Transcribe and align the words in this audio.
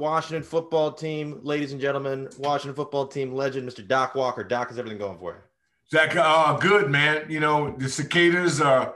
Washington 0.00 0.42
football 0.42 0.90
team, 0.90 1.38
ladies 1.42 1.72
and 1.72 1.80
gentlemen, 1.80 2.28
Washington 2.38 2.74
football 2.74 3.06
team 3.06 3.32
legend, 3.32 3.68
Mr. 3.68 3.86
Doc 3.86 4.14
Walker. 4.14 4.42
Doc, 4.42 4.70
is 4.70 4.78
everything 4.78 4.98
going 4.98 5.18
for 5.18 5.32
you? 5.32 5.38
Zach, 5.92 6.16
uh, 6.16 6.56
good 6.56 6.90
man. 6.90 7.26
You 7.28 7.40
know 7.40 7.74
the 7.76 7.88
cicadas 7.88 8.60
are 8.60 8.94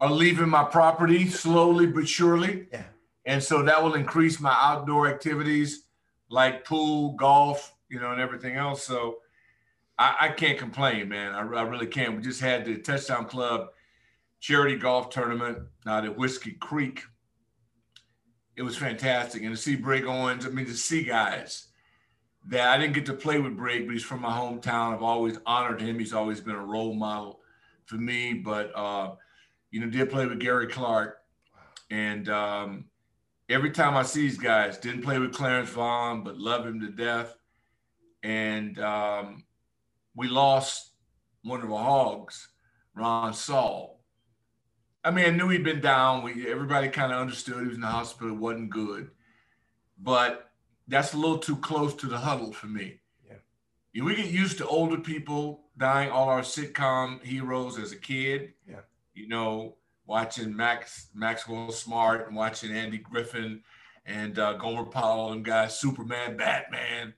are 0.00 0.10
leaving 0.10 0.48
my 0.48 0.64
property 0.64 1.28
slowly 1.28 1.86
but 1.86 2.08
surely. 2.08 2.66
Yeah. 2.72 2.84
And 3.24 3.42
so 3.42 3.62
that 3.62 3.82
will 3.82 3.94
increase 3.94 4.40
my 4.40 4.56
outdoor 4.60 5.08
activities 5.08 5.84
like 6.30 6.64
pool, 6.64 7.12
golf, 7.12 7.74
you 7.88 8.00
know, 8.00 8.12
and 8.12 8.20
everything 8.20 8.56
else. 8.56 8.84
So 8.84 9.18
I, 9.98 10.16
I 10.20 10.28
can't 10.28 10.58
complain, 10.58 11.08
man. 11.08 11.32
I, 11.32 11.40
I, 11.40 11.62
really 11.62 11.86
can't. 11.86 12.16
We 12.16 12.22
just 12.22 12.40
had 12.40 12.64
the 12.64 12.78
Touchdown 12.78 13.26
Club 13.26 13.68
charity 14.40 14.76
golf 14.76 15.10
tournament 15.10 15.58
out 15.86 16.04
at 16.04 16.16
Whiskey 16.16 16.52
Creek. 16.52 17.02
It 18.58 18.62
was 18.62 18.76
fantastic. 18.76 19.44
And 19.44 19.54
to 19.54 19.56
see 19.56 19.76
Brig 19.76 20.04
Owens, 20.04 20.44
I 20.44 20.48
mean, 20.48 20.66
to 20.66 20.74
see 20.74 21.04
guys 21.04 21.68
that 22.48 22.68
I 22.68 22.76
didn't 22.76 22.94
get 22.94 23.06
to 23.06 23.14
play 23.14 23.38
with 23.38 23.56
Brig, 23.56 23.86
but 23.86 23.92
he's 23.92 24.02
from 24.02 24.20
my 24.20 24.32
hometown. 24.32 24.92
I've 24.92 25.02
always 25.02 25.38
honored 25.46 25.80
him. 25.80 25.96
He's 25.96 26.12
always 26.12 26.40
been 26.40 26.56
a 26.56 26.64
role 26.64 26.92
model 26.92 27.38
for 27.86 27.94
me. 27.94 28.34
But, 28.34 28.72
uh, 28.74 29.12
you 29.70 29.80
know, 29.80 29.88
did 29.88 30.10
play 30.10 30.26
with 30.26 30.40
Gary 30.40 30.66
Clark. 30.66 31.18
And 31.88 32.28
um, 32.28 32.86
every 33.48 33.70
time 33.70 33.96
I 33.96 34.02
see 34.02 34.22
these 34.22 34.38
guys, 34.38 34.76
didn't 34.76 35.02
play 35.02 35.20
with 35.20 35.32
Clarence 35.32 35.70
Vaughn, 35.70 36.24
but 36.24 36.36
love 36.36 36.66
him 36.66 36.80
to 36.80 36.88
death. 36.88 37.36
And 38.24 38.76
um, 38.80 39.44
we 40.16 40.26
lost 40.26 40.94
one 41.44 41.62
of 41.62 41.72
our 41.72 41.84
hogs, 41.84 42.48
Ron 42.96 43.34
Saul. 43.34 43.97
I 45.04 45.10
mean, 45.10 45.24
I 45.26 45.30
knew 45.30 45.48
he'd 45.48 45.64
been 45.64 45.80
down. 45.80 46.22
We 46.22 46.50
everybody 46.50 46.88
kind 46.88 47.12
of 47.12 47.20
understood 47.20 47.60
he 47.60 47.66
was 47.66 47.74
in 47.76 47.80
the 47.80 47.86
hospital, 47.86 48.34
It 48.34 48.38
wasn't 48.38 48.70
good. 48.70 49.10
But 49.98 50.50
that's 50.86 51.14
a 51.14 51.16
little 51.16 51.38
too 51.38 51.56
close 51.56 51.94
to 51.94 52.06
the 52.06 52.18
huddle 52.18 52.52
for 52.52 52.66
me. 52.66 53.00
Yeah. 53.26 54.04
we 54.04 54.16
get 54.16 54.26
used 54.26 54.58
to 54.58 54.66
older 54.66 54.98
people 54.98 55.64
dying, 55.76 56.10
all 56.10 56.28
our 56.28 56.42
sitcom 56.42 57.22
heroes 57.22 57.78
as 57.78 57.92
a 57.92 57.96
kid. 57.96 58.52
Yeah 58.68 58.80
you 59.18 59.26
know, 59.26 59.74
watching 60.06 60.56
Max 60.56 61.08
Maxwell 61.14 61.72
Smart 61.72 62.28
and 62.28 62.36
watching 62.36 62.72
Andy 62.72 62.98
Griffith 62.98 63.58
and 64.06 64.38
uh, 64.38 64.54
Gomer 64.54 64.84
Pyle, 64.84 65.26
and 65.26 65.32
them 65.34 65.42
guys, 65.42 65.78
Superman, 65.78 66.36
Batman. 66.36 67.12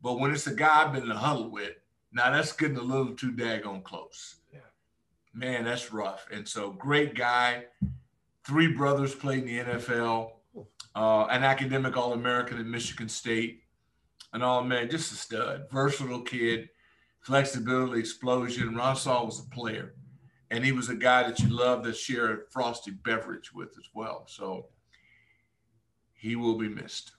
But 0.00 0.18
when 0.18 0.32
it's 0.32 0.46
a 0.46 0.54
guy 0.54 0.84
I've 0.84 0.92
been 0.92 1.02
in 1.02 1.08
the 1.08 1.16
huddle 1.16 1.50
with, 1.50 1.74
now 2.12 2.30
that's 2.30 2.52
getting 2.52 2.78
a 2.78 2.82
little 2.82 3.14
too 3.14 3.32
daggone 3.32 3.82
close. 3.82 4.36
Man, 5.34 5.64
that's 5.64 5.92
rough. 5.92 6.26
And 6.30 6.46
so 6.46 6.70
great 6.70 7.14
guy. 7.14 7.64
Three 8.44 8.68
brothers 8.68 9.14
played 9.14 9.44
in 9.44 9.46
the 9.46 9.72
NFL. 9.72 10.32
Uh, 10.94 11.26
an 11.30 11.42
academic 11.42 11.96
All-American 11.96 12.58
at 12.58 12.66
Michigan 12.66 13.08
State. 13.08 13.62
And 14.34 14.42
all 14.42 14.62
man, 14.62 14.88
just 14.88 15.12
a 15.12 15.14
stud, 15.14 15.66
versatile 15.70 16.22
kid, 16.22 16.70
flexibility, 17.20 18.00
explosion. 18.00 18.74
Ron 18.74 18.96
Saul 18.96 19.26
was 19.26 19.40
a 19.40 19.54
player 19.54 19.94
and 20.52 20.62
he 20.62 20.70
was 20.70 20.90
a 20.90 20.94
guy 20.94 21.22
that 21.22 21.40
you 21.40 21.48
love 21.48 21.82
to 21.82 21.94
share 21.94 22.32
a 22.32 22.38
frosty 22.50 22.90
beverage 22.90 23.54
with 23.54 23.70
as 23.78 23.88
well. 23.94 24.24
So 24.28 24.66
he 26.12 26.36
will 26.36 26.58
be 26.58 26.68
missed. 26.68 27.12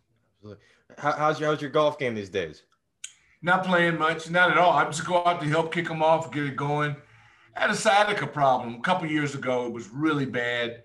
How, 0.99 1.13
how's 1.13 1.39
your 1.39 1.49
how's 1.49 1.59
your 1.59 1.71
golf 1.71 1.97
game 1.97 2.13
these 2.13 2.29
days? 2.29 2.61
Not 3.41 3.65
playing 3.65 3.97
much, 3.97 4.29
not 4.29 4.51
at 4.51 4.57
all. 4.59 4.71
I 4.71 4.85
just 4.85 5.05
go 5.05 5.25
out 5.25 5.41
to 5.41 5.47
help 5.47 5.73
kick 5.73 5.87
them 5.87 6.03
off, 6.03 6.31
get 6.31 6.43
it 6.43 6.55
going. 6.55 6.95
I 7.55 7.61
had 7.61 7.69
a 7.69 7.75
sciatica 7.75 8.27
problem 8.27 8.75
a 8.75 8.81
couple 8.81 9.07
years 9.07 9.35
ago. 9.35 9.65
It 9.67 9.73
was 9.73 9.89
really 9.89 10.25
bad. 10.25 10.83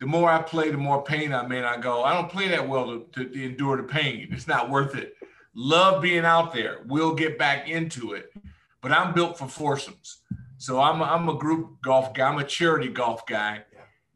The 0.00 0.06
more 0.06 0.30
I 0.30 0.42
play, 0.42 0.70
the 0.70 0.76
more 0.76 1.02
pain 1.02 1.32
I'm 1.32 1.52
in. 1.52 1.64
I 1.64 1.76
go, 1.78 2.02
I 2.02 2.14
don't 2.14 2.30
play 2.30 2.48
that 2.48 2.68
well 2.68 2.86
to, 2.86 3.06
to, 3.12 3.28
to 3.28 3.44
endure 3.44 3.76
the 3.76 3.84
pain. 3.84 4.28
It's 4.32 4.48
not 4.48 4.68
worth 4.68 4.94
it. 4.96 5.14
Love 5.54 6.02
being 6.02 6.24
out 6.24 6.52
there. 6.52 6.78
We'll 6.86 7.14
get 7.14 7.38
back 7.38 7.68
into 7.68 8.12
it. 8.12 8.32
But 8.80 8.92
I'm 8.92 9.14
built 9.14 9.38
for 9.38 9.46
foursomes. 9.46 10.18
So 10.58 10.80
I'm 10.80 11.00
a, 11.00 11.04
I'm 11.04 11.28
a 11.28 11.34
group 11.34 11.82
golf 11.82 12.14
guy. 12.14 12.28
I'm 12.28 12.38
a 12.38 12.44
charity 12.44 12.88
golf 12.88 13.26
guy, 13.26 13.62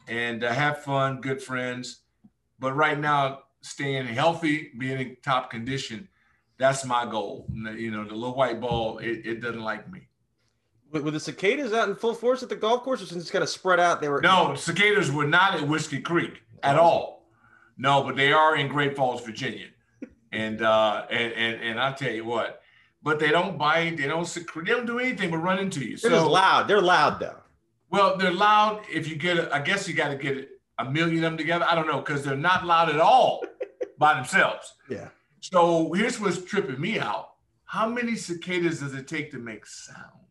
and 0.08 0.42
have 0.42 0.82
fun, 0.82 1.20
good 1.20 1.42
friends. 1.42 2.02
But 2.58 2.74
right 2.74 2.98
now, 2.98 3.40
staying 3.62 4.06
healthy, 4.06 4.70
being 4.78 5.00
in 5.00 5.16
top 5.22 5.50
condition, 5.50 6.08
that's 6.58 6.84
my 6.84 7.04
goal. 7.04 7.48
You 7.52 7.90
know, 7.90 8.04
the 8.04 8.14
little 8.14 8.36
white 8.36 8.60
ball, 8.60 8.98
it, 8.98 9.26
it 9.26 9.40
doesn't 9.40 9.62
like 9.62 9.90
me. 9.90 10.08
Were 11.00 11.10
the 11.10 11.20
cicadas 11.20 11.72
out 11.72 11.88
in 11.88 11.94
full 11.94 12.14
force 12.14 12.42
at 12.42 12.48
the 12.48 12.56
golf 12.56 12.82
course, 12.82 13.02
or 13.02 13.06
since 13.06 13.22
it's 13.22 13.30
kind 13.30 13.42
of 13.42 13.48
spread 13.48 13.80
out? 13.80 14.00
They 14.00 14.08
were 14.08 14.20
no 14.20 14.54
cicadas 14.54 15.10
were 15.10 15.26
not 15.26 15.54
at 15.54 15.66
Whiskey 15.66 16.00
Creek 16.00 16.42
at 16.62 16.78
all. 16.78 17.26
No, 17.78 18.02
but 18.02 18.16
they 18.16 18.32
are 18.32 18.56
in 18.56 18.68
Great 18.68 18.96
Falls, 18.96 19.24
Virginia, 19.24 19.66
and 20.32 20.62
uh, 20.62 21.06
and 21.10 21.32
and 21.32 21.62
and 21.62 21.80
I 21.80 21.92
tell 21.92 22.12
you 22.12 22.24
what, 22.24 22.62
but 23.02 23.18
they 23.18 23.30
don't 23.30 23.58
bite, 23.58 23.96
they 23.98 24.06
don't 24.06 24.24
secrete, 24.24 24.66
they 24.66 24.72
don't 24.72 24.86
do 24.86 24.98
anything 24.98 25.30
but 25.30 25.38
run 25.38 25.58
into 25.58 25.80
you. 25.80 25.96
They're 25.96 26.10
so, 26.12 26.30
loud. 26.30 26.68
They're 26.68 26.80
loud 26.80 27.20
though. 27.20 27.36
Well, 27.90 28.16
they're 28.16 28.32
loud 28.32 28.82
if 28.92 29.08
you 29.08 29.16
get 29.16 29.36
it. 29.36 29.48
I 29.52 29.60
guess 29.60 29.86
you 29.86 29.94
got 29.94 30.08
to 30.08 30.16
get 30.16 30.48
a 30.78 30.84
million 30.84 31.16
of 31.16 31.22
them 31.22 31.36
together. 31.36 31.66
I 31.68 31.74
don't 31.74 31.86
know 31.86 32.00
because 32.00 32.24
they're 32.24 32.36
not 32.36 32.66
loud 32.66 32.88
at 32.88 32.98
all 32.98 33.44
by 33.98 34.14
themselves. 34.14 34.74
Yeah. 34.88 35.08
So 35.40 35.92
here's 35.92 36.18
what's 36.18 36.42
tripping 36.42 36.80
me 36.80 36.98
out. 36.98 37.30
How 37.64 37.88
many 37.88 38.16
cicadas 38.16 38.80
does 38.80 38.94
it 38.94 39.06
take 39.06 39.30
to 39.32 39.38
make 39.38 39.66
sound? 39.66 40.25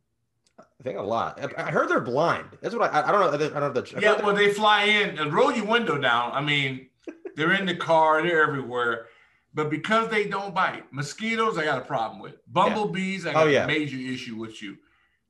I 0.85 0.89
think 0.89 0.99
a 0.99 1.01
lot. 1.01 1.39
I 1.57 1.71
heard 1.71 1.89
they're 1.89 1.99
blind. 1.99 2.45
That's 2.61 2.75
what 2.75 2.93
I. 2.93 3.07
I 3.07 3.11
don't 3.11 3.21
know. 3.21 3.33
I 3.33 3.59
don't 3.59 3.73
know. 3.73 3.81
The, 3.81 3.99
yeah, 3.99 4.21
well, 4.23 4.35
they 4.35 4.53
fly 4.53 4.83
in 4.83 5.17
and 5.17 5.33
roll 5.33 5.51
your 5.51 5.65
window 5.65 5.97
down. 5.97 6.31
I 6.31 6.41
mean, 6.41 6.89
they're 7.35 7.53
in 7.53 7.65
the 7.65 7.75
car. 7.75 8.21
They're 8.21 8.43
everywhere. 8.43 9.07
But 9.55 9.71
because 9.71 10.09
they 10.09 10.27
don't 10.27 10.53
bite, 10.53 10.83
mosquitoes, 10.91 11.57
I 11.57 11.63
got 11.63 11.79
a 11.79 11.85
problem 11.85 12.19
with. 12.19 12.35
Bumblebees, 12.53 13.23
yeah. 13.23 13.31
I 13.31 13.33
got 13.33 13.47
oh, 13.47 13.49
yeah. 13.49 13.63
a 13.63 13.67
major 13.67 13.97
issue 13.97 14.35
with 14.35 14.61
you. 14.61 14.77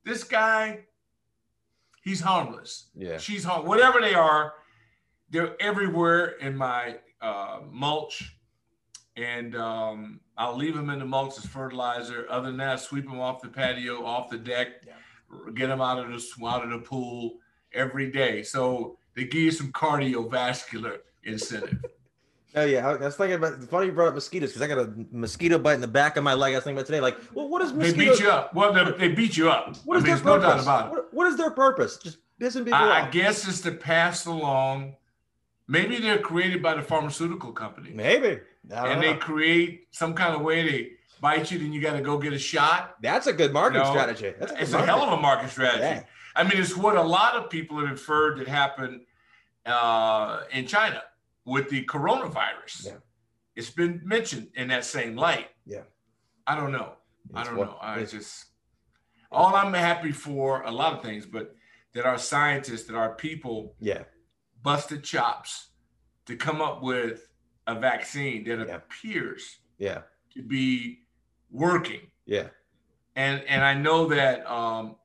This 0.04 0.24
guy, 0.24 0.80
he's 2.02 2.20
harmless. 2.20 2.90
Yeah. 2.94 3.16
She's 3.16 3.44
harm. 3.44 3.64
Whatever 3.64 4.02
they 4.02 4.12
are, 4.12 4.52
they're 5.30 5.56
everywhere 5.62 6.32
in 6.40 6.54
my 6.54 6.96
uh, 7.22 7.60
mulch. 7.70 8.36
And 9.16 9.56
um, 9.56 10.20
I'll 10.36 10.56
leave 10.56 10.74
them 10.74 10.90
in 10.90 10.98
the 10.98 11.06
mulch 11.06 11.38
as 11.38 11.46
fertilizer. 11.46 12.26
Other 12.28 12.48
than 12.48 12.58
that, 12.58 12.80
sweep 12.80 13.06
them 13.06 13.20
off 13.20 13.40
the 13.40 13.48
patio, 13.48 14.04
off 14.04 14.28
the 14.28 14.36
deck, 14.36 14.68
yeah. 14.86 14.92
Get 15.54 15.68
them 15.68 15.80
out 15.80 15.98
of 15.98 16.08
the 16.08 16.46
out 16.46 16.64
of 16.64 16.70
the 16.70 16.78
pool 16.78 17.38
every 17.72 18.10
day. 18.10 18.42
So 18.42 18.98
they 19.14 19.24
give 19.24 19.42
you 19.42 19.50
some 19.50 19.72
cardiovascular 19.72 20.98
incentive. 21.24 21.84
Oh 22.56 22.64
yeah, 22.64 22.88
I 22.88 22.96
was 22.96 23.16
thinking 23.16 23.34
about. 23.34 23.52
It's 23.52 23.66
funny 23.66 23.86
you 23.86 23.92
brought 23.92 24.08
up 24.08 24.14
mosquitoes 24.14 24.48
because 24.48 24.62
I 24.62 24.66
got 24.66 24.78
a 24.78 24.90
mosquito 25.12 25.58
bite 25.58 25.74
in 25.74 25.82
the 25.82 25.86
back 25.86 26.16
of 26.16 26.24
my 26.24 26.32
leg. 26.32 26.54
I 26.54 26.56
was 26.56 26.64
thinking 26.64 26.78
about 26.78 26.86
today. 26.86 27.00
Like, 27.00 27.18
well, 27.34 27.48
what 27.50 27.60
is 27.60 27.74
mosquito? 27.74 27.98
They 27.98 28.10
beat 28.10 28.20
you 28.20 28.30
up. 28.30 28.54
Well, 28.54 28.72
they, 28.96 29.08
beat 29.08 29.36
you 29.36 29.50
up. 29.50 29.76
What 29.84 29.98
is 29.98 30.04
I 30.04 30.06
mean, 30.06 30.16
their 30.16 30.38
purpose? 30.38 30.64
No 30.64 30.72
about 30.72 30.86
it. 30.86 30.90
What, 30.90 31.12
what 31.12 31.26
is 31.26 31.36
their 31.36 31.50
purpose? 31.50 31.98
Just 31.98 32.16
pissing 32.40 32.64
people 32.64 32.76
I, 32.76 33.00
off. 33.00 33.08
I 33.08 33.10
guess 33.10 33.46
it's 33.46 33.60
to 33.60 33.72
pass 33.72 34.24
along. 34.24 34.94
Maybe 35.68 35.98
they're 35.98 36.18
created 36.18 36.62
by 36.62 36.72
the 36.74 36.82
pharmaceutical 36.82 37.52
company. 37.52 37.90
Maybe. 37.92 38.40
And 38.70 39.00
know. 39.00 39.00
they 39.00 39.18
create 39.18 39.88
some 39.90 40.14
kind 40.14 40.34
of 40.34 40.40
way 40.40 40.66
they 40.66 40.90
bite 41.26 41.50
you, 41.50 41.58
then 41.58 41.72
you 41.72 41.80
got 41.80 41.94
to 41.94 42.02
go 42.02 42.18
get 42.18 42.32
a 42.32 42.38
shot. 42.38 42.96
That's 43.02 43.26
a 43.26 43.32
good 43.32 43.52
marketing 43.52 43.86
you 43.86 43.86
know, 43.86 43.92
strategy. 43.92 44.34
That's 44.38 44.52
a 44.52 44.62
it's 44.62 44.72
a 44.72 44.84
hell 44.84 45.02
of 45.02 45.18
a 45.18 45.20
market 45.20 45.50
strategy. 45.50 45.82
Yeah. 45.82 46.02
I 46.34 46.42
mean, 46.42 46.60
it's 46.60 46.76
what 46.76 46.96
a 46.96 47.02
lot 47.02 47.34
of 47.34 47.50
people 47.50 47.78
have 47.80 47.88
inferred 47.88 48.38
that 48.38 48.48
happened 48.48 49.00
uh, 49.64 50.42
in 50.52 50.66
China 50.66 51.02
with 51.44 51.70
the 51.70 51.84
coronavirus. 51.84 52.86
Yeah 52.86 52.92
it's 53.56 53.70
been 53.70 54.00
mentioned 54.04 54.48
in 54.54 54.68
that 54.68 54.84
same 54.84 55.16
light. 55.16 55.48
Yeah. 55.64 55.82
I 56.46 56.54
don't 56.54 56.70
know. 56.70 56.92
It's 57.30 57.38
I 57.38 57.44
don't 57.44 57.56
what, 57.56 57.68
know. 57.68 57.78
I 57.80 58.04
just 58.04 58.46
all 59.32 59.56
I'm 59.56 59.72
happy 59.72 60.12
for 60.12 60.62
a 60.62 60.70
lot 60.70 60.92
of 60.92 61.02
things, 61.02 61.26
but 61.26 61.56
that 61.94 62.04
our 62.04 62.18
scientists, 62.18 62.84
that 62.84 62.94
our 62.94 63.14
people, 63.14 63.74
yeah, 63.80 64.04
busted 64.62 65.02
chops 65.02 65.70
to 66.26 66.36
come 66.36 66.60
up 66.60 66.82
with 66.82 67.28
a 67.66 67.74
vaccine 67.74 68.44
that 68.44 68.68
yeah. 68.68 68.76
appears, 68.76 69.58
yeah, 69.78 70.02
to 70.34 70.42
be 70.42 71.00
working. 71.56 72.00
Yeah. 72.26 72.48
And 73.16 73.42
and 73.48 73.64
I 73.64 73.74
know 73.74 74.06
that 74.06 74.48
um, 74.50 74.96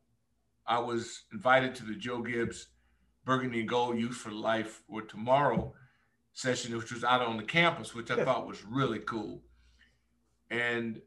I 0.68 0.80
was 0.80 1.24
invited 1.32 1.76
to 1.76 1.86
the 1.86 1.96
Joe 1.96 2.22
Gibbs 2.22 2.68
Burgundy 3.26 3.62
and 3.62 3.70
Gold 3.70 3.98
Youth 3.98 4.16
for 4.16 4.32
Life 4.32 4.82
or 4.88 5.02
tomorrow 5.02 5.74
session, 6.34 6.78
which 6.78 6.92
was 6.92 7.04
out 7.04 7.22
on 7.22 7.38
the 7.38 7.44
campus, 7.44 7.94
which 7.94 8.12
I 8.12 8.24
thought 8.24 8.48
was 8.48 8.64
really 8.66 9.00
cool. 9.00 9.42
And 10.50 11.02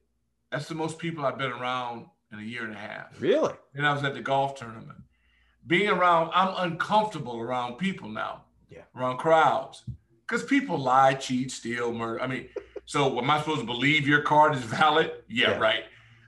that's 0.50 0.68
the 0.68 0.74
most 0.74 0.98
people 0.98 1.24
I've 1.24 1.38
been 1.38 1.52
around 1.52 2.06
in 2.32 2.38
a 2.38 2.42
year 2.42 2.64
and 2.64 2.72
a 2.72 2.78
half. 2.78 3.20
Really? 3.20 3.52
And 3.74 3.86
I 3.86 3.92
was 3.92 4.04
at 4.04 4.14
the 4.14 4.20
golf 4.20 4.54
tournament. 4.54 4.98
Being 5.66 5.88
around, 5.88 6.30
I'm 6.34 6.70
uncomfortable 6.70 7.38
around 7.38 7.78
people 7.78 8.08
now. 8.08 8.44
Yeah. 8.70 8.82
Around 8.96 9.18
crowds. 9.18 9.82
Because 10.26 10.44
people 10.44 10.78
lie, 10.78 11.14
cheat, 11.14 11.50
steal, 11.50 11.92
murder. 11.92 12.22
I 12.22 12.26
mean, 12.26 12.48
so 12.86 13.18
am 13.18 13.30
I 13.30 13.38
supposed 13.38 13.60
to 13.60 13.66
believe 13.66 14.06
your 14.06 14.22
card 14.22 14.54
is 14.54 14.62
valid? 14.62 15.10
Yeah, 15.28 15.52
yeah. 15.52 15.58
right. 15.58 15.84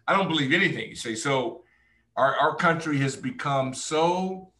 I 0.08 0.16
don't 0.16 0.28
believe 0.28 0.52
anything 0.52 0.88
you 0.88 0.94
say. 0.94 1.14
So 1.14 1.62
our, 2.16 2.34
our 2.36 2.54
country 2.56 2.98
has 2.98 3.16
become 3.16 3.74
so 3.74 4.52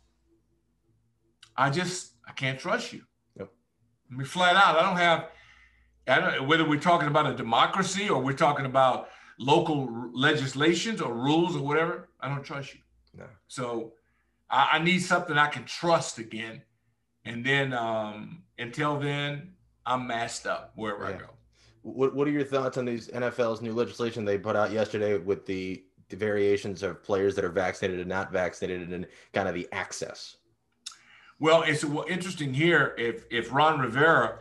I 1.57 1.71
just 1.71 2.13
I 2.29 2.33
can't 2.33 2.59
trust 2.59 2.93
you. 2.93 3.03
Yep. 3.39 3.49
I 4.13 4.15
mean, 4.17 4.27
flat 4.27 4.57
out, 4.57 4.77
I 4.77 4.83
don't 4.83 4.97
have. 4.99 5.29
I 6.09 6.21
don't 6.21 6.47
whether 6.49 6.69
we're 6.69 6.81
talking 6.81 7.09
about 7.09 7.27
a 7.27 7.35
democracy 7.35 8.09
or 8.09 8.21
we're 8.21 8.33
talking 8.33 8.67
about 8.67 9.09
local 9.39 9.89
legislations 10.13 11.01
or 11.01 11.13
rules 11.15 11.57
or 11.57 11.63
whatever. 11.63 12.09
I 12.21 12.29
don't 12.29 12.45
trust 12.45 12.75
you. 12.75 12.81
No. 13.15 13.25
So 13.49 13.93
I, 14.51 14.71
I 14.73 14.79
need 14.79 15.01
something 15.01 15.37
I 15.37 15.49
can 15.49 15.65
trust 15.65 16.19
again. 16.19 16.63
And 17.25 17.45
then 17.45 17.73
um, 17.73 18.43
until 18.59 18.99
then, 18.99 19.55
I'm 19.85 20.07
masked 20.07 20.47
up 20.47 20.73
wherever 20.77 21.09
Yeah. 21.09 21.17
I 21.17 21.19
go. 21.19 21.36
What 21.87 22.17
What 22.17 22.27
are 22.27 22.33
your 22.33 22.45
thoughts 22.45 22.79
on 22.79 22.85
these 22.85 23.07
NFL's 23.09 23.63
new 23.63 23.73
legislation 23.73 24.25
they 24.25 24.39
put 24.39 24.57
out 24.57 24.73
yesterday 24.73 25.17
with 25.19 25.47
the, 25.47 25.85
the 26.09 26.17
variations 26.17 26.83
of 26.83 27.01
players 27.01 27.37
that 27.37 27.45
are 27.45 27.51
vaccinated 27.51 28.01
and 28.01 28.09
not 28.09 28.33
vaccinated 28.33 28.93
and 28.93 29.07
kind 29.33 29.47
of 29.49 29.55
the 29.55 29.69
access? 29.71 30.37
Well, 31.39 31.63
it's 31.63 31.85
well, 31.85 32.05
interesting 32.09 32.53
here. 32.53 32.97
If 32.99 33.27
if 33.31 33.53
Ron 33.53 33.79
Rivera 33.79 34.41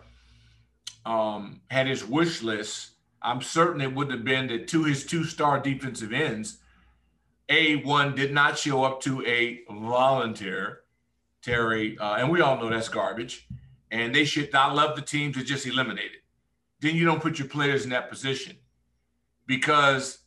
um, 1.06 1.62
had 1.70 1.86
his 1.86 2.04
wish 2.04 2.42
list, 2.42 2.94
I'm 3.22 3.42
certain 3.44 3.80
it 3.80 3.94
would 3.94 4.10
have 4.10 4.24
been 4.24 4.48
that 4.48 4.68
to 4.70 4.84
his 4.84 5.06
two 5.06 5.24
star 5.24 5.60
defensive 5.60 6.14
ends, 6.14 6.58
a 7.50 7.76
one 7.84 8.16
did 8.16 8.34
not 8.34 8.58
show 8.58 8.84
up 8.84 9.02
to 9.02 9.24
a 9.24 9.60
volunteer, 9.70 10.82
Terry, 11.44 11.96
uh, 12.00 12.16
and 12.16 12.32
we 12.32 12.42
all 12.42 12.58
know 12.58 12.72
that's 12.72 12.90
garbage. 12.90 13.48
And 13.92 14.16
they 14.16 14.26
should 14.26 14.52
not 14.52 14.76
love 14.76 14.96
the 14.96 15.04
teams 15.04 15.38
that 15.38 15.46
just 15.46 15.68
eliminated. 15.68 16.18
Then 16.82 16.96
you 16.96 17.06
don't 17.06 17.22
put 17.22 17.40
your 17.40 17.48
players 17.48 17.84
in 17.84 17.90
that 17.92 18.10
position 18.10 18.58
because 19.48 20.20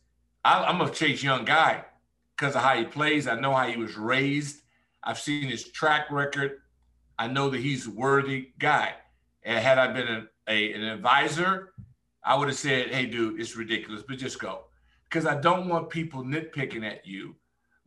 I, 0.43 0.63
I'm 0.63 0.81
a 0.81 0.89
Chase 0.89 1.23
Young 1.23 1.45
guy 1.45 1.85
because 2.35 2.55
of 2.55 2.61
how 2.61 2.75
he 2.77 2.85
plays. 2.85 3.27
I 3.27 3.39
know 3.39 3.53
how 3.53 3.67
he 3.67 3.77
was 3.77 3.95
raised. 3.97 4.61
I've 5.03 5.19
seen 5.19 5.47
his 5.47 5.69
track 5.71 6.11
record. 6.11 6.59
I 7.17 7.27
know 7.27 7.49
that 7.49 7.59
he's 7.59 7.87
a 7.87 7.91
worthy 7.91 8.49
guy. 8.59 8.93
And 9.43 9.59
had 9.59 9.77
I 9.77 9.87
been 9.93 10.07
a, 10.07 10.27
a, 10.47 10.73
an 10.73 10.83
advisor, 10.83 11.73
I 12.23 12.35
would 12.35 12.47
have 12.49 12.57
said, 12.57 12.87
hey, 12.87 13.05
dude, 13.05 13.39
it's 13.39 13.55
ridiculous, 13.55 14.03
but 14.07 14.17
just 14.17 14.39
go. 14.39 14.65
Because 15.09 15.25
I 15.25 15.39
don't 15.39 15.67
want 15.67 15.89
people 15.89 16.23
nitpicking 16.23 16.85
at 16.85 17.05
you 17.05 17.35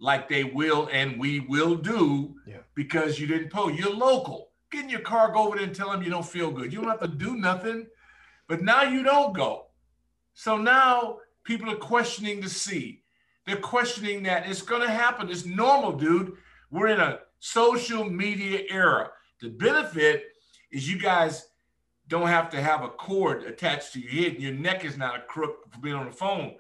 like 0.01 0.29
they 0.29 0.45
will 0.45 0.89
and 0.93 1.19
we 1.21 1.41
will 1.41 1.77
do 1.77 2.35
Yeah. 2.47 2.57
because 2.75 3.21
you 3.21 3.27
didn't 3.27 3.51
poll. 3.51 3.71
You're 3.71 3.95
local. 3.95 4.51
Get 4.71 4.85
in 4.85 4.91
your 4.91 5.01
car, 5.01 5.31
go 5.31 5.47
over 5.47 5.57
there 5.57 5.67
and 5.67 5.75
tell 5.77 5.91
them 5.91 6.03
you 6.03 6.11
don't 6.11 6.27
feel 6.27 6.51
good. 6.51 6.73
You 6.73 6.81
don't 6.81 6.89
have 6.91 7.01
to 7.01 7.09
do 7.09 7.37
nothing. 7.37 7.87
But 8.53 8.61
now 8.61 8.83
you 8.83 9.03
don't 9.03 9.33
go. 9.33 9.69
So 10.35 10.59
now 10.59 11.21
people 11.43 11.71
are 11.71 11.77
questioning 11.77 12.43
the 12.43 12.51
seed. 12.51 12.99
They're 13.47 13.57
questioning 13.57 14.25
that 14.25 14.47
it's 14.47 14.61
going 14.61 14.83
to 14.83 14.91
happen. 14.91 15.31
It's 15.31 15.47
normal, 15.47 15.93
dude. 15.93 16.35
We're 16.71 16.89
in 16.89 17.01
a 17.01 17.21
social 17.39 18.05
media 18.05 18.65
era. 18.69 19.09
The 19.41 19.49
benefit 19.49 20.25
is 20.71 20.87
you 20.87 20.99
guys 20.99 21.47
don't 22.09 22.27
have 22.29 22.51
to 22.51 22.61
have 22.61 22.85
a 22.85 22.91
cord 22.91 23.45
attached 23.45 23.95
to 23.95 24.01
your 24.01 24.11
head. 24.11 24.43
Your 24.43 24.53
neck 24.53 24.85
is 24.85 24.99
not 24.99 25.17
a 25.17 25.23
crook 25.23 25.73
for 25.73 25.81
being 25.81 25.97
on 25.97 26.05
the 26.05 26.13
phone 26.13 26.57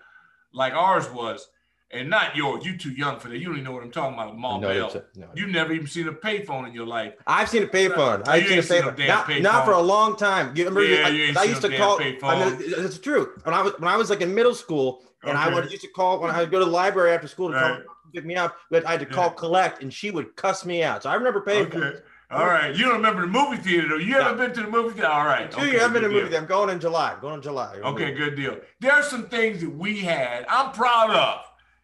like 0.55 0.73
ours 0.73 1.11
was. 1.11 1.47
And 1.95 2.09
not 2.09 2.35
yours. 2.35 2.65
You're 2.65 2.79
too 2.79 2.93
young 2.93 3.19
for 3.21 3.29
that. 3.29 3.37
You 3.37 3.45
don't 3.47 3.55
even 3.57 3.65
know 3.65 3.73
what 3.73 3.83
I'm 3.83 3.91
talking 3.91 4.15
about. 4.15 4.35
Mall 4.39 4.61
No, 4.61 4.69
Bell. 4.89 5.03
no. 5.15 5.27
You 5.35 5.47
never 5.47 5.75
even 5.75 5.87
seen 5.87 6.09
a 6.09 6.13
payphone 6.13 6.67
in 6.67 6.73
your 6.73 6.87
life. 6.87 7.13
I've 7.27 7.51
seen 7.51 7.63
a 7.65 7.67
payphone. 7.67 8.25
You 8.27 8.33
I've 8.33 8.47
seen 8.65 8.79
a 8.79 8.81
no 8.87 8.91
payphone. 8.93 8.97
damn 8.97 9.09
Not, 9.09 9.27
payphone. 9.27 9.43
not 9.43 9.65
for 9.67 9.73
a 9.73 9.81
long 9.83 10.17
time. 10.17 10.57
You 10.57 10.65
remember? 10.65 10.85
Yeah, 10.89 11.07
I, 11.07 11.11
you 11.11 11.35
I 11.37 11.45
used 11.45 11.63
no 11.63 11.69
to 11.69 11.77
damn 11.77 11.79
call. 12.19 12.31
I 12.31 12.49
mean, 12.49 12.57
it's 12.61 12.97
true. 12.99 13.33
When 13.45 13.55
I 13.55 13.61
was 13.61 13.75
when 13.79 13.89
I 13.93 13.97
was 13.99 14.09
like 14.09 14.23
in 14.23 14.35
middle 14.35 14.55
school, 14.55 15.03
and 15.23 15.37
I 15.37 15.53
would 15.53 15.71
used 15.71 15.83
to 15.83 15.89
call 15.89 16.19
when 16.19 16.31
I 16.31 16.41
would 16.41 16.51
go 16.51 16.59
to 16.61 16.65
the 16.65 16.71
library 16.71 17.13
after 17.13 17.29
school 17.29 17.53
to 17.53 17.59
call, 17.61 17.71
Right. 17.73 17.83
pick 18.15 18.25
me 18.25 18.37
up. 18.37 18.57
But 18.71 18.87
I 18.87 18.93
had 18.93 19.01
to 19.01 19.07
call 19.07 19.27
Yeah. 19.27 19.35
collect, 19.35 19.83
and 19.83 19.93
she 19.93 20.11
would 20.11 20.35
cuss 20.35 20.65
me 20.65 20.83
out. 20.83 21.03
So 21.03 21.11
I 21.11 21.15
remember 21.15 21.43
payphones. 21.47 21.75
Okay. 21.75 21.99
All 22.31 22.47
right. 22.47 22.75
You 22.75 22.85
don't 22.87 22.95
remember 22.95 23.21
the 23.21 23.27
movie 23.27 23.59
theater 23.59 23.89
though. 23.91 23.97
You 23.97 24.15
haven't 24.15 24.39
been 24.39 24.55
to 24.55 24.63
the 24.63 24.71
movie 24.71 24.95
theater? 24.95 25.09
All 25.11 25.27
right. 25.27 25.51
Two 25.51 25.59
Okay, 25.61 25.73
years. 25.73 25.83
I've 25.83 25.93
been 25.93 26.01
to 26.01 26.09
the 26.09 26.15
movie. 26.15 26.29
theater. 26.29 26.41
I'm 26.43 26.49
going 26.49 26.71
in 26.71 26.81
July. 26.81 27.17
going 27.21 27.35
in 27.35 27.43
July. 27.43 27.77
Okay, 27.85 28.15
good 28.15 28.35
deal. 28.37 28.57
There 28.81 28.93
are 28.93 29.03
some 29.03 29.25
things 29.29 29.61
that 29.61 29.69
we 29.69 29.99
had. 29.99 30.47
I'm 30.49 30.73
proud 30.73 31.11
of. 31.11 31.41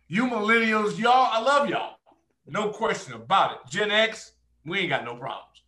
You 0.08 0.24
millennials, 0.24 0.98
y'all, 0.98 1.28
I 1.30 1.40
love 1.40 1.68
y'all. 1.68 1.96
No 2.46 2.70
question 2.70 3.12
about 3.12 3.52
it. 3.52 3.58
Gen 3.68 3.90
X, 3.90 4.32
we 4.64 4.80
ain't 4.80 4.88
got 4.88 5.04
no 5.04 5.14
problems. 5.16 5.62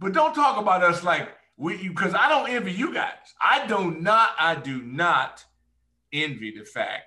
But 0.00 0.12
don't 0.12 0.34
talk 0.34 0.60
about 0.60 0.82
us 0.82 1.04
like 1.04 1.28
we 1.56 1.88
because 1.88 2.12
I 2.14 2.28
don't 2.28 2.50
envy 2.50 2.72
you 2.72 2.92
guys. 2.92 3.34
I 3.40 3.66
do 3.68 3.92
not, 3.92 4.30
I 4.38 4.56
do 4.56 4.82
not 4.82 5.44
envy 6.12 6.52
the 6.58 6.64
fact 6.64 7.04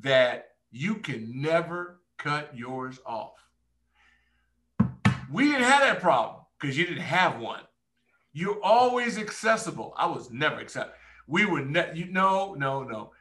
that 0.00 0.52
you 0.70 0.94
can 0.96 1.42
never 1.42 2.00
cut 2.16 2.56
yours 2.56 2.98
off. 3.04 3.34
We 5.30 5.44
didn't 5.44 5.64
have 5.64 5.82
that 5.82 6.00
problem 6.00 6.44
because 6.58 6.78
you 6.78 6.86
didn't 6.86 7.02
have 7.02 7.38
one. 7.38 7.62
You're 8.32 8.62
always 8.62 9.18
accessible. 9.18 9.92
I 9.98 10.06
was 10.06 10.30
never 10.30 10.60
accessible. 10.60 10.94
We 11.26 11.44
were 11.44 11.62
ne- 11.62 11.92
you 11.94 12.06
no, 12.06 12.54
no, 12.54 12.84
no. 12.84 13.12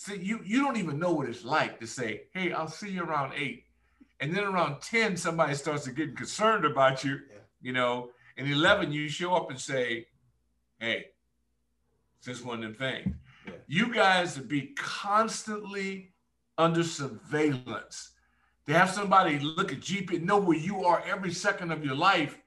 See, 0.00 0.16
you 0.18 0.38
you 0.44 0.62
don't 0.62 0.76
even 0.76 1.00
know 1.00 1.12
what 1.12 1.28
it's 1.28 1.44
like 1.44 1.80
to 1.80 1.86
say, 1.86 2.22
hey, 2.32 2.52
I'll 2.52 2.68
see 2.68 2.88
you 2.88 3.02
around 3.02 3.32
eight. 3.34 3.64
And 4.20 4.32
then 4.32 4.44
around 4.44 4.80
10, 4.80 5.16
somebody 5.16 5.54
starts 5.56 5.82
to 5.86 5.90
get 5.90 6.16
concerned 6.16 6.64
about 6.64 7.02
you, 7.02 7.14
Yeah. 7.28 7.38
you 7.60 7.72
know. 7.72 8.10
And 8.36 8.48
11, 8.48 8.92
you 8.92 9.08
show 9.08 9.34
up 9.34 9.50
and 9.50 9.60
say, 9.60 10.06
hey, 10.78 11.06
just 12.22 12.44
one 12.44 12.62
of 12.62 12.62
them 12.62 12.74
things. 12.74 13.16
Yeah. 13.44 13.54
You 13.66 13.92
guys 13.92 14.38
would 14.38 14.46
be 14.48 14.72
constantly 14.76 16.12
under 16.56 16.84
surveillance. 16.84 18.12
To 18.66 18.74
have 18.74 18.90
somebody 18.90 19.40
look 19.40 19.72
at 19.72 19.80
GP, 19.80 20.18
and 20.18 20.26
know 20.26 20.38
where 20.38 20.58
you 20.58 20.84
are 20.84 21.02
every 21.06 21.32
second 21.32 21.72
of 21.72 21.84
your 21.84 21.96
life. 21.96 22.40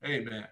Hey, 0.00 0.18
man, 0.18 0.48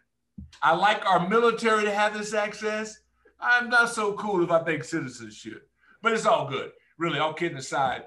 I 0.62 0.77
like 0.77 1.05
our 1.06 1.29
military 1.29 1.82
to 1.87 1.93
have 1.93 2.17
this 2.17 2.35
access. 2.35 3.00
I'm 3.41 3.69
not 3.69 3.91
so 3.91 4.12
cool 4.12 4.44
if 4.44 4.50
I 4.53 4.62
think 4.62 4.85
citizens 4.85 5.35
should, 5.35 5.62
but 6.02 6.12
it's 6.12 6.26
all 6.26 6.49
good. 6.49 6.73
Really, 6.99 7.19
all 7.19 7.32
kidding 7.35 7.58
aside, 7.58 8.05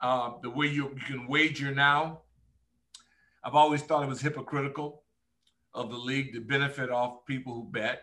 uh, 0.00 0.32
the 0.42 0.50
way 0.50 0.66
you, 0.66 0.90
you 0.94 1.04
can 1.06 1.26
wager 1.26 1.74
now, 1.74 2.20
I've 3.42 3.54
always 3.54 3.82
thought 3.82 4.02
it 4.02 4.08
was 4.08 4.20
hypocritical 4.20 5.02
of 5.74 5.90
the 5.90 5.96
league 5.96 6.32
to 6.32 6.40
benefit 6.40 6.90
off 6.90 7.26
people 7.26 7.54
who 7.54 7.64
bet 7.70 8.02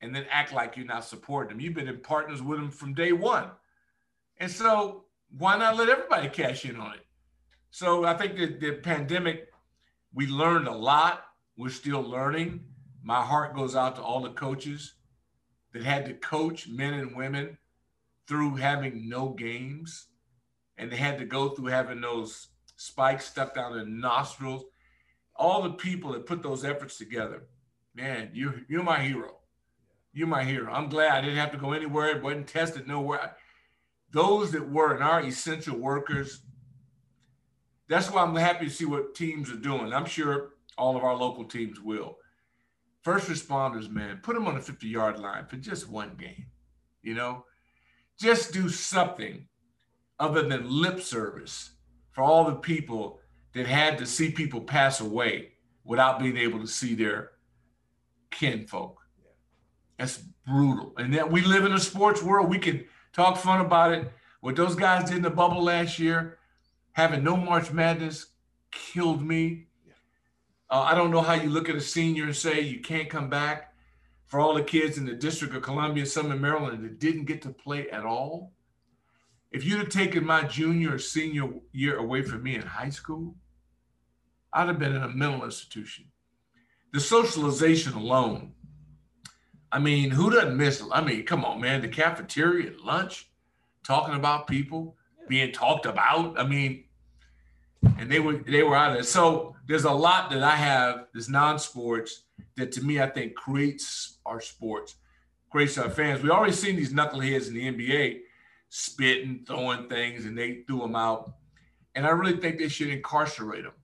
and 0.00 0.14
then 0.14 0.26
act 0.30 0.52
like 0.52 0.76
you're 0.76 0.86
not 0.86 1.04
supporting 1.04 1.50
them. 1.50 1.60
You've 1.60 1.74
been 1.74 1.88
in 1.88 2.00
partners 2.00 2.42
with 2.42 2.58
them 2.58 2.70
from 2.70 2.94
day 2.94 3.12
one. 3.12 3.50
And 4.38 4.50
so 4.50 5.04
why 5.36 5.56
not 5.56 5.76
let 5.76 5.88
everybody 5.88 6.28
cash 6.28 6.64
in 6.64 6.76
on 6.76 6.94
it? 6.94 7.06
So 7.70 8.04
I 8.04 8.14
think 8.14 8.36
that 8.36 8.60
the 8.60 8.72
pandemic, 8.72 9.48
we 10.12 10.26
learned 10.26 10.68
a 10.68 10.72
lot. 10.72 11.24
We're 11.56 11.70
still 11.70 12.02
learning. 12.02 12.60
My 13.02 13.22
heart 13.22 13.54
goes 13.54 13.76
out 13.76 13.96
to 13.96 14.02
all 14.02 14.20
the 14.20 14.30
coaches 14.30 14.94
that 15.72 15.82
had 15.82 16.04
to 16.06 16.14
coach 16.14 16.68
men 16.68 16.94
and 16.94 17.16
women 17.16 17.58
through 18.28 18.56
having 18.56 19.08
no 19.08 19.30
games. 19.30 20.06
And 20.78 20.90
they 20.90 20.96
had 20.96 21.18
to 21.18 21.24
go 21.24 21.50
through 21.50 21.66
having 21.66 22.00
those 22.00 22.48
spikes 22.76 23.26
stuck 23.26 23.54
down 23.54 23.74
their 23.74 23.86
nostrils. 23.86 24.64
All 25.36 25.62
the 25.62 25.70
people 25.70 26.12
that 26.12 26.26
put 26.26 26.42
those 26.42 26.64
efforts 26.64 26.98
together, 26.98 27.44
man, 27.94 28.30
you, 28.32 28.64
you're 28.68 28.82
my 28.82 29.00
hero. 29.00 29.38
You're 30.12 30.28
my 30.28 30.44
hero. 30.44 30.72
I'm 30.72 30.88
glad 30.88 31.12
I 31.12 31.20
didn't 31.22 31.38
have 31.38 31.52
to 31.52 31.58
go 31.58 31.72
anywhere. 31.72 32.16
It 32.16 32.22
wasn't 32.22 32.48
tested 32.48 32.86
nowhere. 32.86 33.36
Those 34.12 34.52
that 34.52 34.70
were 34.70 34.92
and 34.94 35.02
are 35.02 35.22
essential 35.22 35.78
workers, 35.78 36.42
that's 37.88 38.10
why 38.10 38.22
I'm 38.22 38.36
happy 38.36 38.66
to 38.66 38.70
see 38.70 38.84
what 38.84 39.14
teams 39.14 39.50
are 39.50 39.56
doing. 39.56 39.92
I'm 39.92 40.04
sure 40.04 40.50
all 40.76 40.96
of 40.96 41.04
our 41.04 41.16
local 41.16 41.44
teams 41.44 41.80
will. 41.80 42.18
First 43.02 43.28
responders, 43.28 43.90
man, 43.90 44.20
put 44.22 44.34
them 44.34 44.46
on 44.46 44.54
the 44.54 44.60
50 44.60 44.86
yard 44.86 45.18
line 45.18 45.46
for 45.46 45.56
just 45.56 45.88
one 45.88 46.14
game. 46.18 46.46
You 47.02 47.14
know, 47.14 47.44
just 48.22 48.52
do 48.52 48.68
something 48.68 49.46
other 50.18 50.42
than 50.42 50.70
lip 50.70 51.00
service 51.00 51.72
for 52.12 52.22
all 52.22 52.44
the 52.44 52.54
people 52.54 53.18
that 53.54 53.66
had 53.66 53.98
to 53.98 54.06
see 54.06 54.30
people 54.30 54.60
pass 54.60 55.00
away 55.00 55.48
without 55.84 56.20
being 56.20 56.36
able 56.36 56.60
to 56.60 56.66
see 56.66 56.94
their 56.94 57.32
kinfolk. 58.30 58.98
That's 59.98 60.18
brutal. 60.46 60.94
And 60.96 61.12
that 61.14 61.30
we 61.30 61.42
live 61.42 61.64
in 61.64 61.72
a 61.72 61.80
sports 61.80 62.22
world. 62.22 62.48
We 62.48 62.58
can 62.58 62.84
talk 63.12 63.36
fun 63.36 63.60
about 63.60 63.92
it. 63.92 64.10
What 64.40 64.56
those 64.56 64.74
guys 64.74 65.08
did 65.08 65.18
in 65.18 65.22
the 65.22 65.30
bubble 65.30 65.62
last 65.62 65.98
year, 65.98 66.38
having 66.92 67.22
no 67.22 67.36
March 67.36 67.72
Madness, 67.72 68.26
killed 68.70 69.22
me. 69.22 69.66
Uh, 70.70 70.80
I 70.80 70.94
don't 70.94 71.10
know 71.10 71.20
how 71.20 71.34
you 71.34 71.50
look 71.50 71.68
at 71.68 71.76
a 71.76 71.80
senior 71.80 72.24
and 72.24 72.34
say 72.34 72.60
you 72.60 72.80
can't 72.80 73.10
come 73.10 73.28
back. 73.28 73.71
For 74.32 74.40
all 74.40 74.54
the 74.54 74.62
kids 74.62 74.96
in 74.96 75.04
the 75.04 75.12
District 75.12 75.54
of 75.54 75.60
Columbia, 75.60 76.06
some 76.06 76.32
in 76.32 76.40
Maryland 76.40 76.82
that 76.82 76.98
didn't 76.98 77.26
get 77.26 77.42
to 77.42 77.50
play 77.50 77.90
at 77.90 78.06
all. 78.06 78.54
If 79.50 79.62
you'd 79.62 79.78
have 79.80 79.90
taken 79.90 80.24
my 80.24 80.44
junior 80.44 80.94
or 80.94 80.98
senior 80.98 81.50
year 81.72 81.98
away 81.98 82.22
from 82.22 82.42
me 82.42 82.54
in 82.54 82.62
high 82.62 82.88
school, 82.88 83.34
I'd 84.50 84.68
have 84.68 84.78
been 84.78 84.96
in 84.96 85.02
a 85.02 85.08
mental 85.10 85.44
institution. 85.44 86.06
The 86.94 87.00
socialization 87.00 87.92
alone. 87.92 88.54
I 89.70 89.78
mean, 89.78 90.10
who 90.10 90.30
doesn't 90.30 90.56
miss? 90.56 90.82
I 90.90 91.02
mean, 91.02 91.26
come 91.26 91.44
on, 91.44 91.60
man. 91.60 91.82
The 91.82 91.88
cafeteria 91.88 92.70
at 92.70 92.80
lunch, 92.80 93.28
talking 93.86 94.14
about 94.14 94.46
people 94.46 94.96
being 95.28 95.52
talked 95.52 95.84
about. 95.84 96.40
I 96.40 96.46
mean, 96.46 96.84
and 97.98 98.10
they 98.10 98.20
were 98.20 98.38
they 98.38 98.62
were 98.62 98.76
out 98.76 98.92
of 98.92 99.00
it. 99.00 99.04
So 99.04 99.56
there's 99.66 99.84
a 99.84 99.92
lot 99.92 100.30
that 100.30 100.42
I 100.42 100.56
have 100.56 101.08
that's 101.12 101.28
non-sports 101.28 102.22
that 102.56 102.72
to 102.72 102.82
me 102.82 103.00
I 103.00 103.08
think 103.08 103.34
creates 103.34 104.18
our 104.26 104.40
sports. 104.40 104.96
great 105.50 105.76
our 105.78 105.90
fans. 105.90 106.22
We 106.22 106.30
already 106.30 106.52
seen 106.52 106.76
these 106.76 106.92
knuckleheads 106.92 107.48
in 107.48 107.54
the 107.54 107.72
NBA 107.72 108.20
spitting, 108.74 109.44
throwing 109.46 109.86
things, 109.86 110.24
and 110.24 110.36
they 110.36 110.62
threw 110.66 110.78
them 110.78 110.96
out. 110.96 111.34
And 111.94 112.06
I 112.06 112.10
really 112.10 112.38
think 112.38 112.58
they 112.58 112.68
should 112.68 112.88
incarcerate 112.88 113.64
them. 113.64 113.74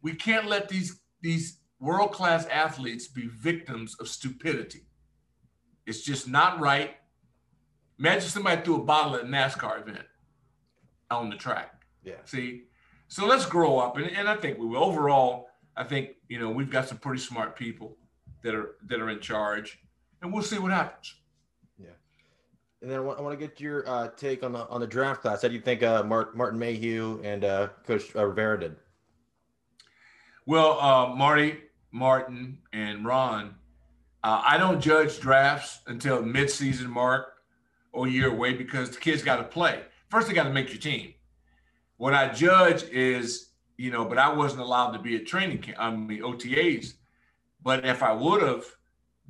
We 0.00 0.14
can't 0.14 0.46
let 0.46 0.68
these 0.68 1.00
these 1.20 1.58
world 1.78 2.12
class 2.12 2.46
athletes 2.46 3.06
be 3.06 3.26
victims 3.26 3.96
of 4.00 4.08
stupidity. 4.08 4.86
It's 5.86 6.02
just 6.02 6.26
not 6.26 6.58
right. 6.58 6.94
Imagine 7.98 8.28
somebody 8.28 8.62
threw 8.62 8.76
a 8.76 8.84
bottle 8.84 9.16
at 9.16 9.22
a 9.22 9.26
NASCAR 9.26 9.82
event 9.82 10.06
on 11.10 11.28
the 11.28 11.36
track. 11.36 11.84
Yeah. 12.02 12.14
See, 12.24 12.64
so 13.08 13.26
let's 13.26 13.46
grow 13.46 13.78
up, 13.78 13.98
and, 13.98 14.06
and 14.06 14.26
I 14.26 14.36
think 14.36 14.58
we 14.58 14.66
will. 14.66 14.82
Overall, 14.82 15.48
I 15.76 15.84
think 15.84 16.10
you 16.28 16.38
know 16.38 16.50
we've 16.50 16.70
got 16.70 16.88
some 16.88 16.98
pretty 16.98 17.20
smart 17.20 17.56
people 17.56 17.98
that 18.44 18.54
are 18.54 18.76
that 18.86 19.00
are 19.00 19.10
in 19.10 19.18
charge, 19.18 19.80
and 20.22 20.32
we'll 20.32 20.42
see 20.42 20.58
what 20.58 20.70
happens. 20.70 21.14
Yeah. 21.78 21.88
And 22.82 22.90
then 22.90 22.98
I 22.98 23.00
want, 23.00 23.18
I 23.18 23.22
want 23.22 23.38
to 23.38 23.44
get 23.44 23.58
your 23.58 23.88
uh, 23.88 24.08
take 24.16 24.44
on 24.44 24.52
the 24.52 24.68
on 24.68 24.80
the 24.80 24.86
draft 24.86 25.22
class. 25.22 25.42
How 25.42 25.48
do 25.48 25.54
you 25.54 25.60
think 25.60 25.82
uh, 25.82 26.04
Mark, 26.04 26.36
Martin 26.36 26.58
Mayhew 26.58 27.20
and 27.24 27.44
uh, 27.44 27.68
Coach 27.86 28.14
uh, 28.14 28.24
Rivera 28.24 28.60
did? 28.60 28.76
Well, 30.46 30.78
uh, 30.78 31.14
Marty, 31.16 31.58
Martin, 31.90 32.58
and 32.74 33.04
Ron, 33.04 33.54
uh, 34.22 34.42
I 34.46 34.58
don't 34.58 34.78
judge 34.78 35.18
drafts 35.18 35.80
until 35.86 36.22
midseason 36.22 36.88
mark 36.88 37.32
or 37.92 38.06
year 38.06 38.28
away 38.28 38.52
because 38.52 38.90
the 38.90 38.98
kids 38.98 39.22
got 39.22 39.36
to 39.36 39.44
play. 39.44 39.80
First, 40.10 40.28
they 40.28 40.34
got 40.34 40.44
to 40.44 40.52
make 40.52 40.68
your 40.68 40.80
team. 40.80 41.14
What 41.96 42.12
I 42.12 42.28
judge 42.28 42.82
is, 42.84 43.52
you 43.78 43.90
know, 43.90 44.04
but 44.04 44.18
I 44.18 44.34
wasn't 44.34 44.60
allowed 44.60 44.92
to 44.92 44.98
be 44.98 45.16
at 45.16 45.26
training 45.26 45.58
camp, 45.58 45.78
I 45.80 45.90
mean, 45.90 46.20
OTAs. 46.20 46.94
But 47.64 47.84
if 47.86 48.02
I 48.02 48.12
would 48.12 48.42
have 48.42 48.64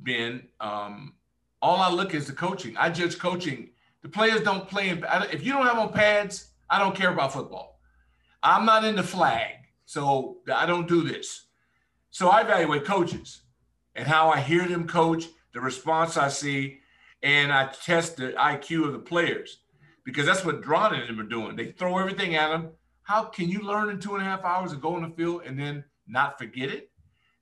been, 0.03 0.49
um, 0.59 1.15
all 1.61 1.77
I 1.77 1.89
look 1.89 2.13
is 2.13 2.27
the 2.27 2.33
coaching. 2.33 2.77
I 2.77 2.89
judge 2.89 3.17
coaching. 3.17 3.69
The 4.03 4.09
players 4.09 4.41
don't 4.41 4.67
play 4.67 4.89
in, 4.89 5.03
if 5.31 5.43
you 5.43 5.53
don't 5.53 5.65
have 5.65 5.79
on 5.79 5.91
pads, 5.91 6.49
I 6.69 6.77
don't 6.77 6.95
care 6.95 7.11
about 7.11 7.33
football. 7.33 7.79
I'm 8.43 8.65
not 8.65 8.83
in 8.83 8.95
the 8.95 9.03
flag. 9.03 9.53
So 9.85 10.39
I 10.53 10.65
don't 10.65 10.87
do 10.87 11.03
this. 11.03 11.45
So 12.11 12.29
I 12.29 12.41
evaluate 12.41 12.85
coaches 12.85 13.41
and 13.95 14.07
how 14.07 14.29
I 14.29 14.39
hear 14.39 14.67
them 14.67 14.87
coach, 14.87 15.25
the 15.53 15.61
response 15.61 16.17
I 16.17 16.27
see, 16.27 16.79
and 17.23 17.51
I 17.51 17.67
test 17.67 18.17
the 18.17 18.33
IQ 18.33 18.85
of 18.87 18.93
the 18.93 18.99
players 18.99 19.59
because 20.03 20.25
that's 20.25 20.43
what 20.43 20.61
Dron 20.61 20.99
and 20.99 21.07
them 21.07 21.19
are 21.19 21.29
doing. 21.29 21.55
They 21.55 21.71
throw 21.71 21.97
everything 21.97 22.35
at 22.35 22.49
them. 22.49 22.69
How 23.03 23.23
can 23.23 23.47
you 23.47 23.61
learn 23.61 23.89
in 23.89 23.99
two 23.99 24.15
and 24.15 24.21
a 24.21 24.25
half 24.25 24.43
hours 24.43 24.71
and 24.71 24.81
go 24.81 24.95
on 24.95 25.03
the 25.03 25.15
field 25.15 25.43
and 25.45 25.57
then 25.59 25.83
not 26.07 26.37
forget 26.37 26.69
it? 26.69 26.89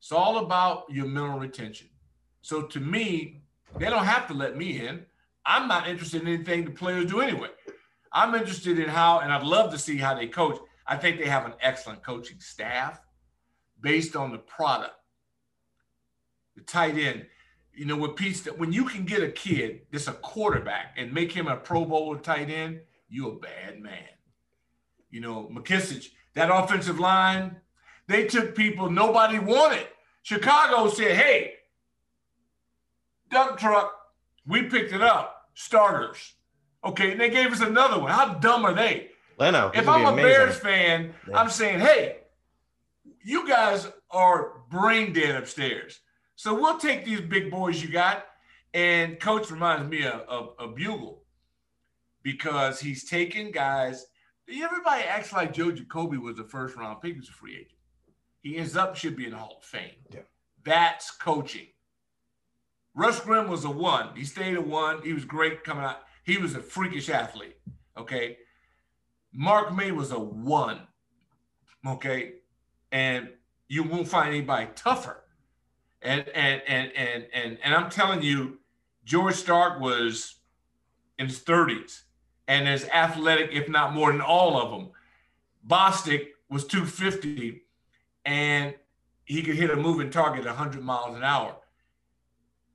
It's 0.04 0.12
all 0.12 0.40
about 0.40 0.84
your 0.90 1.06
mental 1.06 1.40
retention. 1.40 1.88
So 2.42 2.64
to 2.64 2.80
me, 2.82 3.42
they 3.80 3.86
don't 3.86 4.04
have 4.04 4.28
to 4.28 4.34
let 4.34 4.58
me 4.58 4.86
in. 4.86 5.06
I'm 5.46 5.70
not 5.70 5.88
interested 5.88 6.24
in 6.24 6.28
anything 6.28 6.66
the 6.66 6.72
players 6.72 7.06
do 7.06 7.22
anyway. 7.22 7.48
I'm 8.12 8.36
interested 8.36 8.80
in 8.80 8.90
how, 8.90 9.20
and 9.20 9.32
I'd 9.32 9.44
love 9.44 9.72
to 9.72 9.80
see 9.80 9.96
how 9.96 10.14
they 10.14 10.28
coach. 10.28 10.60
I 10.86 10.98
think 10.98 11.20
they 11.20 11.30
have 11.30 11.46
an 11.46 11.54
excellent 11.62 12.04
coaching 12.04 12.42
staff 12.42 13.00
based 13.80 14.18
on 14.18 14.34
the 14.34 14.40
product. 14.40 14.92
The 16.58 16.64
tight 16.64 16.98
end, 16.98 17.26
you 17.74 17.86
know, 17.86 17.96
with 17.96 18.18
Pete, 18.18 18.46
when 18.58 18.74
you 18.74 18.84
can 18.84 19.06
get 19.06 19.24
a 19.24 19.32
kid 19.32 19.84
that's 19.90 20.10
a 20.10 20.14
quarterback 20.16 20.96
and 20.98 21.14
make 21.14 21.32
him 21.32 21.48
a 21.48 21.56
Pro 21.56 21.86
Bowl 21.86 22.18
tight 22.18 22.50
end, 22.50 22.82
you're 23.08 23.36
a 23.36 23.40
bad 23.40 23.80
man. 23.80 24.04
You 25.10 25.22
know, 25.22 25.50
McKissic, 25.50 26.08
that 26.34 26.54
offensive 26.54 27.00
line, 27.00 27.62
they 28.10 28.26
took 28.26 28.54
people 28.54 28.90
nobody 28.90 29.40
wanted. 29.40 29.88
Chicago 30.24 30.90
said, 30.90 31.16
hey, 31.16 31.54
dump 33.30 33.58
truck, 33.58 33.94
we 34.48 34.64
picked 34.64 34.94
it 34.94 35.02
up, 35.02 35.50
starters. 35.54 36.34
Okay, 36.84 37.12
and 37.12 37.22
they 37.22 37.30
gave 37.30 37.52
us 37.52 37.62
another 37.62 38.00
one. 38.00 38.12
How 38.12 38.34
dumb 38.34 38.66
are 38.66 38.74
they? 38.74 39.10
Leno. 39.38 39.72
If 39.74 39.88
I'm 39.88 40.06
a 40.06 40.16
Bears 40.16 40.58
fan, 40.58 41.14
yeah. 41.30 41.38
I'm 41.38 41.50
saying, 41.50 41.80
hey, 41.80 42.18
you 43.24 43.48
guys 43.48 43.88
are 44.12 44.62
brain 44.70 45.14
dead 45.14 45.36
upstairs. 45.36 46.00
So 46.36 46.54
we'll 46.54 46.78
take 46.78 47.06
these 47.06 47.22
big 47.22 47.52
boys 47.52 47.82
you 47.82 47.90
got. 47.90 48.26
And 48.74 49.20
coach 49.20 49.52
reminds 49.52 49.90
me 49.90 50.04
of, 50.06 50.22
of, 50.22 50.56
of 50.58 50.76
Bugel 50.76 51.20
because 52.24 52.80
he's 52.80 53.08
taking 53.08 53.52
guys. 53.52 54.06
Everybody 54.50 55.04
acts 55.04 55.32
like 55.32 55.54
Joe 55.54 55.72
Jacoby 55.72 56.18
was 56.18 56.38
the 56.38 56.44
first 56.44 56.76
round 56.76 57.02
pick 57.02 57.18
as 57.18 57.30
a 57.30 57.32
free 57.32 57.56
agent. 57.56 57.80
He 58.44 58.58
ends 58.58 58.76
up 58.76 58.96
should 58.96 59.16
be 59.16 59.26
in 59.26 59.32
the 59.32 59.38
Hall 59.38 59.56
of 59.58 59.64
Fame. 59.64 59.96
Yeah. 60.14 60.20
That's 60.64 61.10
coaching. 61.12 61.68
Russ 62.94 63.20
Grimm 63.22 63.50
was 63.50 63.64
a 63.64 63.70
one. 63.70 64.10
He 64.16 64.26
stayed 64.26 64.56
a 64.56 64.62
one. 64.62 65.02
He 65.02 65.14
was 65.14 65.26
great 65.26 65.64
coming 65.64 65.84
out. 65.84 66.02
He 66.24 66.38
was 66.38 66.54
a 66.54 66.60
freakish 66.60 67.10
athlete. 67.10 67.58
Okay. 67.98 68.38
Mark 69.34 69.74
May 69.74 69.92
was 69.92 70.12
a 70.12 70.20
one. 70.20 70.82
Okay. 71.88 72.34
And 72.92 73.30
you 73.70 73.84
won't 73.84 74.08
find 74.08 74.30
anybody 74.30 74.68
tougher. 74.76 75.24
And 76.02 76.28
and 76.36 76.62
and 76.68 76.92
and 76.96 77.26
and 77.34 77.58
and 77.64 77.74
I'm 77.74 77.90
telling 77.90 78.22
you, 78.22 78.60
George 79.06 79.36
Starke 79.36 79.80
was 79.80 80.36
in 81.18 81.28
his 81.28 81.40
30s 81.40 82.02
and 82.48 82.68
as 82.68 82.86
athletic, 82.90 83.52
if 83.54 83.70
not 83.70 83.94
more 83.94 84.12
than 84.12 84.22
all 84.22 84.62
of 84.62 84.72
them. 84.72 84.92
Bostic 85.66 86.28
was 86.50 86.66
250 86.66 87.64
and 88.26 88.74
he 89.26 89.42
could 89.42 89.56
hit 89.56 89.70
a 89.70 89.76
moving 89.76 90.10
target 90.10 90.46
100 90.46 90.84
miles 90.84 91.16
an 91.16 91.24
hour. 91.24 91.56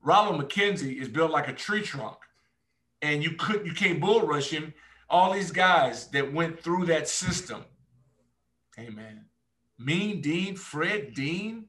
Ronald 0.02 0.40
McKenzie 0.40 1.00
is 1.00 1.08
built 1.08 1.30
like 1.30 1.48
a 1.48 1.52
tree 1.52 1.82
trunk, 1.82 2.16
and 3.02 3.22
you 3.22 3.32
could 3.32 3.66
you 3.66 3.72
can't 3.72 4.00
bull 4.00 4.26
rush 4.26 4.50
him 4.50 4.74
all 5.10 5.32
these 5.32 5.50
guys 5.50 6.08
that 6.08 6.32
went 6.32 6.60
through 6.60 6.86
that 6.86 7.08
system. 7.08 7.64
Hey, 8.76 8.90
man, 8.90 9.24
Mean 9.78 10.20
Dean, 10.20 10.54
Fred 10.54 11.14
Dean, 11.14 11.64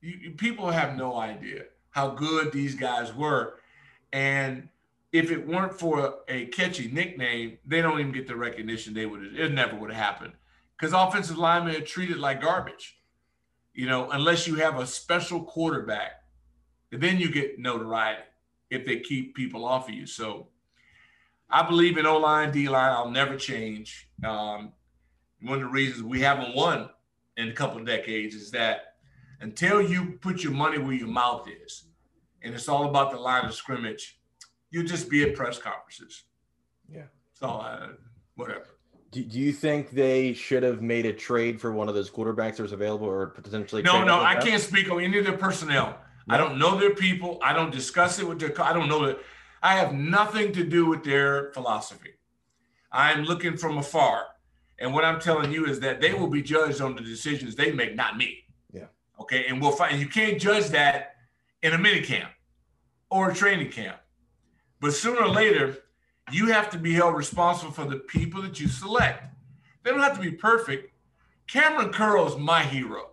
you, 0.00 0.18
you, 0.22 0.30
people 0.32 0.70
have 0.70 0.96
no 0.96 1.16
idea 1.16 1.64
how 1.90 2.10
good 2.10 2.52
these 2.52 2.74
guys 2.74 3.14
were. 3.14 3.58
And 4.12 4.68
if 5.12 5.30
it 5.30 5.46
weren't 5.46 5.78
for 5.78 6.16
a 6.28 6.46
catchy 6.46 6.90
nickname, 6.90 7.58
they 7.64 7.80
don't 7.80 8.00
even 8.00 8.12
get 8.12 8.26
the 8.26 8.36
recognition 8.36 8.94
they 8.94 9.06
would 9.06 9.36
it 9.36 9.52
never 9.52 9.76
would 9.76 9.90
have 9.90 10.02
happened. 10.02 10.32
Because 10.76 10.92
offensive 10.92 11.38
linemen 11.38 11.76
are 11.76 11.80
treated 11.84 12.18
like 12.18 12.42
garbage, 12.42 12.98
you 13.72 13.86
know, 13.86 14.10
unless 14.10 14.46
you 14.46 14.56
have 14.56 14.78
a 14.78 14.86
special 14.86 15.42
quarterback. 15.44 16.12
And 16.92 17.00
then 17.02 17.18
you 17.18 17.30
get 17.30 17.58
notoriety 17.58 18.22
if 18.70 18.84
they 18.84 19.00
keep 19.00 19.34
people 19.34 19.64
off 19.64 19.88
of 19.88 19.94
you. 19.94 20.06
So 20.06 20.48
I 21.50 21.62
believe 21.62 21.98
in 21.98 22.06
O 22.06 22.18
line, 22.18 22.50
D 22.52 22.68
line. 22.68 22.92
I'll 22.92 23.10
never 23.10 23.36
change. 23.36 24.08
Um, 24.24 24.72
one 25.42 25.58
of 25.58 25.60
the 25.60 25.68
reasons 25.68 26.02
we 26.02 26.20
haven't 26.20 26.54
won 26.54 26.88
in 27.36 27.48
a 27.48 27.52
couple 27.52 27.78
of 27.78 27.86
decades 27.86 28.34
is 28.34 28.50
that 28.52 28.94
until 29.40 29.82
you 29.82 30.18
put 30.20 30.42
your 30.42 30.52
money 30.52 30.78
where 30.78 30.94
your 30.94 31.08
mouth 31.08 31.48
is, 31.64 31.84
and 32.42 32.54
it's 32.54 32.68
all 32.68 32.88
about 32.88 33.10
the 33.10 33.18
line 33.18 33.44
of 33.44 33.54
scrimmage, 33.54 34.20
you 34.70 34.84
just 34.84 35.08
be 35.08 35.22
at 35.22 35.34
press 35.34 35.58
conferences. 35.58 36.24
Yeah. 36.88 37.04
So 37.32 37.48
uh, 37.48 37.88
whatever. 38.36 38.73
Do, 39.14 39.22
do 39.22 39.38
you 39.38 39.52
think 39.52 39.92
they 39.92 40.32
should 40.32 40.64
have 40.64 40.82
made 40.82 41.06
a 41.06 41.12
trade 41.12 41.60
for 41.60 41.70
one 41.70 41.88
of 41.88 41.94
those 41.94 42.10
quarterbacks 42.10 42.56
that 42.56 42.62
was 42.62 42.72
available, 42.72 43.06
or 43.06 43.28
potentially? 43.28 43.80
No, 43.80 44.02
no, 44.02 44.20
I 44.20 44.34
can't 44.34 44.60
speak 44.60 44.90
on 44.90 45.00
any 45.00 45.18
of 45.18 45.24
their 45.24 45.38
personnel. 45.38 45.96
No. 46.26 46.34
I 46.34 46.36
don't 46.36 46.58
know 46.58 46.76
their 46.76 46.96
people. 46.96 47.38
I 47.40 47.52
don't 47.52 47.70
discuss 47.70 48.18
it 48.18 48.26
with 48.26 48.40
their. 48.40 48.60
I 48.60 48.72
don't 48.72 48.88
know 48.88 49.06
that. 49.06 49.20
I 49.62 49.76
have 49.76 49.94
nothing 49.94 50.50
to 50.54 50.64
do 50.64 50.86
with 50.86 51.04
their 51.04 51.52
philosophy. 51.52 52.10
I'm 52.90 53.22
looking 53.22 53.56
from 53.56 53.78
afar. 53.78 54.26
And 54.80 54.92
what 54.92 55.04
I'm 55.04 55.20
telling 55.20 55.52
you 55.52 55.66
is 55.66 55.78
that 55.80 56.00
they 56.00 56.12
will 56.12 56.26
be 56.26 56.42
judged 56.42 56.80
on 56.80 56.96
the 56.96 57.00
decisions 57.00 57.54
they 57.54 57.70
make, 57.70 57.94
not 57.94 58.16
me. 58.16 58.38
Yeah. 58.72 58.86
Okay. 59.20 59.46
And 59.46 59.62
we'll 59.62 59.70
find 59.70 60.00
you 60.00 60.08
can't 60.08 60.40
judge 60.40 60.66
that 60.70 61.14
in 61.62 61.72
a 61.72 61.78
mini 61.78 62.00
camp 62.00 62.32
or 63.10 63.30
a 63.30 63.34
training 63.34 63.70
camp. 63.70 63.98
But 64.80 64.92
sooner 64.92 65.22
or 65.22 65.28
later, 65.28 65.78
you 66.32 66.46
have 66.46 66.70
to 66.70 66.78
be 66.78 66.92
held 66.92 67.14
responsible 67.14 67.72
for 67.72 67.84
the 67.84 67.96
people 67.96 68.42
that 68.42 68.58
you 68.58 68.68
select. 68.68 69.24
They 69.82 69.90
don't 69.90 70.00
have 70.00 70.16
to 70.16 70.22
be 70.22 70.30
perfect. 70.30 70.92
Kamren 71.48 71.92
Curl 71.92 72.26
is 72.26 72.36
my 72.36 72.62
hero. 72.62 73.10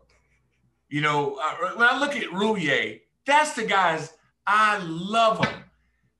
You 0.89 1.01
know, 1.01 1.39
when 1.75 1.87
I 1.87 1.99
look 1.99 2.15
at 2.15 2.29
Roullier, 2.31 3.01
that's 3.25 3.53
the 3.53 3.63
guys 3.63 4.13
I 4.47 4.79
love 4.83 5.41
them 5.41 5.63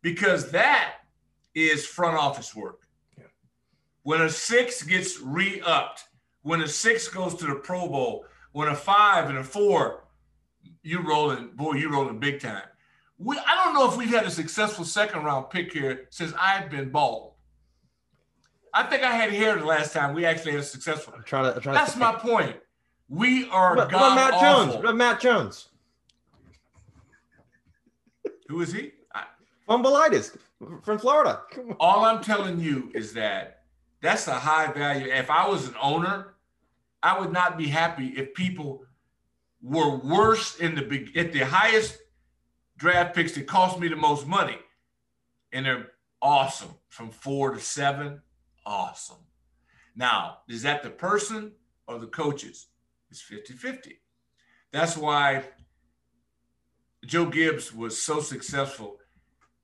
because 0.01 0.51
that 0.51 0.95
is 1.55 1.85
front 1.85 2.17
office 2.17 2.55
work. 2.55 2.81
Yeah. 3.17 3.25
When 4.03 4.21
a 4.21 4.29
six 4.29 4.83
gets 4.83 5.19
re 5.19 5.61
upped, 5.65 6.05
when 6.43 6.61
a 6.61 6.67
six 6.67 7.07
goes 7.07 7.35
to 7.35 7.47
the 7.47 7.55
Pro 7.55 7.87
Bowl, 7.87 8.25
when 8.51 8.69
a 8.69 8.75
five 8.75 9.29
and 9.29 9.37
a 9.37 9.43
four, 9.43 10.03
you 10.83 11.01
rolling, 11.01 11.49
boy, 11.55 11.73
you 11.73 11.91
rolling 11.91 12.19
big 12.19 12.39
time. 12.39 12.63
We, 13.23 13.37
I 13.37 13.63
don't 13.63 13.75
know 13.75 13.87
if 13.87 13.97
we've 13.97 14.09
had 14.09 14.25
a 14.25 14.31
successful 14.31 14.83
second 14.83 15.23
round 15.23 15.51
pick 15.51 15.71
here 15.71 16.07
since 16.09 16.33
I've 16.39 16.71
been 16.71 16.89
bald. 16.89 17.33
I 18.73 18.83
think 18.83 19.03
I 19.03 19.11
had 19.11 19.31
hair 19.31 19.57
the 19.57 19.65
last 19.65 19.93
time 19.93 20.15
we 20.15 20.25
actually 20.25 20.53
had 20.53 20.61
a 20.61 20.63
successful. 20.63 21.13
I'm 21.15 21.23
trying 21.23 21.43
to. 21.43 21.55
I'm 21.55 21.61
trying 21.61 21.75
That's 21.75 21.93
to 21.93 21.99
my 21.99 22.13
point. 22.13 22.55
We 23.09 23.47
are 23.49 23.75
what, 23.75 23.91
what 23.91 24.15
Matt 24.15 24.33
awful. 24.33 24.71
Jones? 24.73 24.83
What 24.83 24.95
Matt 24.95 25.19
Jones? 25.19 25.67
Who 28.47 28.61
is 28.61 28.73
he? 28.73 28.93
Fumbleitis 29.69 30.37
from 30.83 30.97
Florida. 30.97 31.41
All 31.79 32.03
I'm 32.03 32.23
telling 32.23 32.59
you 32.59 32.91
is 32.95 33.13
that 33.13 33.63
that's 34.01 34.27
a 34.27 34.33
high 34.33 34.71
value. 34.71 35.07
If 35.07 35.29
I 35.29 35.47
was 35.47 35.67
an 35.67 35.75
owner, 35.81 36.33
I 37.03 37.19
would 37.19 37.31
not 37.31 37.57
be 37.57 37.67
happy 37.67 38.07
if 38.17 38.33
people 38.33 38.83
were 39.61 39.97
worse 39.97 40.55
in 40.57 40.73
the 40.75 41.11
at 41.15 41.31
the 41.33 41.41
highest 41.41 41.99
draft 42.81 43.15
picks 43.15 43.33
that 43.33 43.45
cost 43.45 43.79
me 43.79 43.87
the 43.87 43.95
most 43.95 44.25
money. 44.25 44.57
And 45.53 45.65
they're 45.65 45.91
awesome 46.19 46.71
from 46.89 47.11
four 47.11 47.51
to 47.51 47.59
seven. 47.59 48.21
Awesome. 48.65 49.23
Now, 49.95 50.39
is 50.49 50.63
that 50.63 50.81
the 50.81 50.89
person 50.89 51.51
or 51.87 51.99
the 51.99 52.07
coaches? 52.07 52.67
It's 53.11 53.21
50 53.21 53.53
50. 53.53 54.01
That's 54.71 54.97
why 54.97 55.43
Joe 57.05 57.27
Gibbs 57.27 57.73
was 57.73 58.01
so 58.01 58.19
successful. 58.19 58.97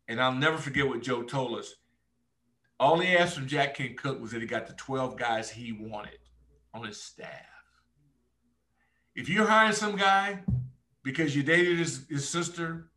And 0.08 0.22
I'll 0.22 0.34
never 0.34 0.58
forget 0.58 0.88
what 0.88 1.02
Joe 1.02 1.24
told 1.24 1.58
us. 1.58 1.74
All 2.80 3.00
he 3.00 3.18
asked 3.18 3.36
from 3.36 3.48
Jack 3.48 3.76
Kent 3.76 3.98
Cooke 3.98 4.22
was 4.22 4.32
that 4.32 4.42
he 4.42 4.48
got 4.48 4.68
the 4.68 4.74
12 4.74 5.18
guys 5.18 5.50
he 5.50 5.72
wanted 5.72 6.20
on 6.72 6.86
his 6.86 7.02
staff. 7.02 7.32
If 9.16 9.28
you're 9.28 9.48
hiring 9.48 9.74
some 9.74 9.96
guy 9.96 10.44
because 11.02 11.36
you 11.36 11.42
dated 11.42 11.80
his, 11.80 12.06
his 12.08 12.30
sister, 12.30 12.92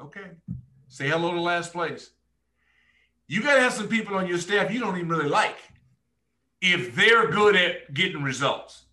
okay, 0.00 0.30
say 0.88 1.08
hello 1.08 1.32
to 1.32 1.40
last 1.40 1.72
place. 1.72 2.10
You 3.26 3.42
got 3.42 3.54
to 3.54 3.60
have 3.60 3.72
some 3.72 3.88
people 3.88 4.16
on 4.16 4.26
your 4.26 4.38
staff 4.38 4.70
you 4.70 4.80
don't 4.80 4.96
even 4.96 5.08
really 5.08 5.28
like 5.28 5.56
if 6.60 6.94
they're 6.94 7.30
good 7.30 7.56
at 7.56 7.92
getting 7.94 8.22
results. 8.22 8.84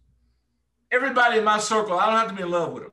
Everybody 0.91 1.37
in 1.37 1.43
my 1.43 1.59
circle, 1.59 1.97
I 1.97 2.05
don't 2.05 2.19
have 2.19 2.29
to 2.29 2.35
be 2.35 2.43
in 2.43 2.51
love 2.51 2.73
with 2.73 2.83
them 2.83 2.91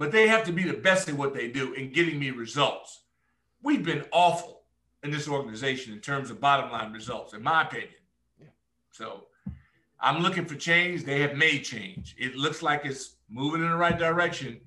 but 0.00 0.10
they 0.10 0.26
have 0.28 0.44
to 0.44 0.50
be 0.50 0.64
the 0.64 0.72
best 0.72 1.10
at 1.10 1.14
what 1.14 1.34
they 1.34 1.46
do 1.46 1.74
in 1.74 1.92
getting 1.92 2.18
me 2.18 2.30
results. 2.30 3.02
We've 3.62 3.84
been 3.84 4.06
awful 4.12 4.62
in 5.02 5.10
this 5.10 5.28
organization 5.28 5.92
in 5.92 6.00
terms 6.00 6.30
of 6.30 6.40
bottom 6.40 6.72
line 6.72 6.90
results, 6.90 7.34
in 7.34 7.42
my 7.42 7.62
opinion. 7.64 7.90
Yeah. 8.40 8.46
So 8.92 9.24
I'm 10.00 10.22
looking 10.22 10.46
for 10.46 10.54
change. 10.54 11.04
They 11.04 11.20
have 11.20 11.36
made 11.36 11.64
change. 11.64 12.16
It 12.18 12.34
looks 12.34 12.62
like 12.62 12.86
it's 12.86 13.16
moving 13.28 13.60
in 13.60 13.68
the 13.68 13.76
right 13.76 13.98
direction. 13.98 14.62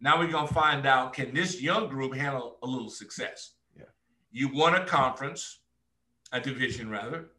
Now 0.00 0.18
we're 0.18 0.30
going 0.30 0.48
to 0.48 0.54
find 0.54 0.86
out 0.86 1.12
can 1.12 1.34
this 1.34 1.60
young 1.60 1.88
group 1.88 2.14
handle 2.14 2.58
a 2.62 2.66
little 2.66 2.90
success? 2.90 3.52
Yeah. 3.76 3.84
You 4.30 4.48
won 4.52 4.74
a 4.74 4.84
conference, 4.84 5.60
a 6.32 6.40
division 6.40 6.90
rather. 6.90 7.30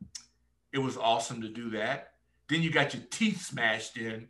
It 0.73 0.79
was 0.79 0.97
awesome 0.97 1.41
to 1.41 1.49
do 1.49 1.69
that. 1.71 2.13
Then 2.49 2.61
you 2.61 2.71
got 2.71 2.93
your 2.93 3.03
teeth 3.09 3.41
smashed 3.41 3.97
in 3.97 4.27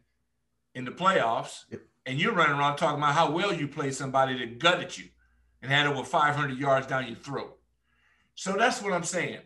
in 0.75 0.85
the 0.85 0.91
playoffs. 0.91 1.65
Yep 1.71 1.81
and 2.07 2.21
you're 2.21 2.33
running 2.33 2.57
around 2.57 2.77
talking 2.77 2.97
about 2.97 3.13
how 3.13 3.29
well 3.29 3.53
you 3.53 3.67
played 3.67 3.93
somebody 3.93 4.39
that 4.39 4.59
gutted 4.59 4.97
you 4.97 5.09
and 5.61 5.69
had 5.69 5.85
over 5.85 6.03
500 6.03 6.57
yards 6.57 6.87
down 6.87 7.05
your 7.05 7.17
throat. 7.17 7.59
So 8.33 8.53
that's 8.53 8.81
what 8.81 8.93
I'm 8.93 9.03
saying. 9.03 9.39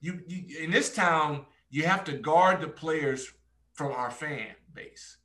You, 0.00 0.20
you 0.28 0.62
in 0.62 0.70
this 0.70 0.94
town, 0.94 1.44
you 1.70 1.82
have 1.86 2.04
to 2.04 2.12
guard 2.12 2.60
the 2.60 2.68
players 2.68 3.32
from 3.72 3.90
our 3.90 4.12
fan 4.12 4.54
base. 4.72 5.16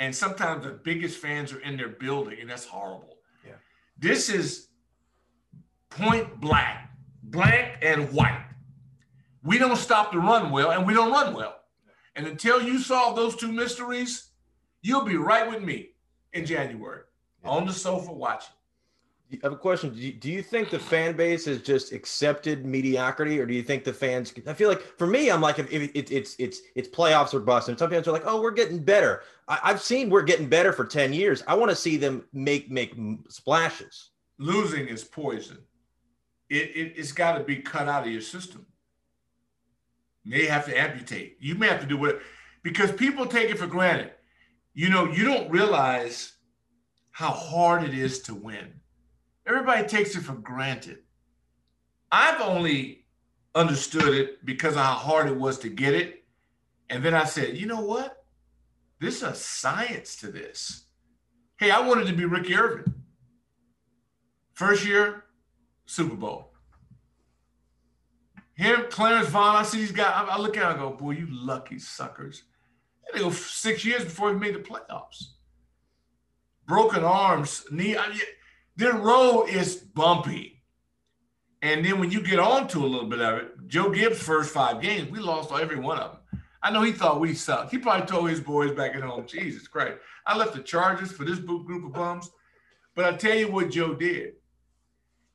And 0.00 0.14
sometimes 0.14 0.64
the 0.64 0.70
biggest 0.70 1.18
fans 1.18 1.52
are 1.52 1.60
in 1.60 1.76
their 1.76 1.88
building, 1.88 2.38
and 2.40 2.48
that's 2.48 2.64
horrible. 2.64 3.18
Yeah. 3.44 3.54
This 3.98 4.28
is 4.28 4.68
point 5.90 6.40
blank, 6.40 6.78
black 7.24 7.78
and 7.82 8.12
white. 8.12 8.44
We 9.42 9.58
don't 9.58 9.76
stop 9.76 10.12
to 10.12 10.18
run 10.18 10.50
well, 10.50 10.70
and 10.70 10.86
we 10.86 10.94
don't 10.94 11.10
run 11.10 11.34
well. 11.34 11.56
And 12.14 12.26
until 12.26 12.62
you 12.62 12.78
solve 12.78 13.16
those 13.16 13.36
two 13.36 13.50
mysteries, 13.50 14.28
You'll 14.82 15.04
be 15.04 15.16
right 15.16 15.48
with 15.48 15.62
me 15.62 15.90
in 16.32 16.46
January 16.46 17.02
yeah. 17.42 17.50
on 17.50 17.66
the 17.66 17.72
sofa 17.72 18.12
watching. 18.12 18.54
I 19.30 19.38
have 19.42 19.52
a 19.52 19.56
question. 19.56 19.92
Do 19.92 20.00
you, 20.00 20.12
do 20.12 20.30
you, 20.30 20.40
think 20.40 20.70
the 20.70 20.78
fan 20.78 21.14
base 21.14 21.44
has 21.44 21.60
just 21.60 21.92
accepted 21.92 22.64
mediocrity, 22.64 23.38
or 23.38 23.44
do 23.44 23.52
you 23.52 23.62
think 23.62 23.84
the 23.84 23.92
fans? 23.92 24.32
I 24.46 24.54
feel 24.54 24.70
like 24.70 24.80
for 24.80 25.06
me, 25.06 25.30
I'm 25.30 25.42
like, 25.42 25.58
if, 25.58 25.70
if 25.70 25.94
it, 25.94 26.10
it's 26.10 26.34
it's 26.38 26.62
it's 26.74 26.88
playoffs 26.88 27.34
or 27.34 27.40
bust, 27.40 27.68
and 27.68 27.78
some 27.78 27.90
fans 27.90 28.08
are 28.08 28.12
like, 28.12 28.22
oh, 28.24 28.40
we're 28.40 28.52
getting 28.52 28.82
better. 28.82 29.22
I, 29.48 29.68
have 29.68 29.80
seen 29.80 30.10
we're 30.10 30.22
getting 30.22 30.48
better 30.48 30.72
for 30.72 30.84
ten 30.84 31.12
years. 31.12 31.42
I 31.46 31.54
want 31.54 31.70
to 31.70 31.76
see 31.76 31.96
them 31.96 32.24
make 32.32 32.70
make 32.70 32.94
splashes. 33.28 34.10
Losing 34.38 34.86
is 34.88 35.04
poison. 35.04 35.58
It, 36.50 36.76
it 36.76 36.92
it's 36.96 37.12
got 37.12 37.38
to 37.38 37.44
be 37.44 37.56
cut 37.56 37.88
out 37.88 38.06
of 38.06 38.12
your 38.12 38.20
system. 38.20 38.66
May 40.24 40.44
have 40.44 40.66
to 40.66 40.78
amputate. 40.78 41.38
You 41.40 41.54
may 41.54 41.68
have 41.68 41.80
to 41.80 41.86
do 41.86 41.96
what 41.96 42.20
because 42.62 42.92
people 42.92 43.26
take 43.26 43.50
it 43.50 43.58
for 43.58 43.66
granted 43.66 44.12
you 44.78 44.88
know, 44.90 45.06
you 45.06 45.24
don't 45.24 45.50
realize 45.50 46.34
how 47.10 47.30
hard 47.30 47.82
it 47.82 47.94
is 47.94 48.20
to 48.20 48.32
win. 48.32 48.74
Everybody 49.44 49.88
takes 49.88 50.14
it 50.14 50.20
for 50.20 50.34
granted. 50.34 50.98
I've 52.12 52.40
only 52.40 53.04
understood 53.56 54.14
it 54.14 54.46
because 54.46 54.74
of 54.74 54.82
how 54.82 54.92
hard 54.92 55.26
it 55.26 55.34
was 55.34 55.58
to 55.58 55.68
get 55.68 55.94
it. 55.94 56.22
And 56.90 57.04
then 57.04 57.12
I 57.12 57.24
said, 57.24 57.56
you 57.56 57.66
know 57.66 57.80
what? 57.80 58.17
There's 59.00 59.22
a 59.22 59.34
science 59.34 60.16
to 60.16 60.28
this. 60.28 60.84
Hey, 61.58 61.70
I 61.70 61.80
wanted 61.80 62.06
to 62.08 62.12
be 62.14 62.24
Ricky 62.24 62.54
Irvin. 62.54 62.94
First 64.54 64.84
year, 64.84 65.24
Super 65.86 66.16
Bowl. 66.16 66.52
Him, 68.54 68.86
Clarence 68.90 69.28
Vaughn, 69.28 69.54
I 69.54 69.62
see 69.62 69.78
these 69.78 69.92
guys. 69.92 70.12
I, 70.14 70.34
I 70.34 70.38
look 70.38 70.56
at 70.56 70.64
him, 70.64 70.76
I 70.76 70.78
go, 70.78 70.90
boy, 70.90 71.12
you 71.12 71.28
lucky 71.30 71.78
suckers. 71.78 72.42
They 73.12 73.20
go 73.20 73.30
six 73.30 73.84
years 73.84 74.04
before 74.04 74.32
he 74.32 74.38
made 74.38 74.54
the 74.54 74.58
playoffs. 74.58 75.34
Broken 76.66 77.04
arms, 77.04 77.64
knee. 77.70 77.96
I 77.96 78.08
mean, 78.08 78.20
their 78.76 78.94
road 78.94 79.46
is 79.46 79.76
bumpy. 79.76 80.62
And 81.62 81.84
then 81.84 81.98
when 81.98 82.10
you 82.10 82.20
get 82.20 82.38
on 82.38 82.68
to 82.68 82.84
a 82.84 82.86
little 82.86 83.08
bit 83.08 83.20
of 83.20 83.38
it, 83.38 83.68
Joe 83.68 83.90
Gibbs' 83.90 84.20
first 84.20 84.52
five 84.52 84.82
games, 84.82 85.10
we 85.10 85.18
lost 85.18 85.52
every 85.52 85.78
one 85.78 85.98
of 85.98 86.12
them. 86.12 86.17
I 86.62 86.70
know 86.70 86.82
he 86.82 86.92
thought 86.92 87.20
we 87.20 87.34
sucked. 87.34 87.70
He 87.70 87.78
probably 87.78 88.06
told 88.06 88.30
his 88.30 88.40
boys 88.40 88.72
back 88.72 88.94
at 88.94 89.02
home, 89.02 89.26
Jesus 89.26 89.68
Christ, 89.68 89.98
I 90.26 90.36
left 90.36 90.54
the 90.54 90.62
Chargers 90.62 91.12
for 91.12 91.24
this 91.24 91.38
group 91.38 91.84
of 91.84 91.92
bums. 91.92 92.30
But 92.94 93.04
I 93.04 93.16
tell 93.16 93.36
you 93.36 93.50
what 93.50 93.70
Joe 93.70 93.94
did. 93.94 94.34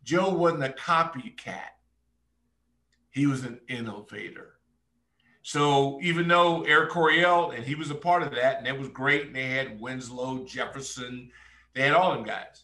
Joe 0.04 0.34
wasn't 0.34 0.66
a 0.66 0.70
copycat. 0.70 1.72
He 3.10 3.26
was 3.26 3.46
an 3.46 3.62
innovator. 3.70 4.56
So 5.44 6.00
even 6.02 6.28
though 6.28 6.64
Air 6.64 6.88
Coryell, 6.88 7.52
and 7.52 7.64
he 7.64 7.76
was 7.76 7.90
a 7.90 7.96
part 7.96 8.24
of 8.24 8.32
that, 8.32 8.58
and 8.58 8.66
that 8.66 8.78
was 8.78 8.90
great, 8.90 9.28
and 9.28 9.36
they 9.36 9.48
had 9.48 9.80
Winslow, 9.80 10.46
Jefferson, 10.46 11.32
they 11.74 11.84
had 11.84 11.94
all 11.94 12.14
them 12.14 12.24
guys. 12.24 12.64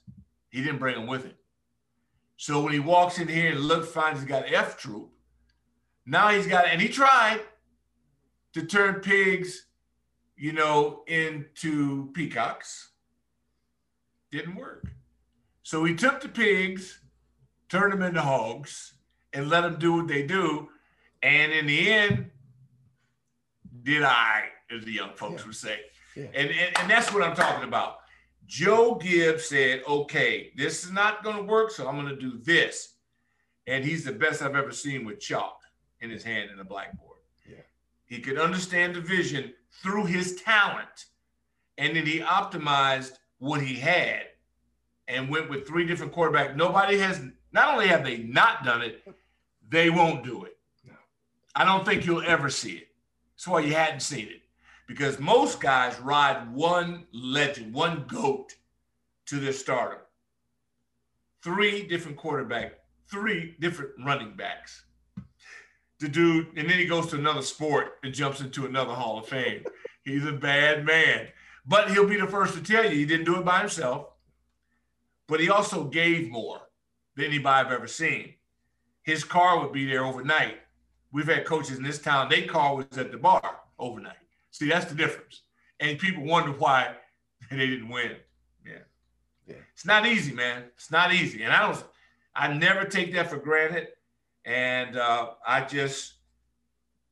He 0.50 0.62
didn't 0.62 0.80
bring 0.80 0.96
them 0.96 1.08
with 1.08 1.24
him. 1.24 1.36
So 2.38 2.62
when 2.62 2.74
he 2.74 2.80
walks 2.80 3.20
in 3.20 3.28
here 3.28 3.52
and 3.52 3.60
looks, 3.60 3.90
finds 3.90 4.20
he's 4.20 4.28
got 4.28 4.52
F 4.52 4.78
troop. 4.78 5.10
Now 6.06 6.30
he's 6.30 6.48
got, 6.48 6.68
and 6.68 6.82
he 6.82 6.88
tried 6.88 7.42
to 8.54 8.64
turn 8.64 8.96
pigs, 8.96 9.66
you 10.36 10.54
know, 10.54 11.04
into 11.08 12.12
peacocks. 12.14 12.90
Didn't 14.32 14.56
work. 14.56 14.88
So 15.64 15.84
he 15.84 15.96
took 15.96 16.22
the 16.22 16.30
pigs, 16.30 17.00
turned 17.68 17.94
them 17.94 18.02
into 18.02 18.22
hogs, 18.22 18.94
and 19.34 19.50
let 19.50 19.62
them 19.62 19.78
do 19.78 19.94
what 19.94 20.08
they 20.08 20.24
do. 20.24 20.70
And 21.22 21.52
in 21.52 21.68
the 21.68 21.92
end, 21.92 22.32
did 23.84 24.04
I, 24.04 24.46
as 24.72 24.84
the 24.86 24.92
young 24.92 25.14
folks 25.14 25.42
yeah. 25.42 25.48
would 25.48 25.56
say. 25.56 25.80
Yeah. 26.16 26.26
And, 26.34 26.50
and, 26.50 26.80
and 26.80 26.90
that's 26.90 27.14
what 27.14 27.24
I'm 27.24 27.36
talking 27.36 27.68
about. 27.68 27.98
Joe 28.46 28.96
Gibbs 28.96 29.46
said, 29.46 29.84
okay, 29.88 30.52
this 30.56 30.84
is 30.84 30.92
not 30.92 31.24
going 31.24 31.38
to 31.38 31.44
work, 31.44 31.70
so 31.70 31.88
I'm 31.88 31.96
going 31.96 32.08
to 32.08 32.20
do 32.20 32.40
this. 32.44 32.96
And 33.68 33.86
he's 33.86 34.04
the 34.04 34.12
best 34.12 34.42
I've 34.42 34.56
ever 34.56 34.72
seen 34.72 35.06
with 35.06 35.20
chalk 35.20 35.60
in 36.02 36.10
his 36.10 36.24
hand 36.24 36.50
in 36.52 36.60
a 36.60 36.64
blackboard. 36.64 37.09
He 38.10 38.20
could 38.20 38.40
understand 38.40 38.96
the 38.96 39.02
vision 39.02 39.54
through 39.82 40.06
his 40.06 40.42
talent. 40.42 41.06
And 41.78 41.96
then 41.96 42.06
he 42.06 42.20
optimized 42.20 43.14
what 43.38 43.62
he 43.62 43.76
had 43.76 44.24
and 45.08 45.30
went 45.30 45.50
with 45.50 45.68
three 45.68 45.86
different 45.86 46.14
quarterbacks. 46.14 46.56
Nobody 46.56 46.98
has, 46.98 47.22
not 47.54 47.74
only 47.74 47.88
have 47.88 48.04
they 48.04 48.18
not 48.18 48.66
done 48.66 48.82
it, 48.82 49.04
they 49.70 49.90
won't 49.90 50.26
do 50.26 50.44
it. 50.44 50.58
No. 50.86 50.94
I 51.56 51.64
don't 51.64 51.86
think 51.86 52.06
you'll 52.06 52.24
ever 52.24 52.50
see 52.50 52.74
it. 52.74 52.88
That's 53.36 53.48
why 53.48 53.62
you 53.62 53.74
hadn't 53.74 54.02
seen 54.02 54.28
it. 54.28 54.42
Because 54.88 55.20
most 55.20 55.62
guys 55.62 55.98
ride 56.00 56.52
one 56.52 57.06
legend, 57.14 57.74
one 57.74 58.06
GOAT 58.08 58.56
to 59.28 59.40
their 59.40 59.54
stardom. 59.54 60.00
Three 61.44 61.88
different 61.88 62.18
quarterback, 62.18 62.80
three 63.08 63.56
different 63.60 63.92
running 64.04 64.36
backs. 64.36 64.84
The 66.00 66.08
dude, 66.08 66.48
and 66.56 66.70
then 66.70 66.78
he 66.78 66.86
goes 66.86 67.08
to 67.08 67.18
another 67.18 67.42
sport 67.42 67.98
and 68.04 68.14
jumps 68.14 68.42
into 68.42 68.66
another 68.66 68.94
Hall 68.94 69.20
of 69.20 69.28
Fame. 69.28 69.64
He's 70.04 70.26
a 70.26 70.32
bad 70.32 70.86
man. 70.86 71.28
But 71.66 71.92
he'll 71.92 72.08
be 72.08 72.18
the 72.18 72.28
first 72.28 72.54
to 72.56 72.64
tell 72.64 72.86
you 72.86 72.92
he 72.92 73.06
didn't 73.06 73.26
do 73.26 73.38
it 73.38 73.46
by 73.46 73.60
himself. 73.60 74.08
But 75.28 75.40
he 75.40 75.50
also 75.50 75.84
gave 75.84 76.32
more 76.32 76.62
than 77.16 77.26
anybody 77.26 77.68
I've 77.68 77.74
ever 77.74 77.88
seen. 77.88 78.34
His 79.04 79.24
car 79.24 79.60
would 79.60 79.74
be 79.74 79.86
there 79.86 80.06
overnight 80.06 80.60
We've 81.12 81.28
had 81.28 81.46
coaches 81.46 81.78
in 81.78 81.84
this 81.84 82.00
town, 82.00 82.30
their 82.30 82.46
car 82.46 82.76
was 82.76 82.86
at 82.98 83.12
the 83.12 83.18
bar 83.18 83.62
overnight. 83.80 84.18
See, 84.52 84.70
that's 84.70 84.86
the 84.86 84.96
difference. 84.96 85.42
And 85.80 85.98
people 85.98 86.24
wonder 86.24 86.52
why 86.52 86.96
they 87.52 87.68
didn't 87.68 87.90
win. 87.90 88.12
Yeah. 88.66 88.74
yeah. 89.48 89.56
It's 89.74 89.86
not 89.86 90.06
easy, 90.06 90.34
man. 90.34 90.66
It's 90.76 90.92
not 90.92 91.14
easy. 91.14 91.44
And 91.44 91.54
I 91.54 91.62
don't 91.62 91.84
I 92.36 92.54
never 92.54 92.86
take 92.86 93.14
that 93.14 93.30
for 93.30 93.38
granted. 93.38 93.88
And 94.50 94.98
uh, 94.98 95.34
I 95.46 95.62
just, 95.62 96.16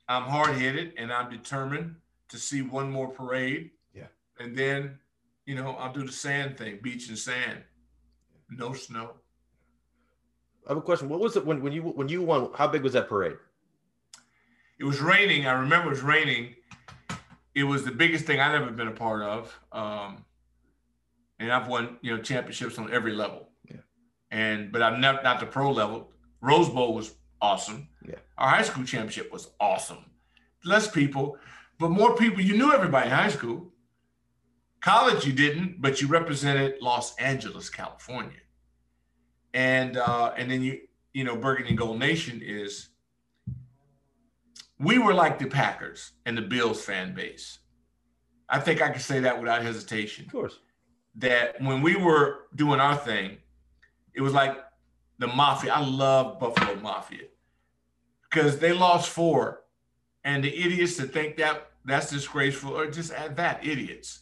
I'm 0.09 0.23
hard 0.23 0.55
headed 0.55 0.93
and 0.97 1.13
I'm 1.13 1.29
determined 1.29 1.93
to 2.29 2.37
see 2.37 2.63
one 2.63 2.91
more 2.91 3.09
parade. 3.09 3.69
Yeah. 3.93 4.07
And 4.39 4.57
then, 4.57 4.97
you 5.45 5.53
know, 5.53 5.75
I'll 5.75 5.93
do 5.93 6.03
the 6.03 6.11
sand 6.11 6.57
thing, 6.57 6.79
beach 6.81 7.09
and 7.09 7.17
sand, 7.17 7.59
no 8.49 8.73
snow. 8.73 9.11
I 10.65 10.71
have 10.71 10.77
a 10.77 10.81
question. 10.81 11.09
What 11.09 11.19
was 11.19 11.37
it 11.37 11.45
when, 11.45 11.61
when 11.61 11.71
you 11.71 11.83
when 11.83 12.09
you 12.09 12.23
won? 12.23 12.49
How 12.55 12.67
big 12.67 12.81
was 12.81 12.93
that 12.93 13.07
parade? 13.07 13.37
It 14.79 14.83
was 14.83 14.99
raining. 14.99 15.45
I 15.45 15.51
remember 15.51 15.87
it 15.87 15.91
was 15.91 16.01
raining. 16.01 16.55
It 17.53 17.63
was 17.63 17.85
the 17.85 17.91
biggest 17.91 18.25
thing 18.25 18.39
I've 18.39 18.59
ever 18.59 18.71
been 18.71 18.87
a 18.87 18.91
part 18.91 19.21
of. 19.21 19.59
Um, 19.71 20.25
and 21.39 21.51
I've 21.51 21.67
won, 21.67 21.97
you 22.01 22.15
know, 22.15 22.21
championships 22.21 22.79
on 22.79 22.91
every 22.91 23.13
level. 23.13 23.49
Yeah. 23.69 23.77
And 24.31 24.71
but 24.71 24.81
I've 24.81 24.97
never 24.97 25.21
not 25.21 25.39
the 25.39 25.45
pro 25.45 25.71
level. 25.71 26.11
Rose 26.41 26.69
Bowl 26.69 26.95
was 26.95 27.13
awesome. 27.41 27.87
Yeah. 28.07 28.15
Our 28.37 28.49
high 28.49 28.61
school 28.63 28.83
championship 28.83 29.31
was 29.31 29.49
awesome. 29.59 30.05
Less 30.63 30.89
people, 30.89 31.37
but 31.79 31.89
more 31.89 32.15
people. 32.15 32.41
You 32.41 32.57
knew 32.57 32.73
everybody 32.73 33.07
in 33.09 33.15
high 33.15 33.29
school. 33.29 33.71
College, 34.81 35.25
you 35.25 35.33
didn't, 35.33 35.81
but 35.81 36.01
you 36.01 36.07
represented 36.07 36.75
Los 36.81 37.15
Angeles, 37.17 37.69
California. 37.69 38.37
And 39.53 39.97
uh, 39.97 40.33
and 40.37 40.49
then 40.51 40.61
you, 40.61 40.79
you 41.13 41.23
know, 41.23 41.35
Burgundy 41.35 41.73
Gold 41.73 41.99
Nation 41.99 42.41
is 42.43 42.89
we 44.79 44.97
were 44.99 45.13
like 45.13 45.39
the 45.39 45.47
Packers 45.47 46.11
and 46.25 46.37
the 46.37 46.41
Bills 46.41 46.83
fan 46.83 47.13
base. 47.13 47.59
I 48.49 48.59
think 48.59 48.81
I 48.81 48.89
can 48.89 48.99
say 49.01 49.19
that 49.21 49.39
without 49.39 49.61
hesitation 49.61 50.25
Of 50.25 50.31
course. 50.31 50.59
that 51.15 51.59
when 51.61 51.81
we 51.81 51.95
were 51.95 52.45
doing 52.55 52.79
our 52.79 52.95
thing, 52.95 53.37
it 54.13 54.21
was 54.21 54.33
like 54.33 54.55
the 55.19 55.27
mafia. 55.27 55.73
I 55.73 55.85
love 55.85 56.39
Buffalo 56.39 56.75
Mafia 56.75 57.25
because 58.29 58.59
they 58.59 58.73
lost 58.73 59.09
four, 59.09 59.63
and 60.23 60.43
the 60.43 60.55
idiots 60.55 60.97
that 60.97 61.13
think 61.13 61.37
that 61.37 61.71
that's 61.85 62.09
disgraceful 62.09 62.77
or 62.77 62.89
just 62.89 63.11
at 63.13 63.35
that 63.37 63.65
idiots. 63.65 64.21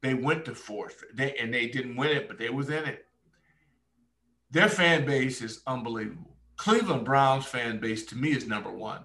They 0.00 0.14
went 0.14 0.44
to 0.44 0.54
fourth, 0.54 1.02
they 1.14 1.34
and 1.36 1.52
they 1.52 1.66
didn't 1.66 1.96
win 1.96 2.10
it, 2.10 2.28
but 2.28 2.38
they 2.38 2.50
was 2.50 2.68
in 2.68 2.84
it. 2.84 3.06
Their 4.50 4.68
fan 4.68 5.04
base 5.04 5.42
is 5.42 5.62
unbelievable. 5.66 6.36
Cleveland 6.56 7.04
Browns 7.04 7.46
fan 7.46 7.80
base 7.80 8.06
to 8.06 8.16
me 8.16 8.30
is 8.30 8.46
number 8.46 8.70
one 8.70 9.00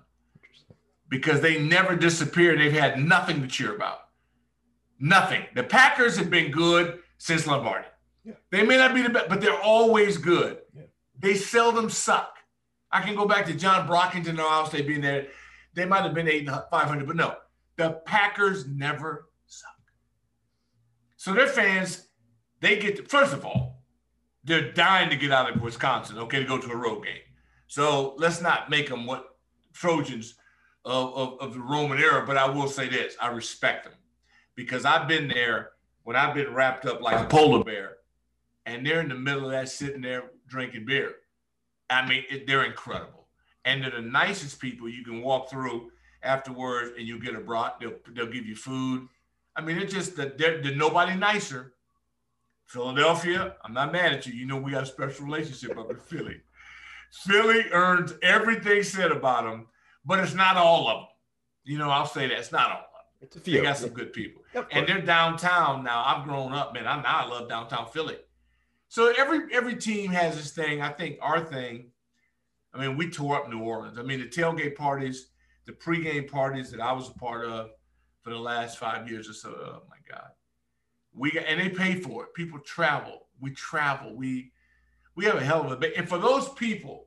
because 1.09 1.41
they 1.41 1.59
never 1.59 1.95
disappear. 1.95 2.55
They've 2.55 2.71
had 2.71 2.99
nothing 3.03 3.41
to 3.41 3.47
cheer 3.47 3.75
about. 3.75 3.99
Nothing. 4.99 5.43
The 5.55 5.63
Packers 5.63 6.17
have 6.17 6.29
been 6.29 6.51
good 6.51 6.99
since 7.17 7.47
Lombardi. 7.47 7.87
Yeah. 8.23 8.33
They 8.51 8.63
may 8.63 8.77
not 8.77 8.93
be 8.93 9.01
the 9.01 9.09
best, 9.09 9.29
but 9.29 9.41
they're 9.41 9.59
always 9.59 10.17
good. 10.17 10.59
Yeah. 10.75 10.83
They 11.19 11.35
seldom 11.35 11.89
suck. 11.89 12.37
I 12.91 13.01
can 13.01 13.15
go 13.15 13.25
back 13.25 13.45
to 13.45 13.53
John 13.53 13.87
Brockington 13.87 14.29
and 14.29 14.39
Ohio 14.39 14.65
State 14.65 14.87
being 14.87 15.01
there. 15.01 15.27
They 15.73 15.85
might 15.85 16.03
have 16.03 16.13
been 16.13 16.27
eight 16.27 16.47
and 16.47 16.61
five 16.71 16.87
hundred, 16.87 17.07
but 17.07 17.15
no, 17.15 17.35
the 17.75 18.01
Packers 18.05 18.67
never 18.67 19.29
suck. 19.45 19.69
So 21.17 21.33
their 21.33 21.47
fans, 21.47 22.07
they 22.61 22.79
get 22.79 22.95
to, 22.97 23.03
first 23.03 23.33
of 23.33 23.45
all, 23.45 23.83
they're 24.43 24.71
dying 24.71 25.09
to 25.09 25.15
get 25.15 25.31
out 25.31 25.53
of 25.53 25.61
Wisconsin, 25.61 26.17
okay, 26.17 26.39
to 26.39 26.45
go 26.45 26.57
to 26.57 26.71
a 26.71 26.75
road 26.75 27.03
game. 27.05 27.21
So 27.67 28.15
let's 28.17 28.41
not 28.41 28.69
make 28.69 28.89
them 28.89 29.05
what 29.05 29.35
Trojans 29.73 30.35
of, 30.85 31.13
of, 31.13 31.39
of 31.39 31.53
the 31.53 31.59
Roman 31.59 31.99
era, 31.99 32.25
but 32.25 32.37
I 32.37 32.49
will 32.49 32.67
say 32.67 32.89
this 32.89 33.15
I 33.21 33.27
respect 33.27 33.83
them 33.83 33.93
because 34.55 34.85
I've 34.85 35.07
been 35.07 35.27
there 35.27 35.71
when 36.03 36.15
I've 36.15 36.33
been 36.33 36.53
wrapped 36.53 36.85
up 36.85 37.01
like 37.01 37.23
a 37.23 37.29
polar 37.29 37.63
bear 37.63 37.97
and 38.65 38.85
they're 38.85 39.01
in 39.01 39.09
the 39.09 39.15
middle 39.15 39.45
of 39.45 39.51
that 39.51 39.69
sitting 39.69 40.01
there 40.01 40.31
drinking 40.49 40.85
beer. 40.85 41.15
I 41.89 42.07
mean, 42.07 42.23
it, 42.29 42.45
they're 42.47 42.65
incredible. 42.65 43.27
And 43.65 43.83
they're 43.83 43.91
the 43.91 44.01
nicest 44.01 44.59
people 44.59 44.89
you 44.89 45.03
can 45.03 45.21
walk 45.21 45.49
through 45.49 45.91
afterwards 46.23 46.91
and 46.97 47.07
you 47.07 47.19
get 47.19 47.35
a 47.35 47.39
brought, 47.39 47.79
they'll, 47.79 47.93
they'll 48.13 48.27
give 48.31 48.45
you 48.45 48.55
food. 48.55 49.07
I 49.55 49.61
mean, 49.61 49.77
it's 49.77 49.93
just 49.93 50.15
that 50.17 50.37
they're, 50.37 50.61
they're 50.61 50.75
nobody 50.75 51.15
nicer. 51.15 51.73
Philadelphia, 52.65 53.55
I'm 53.63 53.73
not 53.73 53.91
mad 53.91 54.13
at 54.13 54.27
you. 54.27 54.33
You 54.33 54.45
know, 54.45 54.57
we 54.57 54.71
got 54.71 54.83
a 54.83 54.85
special 54.85 55.25
relationship 55.25 55.77
up 55.77 55.89
in 55.89 55.97
Philly. 55.97 56.41
Philly 57.11 57.65
earns 57.71 58.13
everything 58.21 58.83
said 58.83 59.11
about 59.11 59.43
them, 59.45 59.67
but 60.05 60.19
it's 60.19 60.35
not 60.35 60.55
all 60.55 60.87
of 60.87 60.97
them. 60.99 61.07
You 61.63 61.79
know, 61.79 61.89
I'll 61.89 62.05
say 62.05 62.27
that 62.27 62.37
it's 62.37 62.51
not 62.51 62.69
all 62.69 62.77
of 62.77 62.83
them. 62.83 62.85
It's 63.21 63.35
a 63.35 63.39
They 63.39 63.51
few. 63.53 63.63
got 63.63 63.77
some 63.77 63.89
good 63.89 64.13
people. 64.13 64.43
And 64.71 64.87
they're 64.87 65.01
downtown 65.01 65.83
now. 65.83 66.03
I've 66.05 66.23
grown 66.25 66.53
up, 66.53 66.73
man. 66.73 66.85
I 66.87 67.01
now 67.01 67.25
I 67.25 67.27
love 67.27 67.49
downtown 67.49 67.87
Philly. 67.91 68.17
So 68.89 69.13
every 69.15 69.53
every 69.53 69.75
team 69.75 70.11
has 70.11 70.35
this 70.35 70.51
thing. 70.51 70.81
I 70.81 70.89
think 70.89 71.19
our 71.21 71.45
thing. 71.45 71.91
I 72.73 72.81
mean, 72.85 72.97
we 72.97 73.09
tore 73.09 73.37
up 73.37 73.49
New 73.49 73.59
Orleans. 73.59 73.97
I 73.97 74.03
mean, 74.03 74.19
the 74.19 74.27
tailgate 74.27 74.75
parties, 74.75 75.29
the 75.65 75.73
pregame 75.73 76.29
parties 76.29 76.71
that 76.71 76.81
I 76.81 76.91
was 76.91 77.09
a 77.09 77.13
part 77.13 77.45
of 77.45 77.69
for 78.21 78.31
the 78.31 78.37
last 78.37 78.77
five 78.77 79.09
years 79.09 79.29
or 79.29 79.33
so. 79.33 79.49
Oh 79.49 79.83
my 79.89 79.97
God, 80.11 80.29
we 81.13 81.31
got, 81.31 81.45
and 81.45 81.59
they 81.59 81.69
pay 81.69 81.95
for 81.95 82.23
it. 82.23 82.33
People 82.33 82.59
travel. 82.59 83.27
We 83.39 83.51
travel. 83.51 84.15
We 84.15 84.51
we 85.15 85.25
have 85.25 85.35
a 85.35 85.43
hell 85.43 85.71
of 85.71 85.83
a. 85.83 85.97
And 85.97 86.09
for 86.09 86.17
those 86.17 86.49
people, 86.49 87.05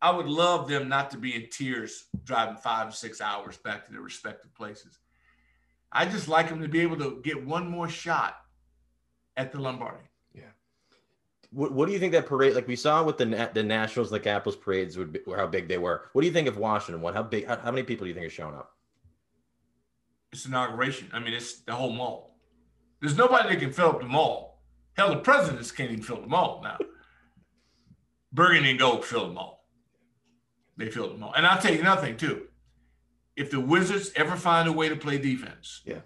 I 0.00 0.10
would 0.10 0.26
love 0.26 0.66
them 0.66 0.88
not 0.88 1.10
to 1.10 1.18
be 1.18 1.34
in 1.34 1.48
tears 1.50 2.06
driving 2.24 2.56
five 2.56 2.88
or 2.88 2.92
six 2.92 3.20
hours 3.20 3.58
back 3.58 3.84
to 3.86 3.92
their 3.92 4.00
respective 4.00 4.54
places. 4.54 4.98
I 5.92 6.06
just 6.06 6.26
like 6.26 6.48
them 6.48 6.62
to 6.62 6.68
be 6.68 6.80
able 6.80 6.96
to 6.98 7.20
get 7.22 7.46
one 7.46 7.68
more 7.68 7.88
shot 7.88 8.36
at 9.36 9.52
the 9.52 9.60
Lombardi. 9.60 10.04
What, 11.52 11.72
what 11.72 11.86
do 11.86 11.92
you 11.92 11.98
think 11.98 12.12
that 12.12 12.26
parade, 12.26 12.54
like 12.54 12.66
we 12.66 12.76
saw 12.76 13.02
with 13.04 13.18
the 13.18 13.50
the 13.52 13.62
Nationals, 13.62 14.10
like 14.10 14.26
Apples 14.26 14.56
parades, 14.56 14.96
would 14.96 15.12
be, 15.12 15.20
or 15.20 15.36
how 15.36 15.46
big 15.46 15.68
they 15.68 15.78
were? 15.78 16.08
What 16.12 16.22
do 16.22 16.26
you 16.26 16.32
think 16.32 16.48
of 16.48 16.56
Washington 16.56 17.02
won? 17.02 17.14
How 17.14 17.22
big? 17.22 17.46
How, 17.46 17.56
how 17.58 17.70
many 17.70 17.82
people 17.82 18.04
do 18.04 18.08
you 18.08 18.14
think 18.14 18.26
are 18.26 18.30
showing 18.30 18.54
up? 18.54 18.74
It's 20.32 20.46
inauguration. 20.46 21.10
I 21.12 21.18
mean, 21.18 21.34
it's 21.34 21.60
the 21.60 21.74
whole 21.74 21.92
mall. 21.92 22.38
There's 23.00 23.16
nobody 23.18 23.50
that 23.50 23.60
can 23.60 23.72
fill 23.72 23.90
up 23.90 24.00
the 24.00 24.06
mall. 24.06 24.62
Hell, 24.96 25.10
the 25.10 25.16
presidents 25.16 25.70
can't 25.70 25.90
even 25.90 26.02
fill 26.02 26.20
the 26.22 26.26
mall 26.26 26.60
now. 26.62 26.78
Burgundy 28.32 28.70
and 28.70 28.78
Gold 28.78 29.04
fill 29.04 29.26
the 29.28 29.34
mall. 29.34 29.66
They 30.78 30.90
fill 30.90 31.08
the 31.10 31.18
mall. 31.18 31.34
And 31.36 31.46
I'll 31.46 31.60
tell 31.60 31.72
you 31.74 31.80
another 31.80 32.00
thing 32.00 32.16
too. 32.16 32.46
If 33.36 33.50
the 33.50 33.60
Wizards 33.60 34.10
ever 34.16 34.36
find 34.36 34.68
a 34.68 34.72
way 34.72 34.88
to 34.88 34.96
play 34.96 35.18
defense, 35.18 35.82
Yeah. 35.84 36.00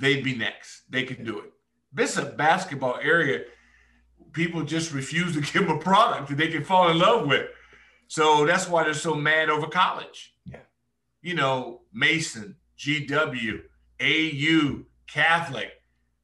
they'd 0.00 0.24
be 0.24 0.34
next. 0.34 0.82
They 0.90 1.04
could 1.04 1.24
do 1.24 1.38
it. 1.40 1.52
This 1.92 2.12
is 2.12 2.18
a 2.24 2.26
basketball 2.26 2.98
area. 3.00 3.44
People 4.32 4.62
just 4.62 4.92
refuse 4.92 5.34
to 5.34 5.40
give 5.52 5.66
them 5.66 5.76
a 5.76 5.78
product 5.78 6.28
that 6.28 6.36
they 6.36 6.48
can 6.48 6.64
fall 6.64 6.90
in 6.90 6.98
love 6.98 7.26
with. 7.26 7.48
So 8.08 8.46
that's 8.46 8.68
why 8.68 8.84
they're 8.84 8.94
so 8.94 9.14
mad 9.14 9.50
over 9.50 9.66
college. 9.66 10.34
Yeah. 10.44 10.58
You 11.22 11.34
know, 11.34 11.82
Mason, 11.92 12.56
GW, 12.78 13.60
AU, 14.00 14.82
Catholic. 15.06 15.70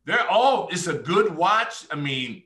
They're 0.04 0.28
all, 0.28 0.68
it's 0.70 0.86
a 0.86 0.94
good 0.94 1.34
watch. 1.34 1.86
I 1.90 1.96
mean, 1.96 2.44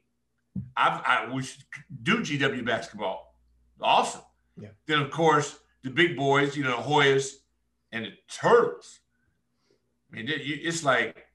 I've, 0.77 1.01
I 1.05 1.31
we 1.33 1.43
should 1.43 1.65
do 2.03 2.19
GW 2.19 2.65
basketball. 2.65 3.35
Awesome. 3.81 4.23
Yeah. 4.59 4.69
Then, 4.87 5.01
of 5.01 5.11
course, 5.11 5.59
the 5.83 5.91
big 5.91 6.17
boys, 6.17 6.57
you 6.57 6.65
know, 6.65 6.79
Hoyas 6.79 7.35
and 7.93 8.07
the 8.07 8.13
Turtles. 8.29 9.01
I 10.13 10.17
mean, 10.17 10.27
it's 10.29 10.85
like 10.85 11.27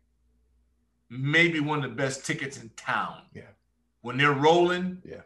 maybe 1.10 1.60
one 1.60 1.84
of 1.84 1.90
the 1.90 1.96
best 1.96 2.26
tickets 2.26 2.62
in 2.62 2.70
town. 2.76 3.24
Yeah. 3.34 3.44
When 4.02 4.18
they're 4.18 4.34
rolling. 4.34 5.02
Yeah. 5.06 5.22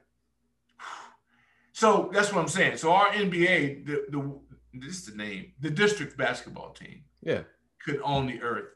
So 1.71 2.09
that's 2.13 2.31
what 2.31 2.41
I'm 2.41 2.47
saying. 2.47 2.77
So 2.77 2.91
our 2.93 3.07
NBA, 3.11 3.85
the 3.85 4.05
the 4.09 4.39
this 4.73 4.95
is 4.95 5.05
the 5.05 5.15
name, 5.17 5.53
the 5.61 5.69
district 5.69 6.17
basketball 6.17 6.71
team 6.73 7.03
Yeah. 7.21 7.43
could 7.83 7.99
own 8.03 8.27
the 8.27 8.41
earth, 8.41 8.69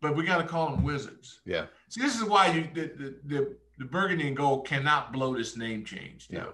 but 0.00 0.16
we 0.16 0.24
got 0.24 0.38
to 0.38 0.44
call 0.46 0.70
them 0.70 0.82
Wizards. 0.84 1.40
Yeah. 1.44 1.66
See, 1.88 2.00
this 2.00 2.16
is 2.16 2.24
why 2.24 2.52
you 2.52 2.68
the 2.74 2.82
the, 2.96 3.16
the, 3.26 3.56
the 3.78 3.84
Burgundy 3.84 4.28
and 4.28 4.36
Gold 4.36 4.66
cannot 4.66 5.12
blow 5.12 5.36
this 5.36 5.56
name 5.56 5.84
change. 5.84 6.28
Yeah. 6.30 6.46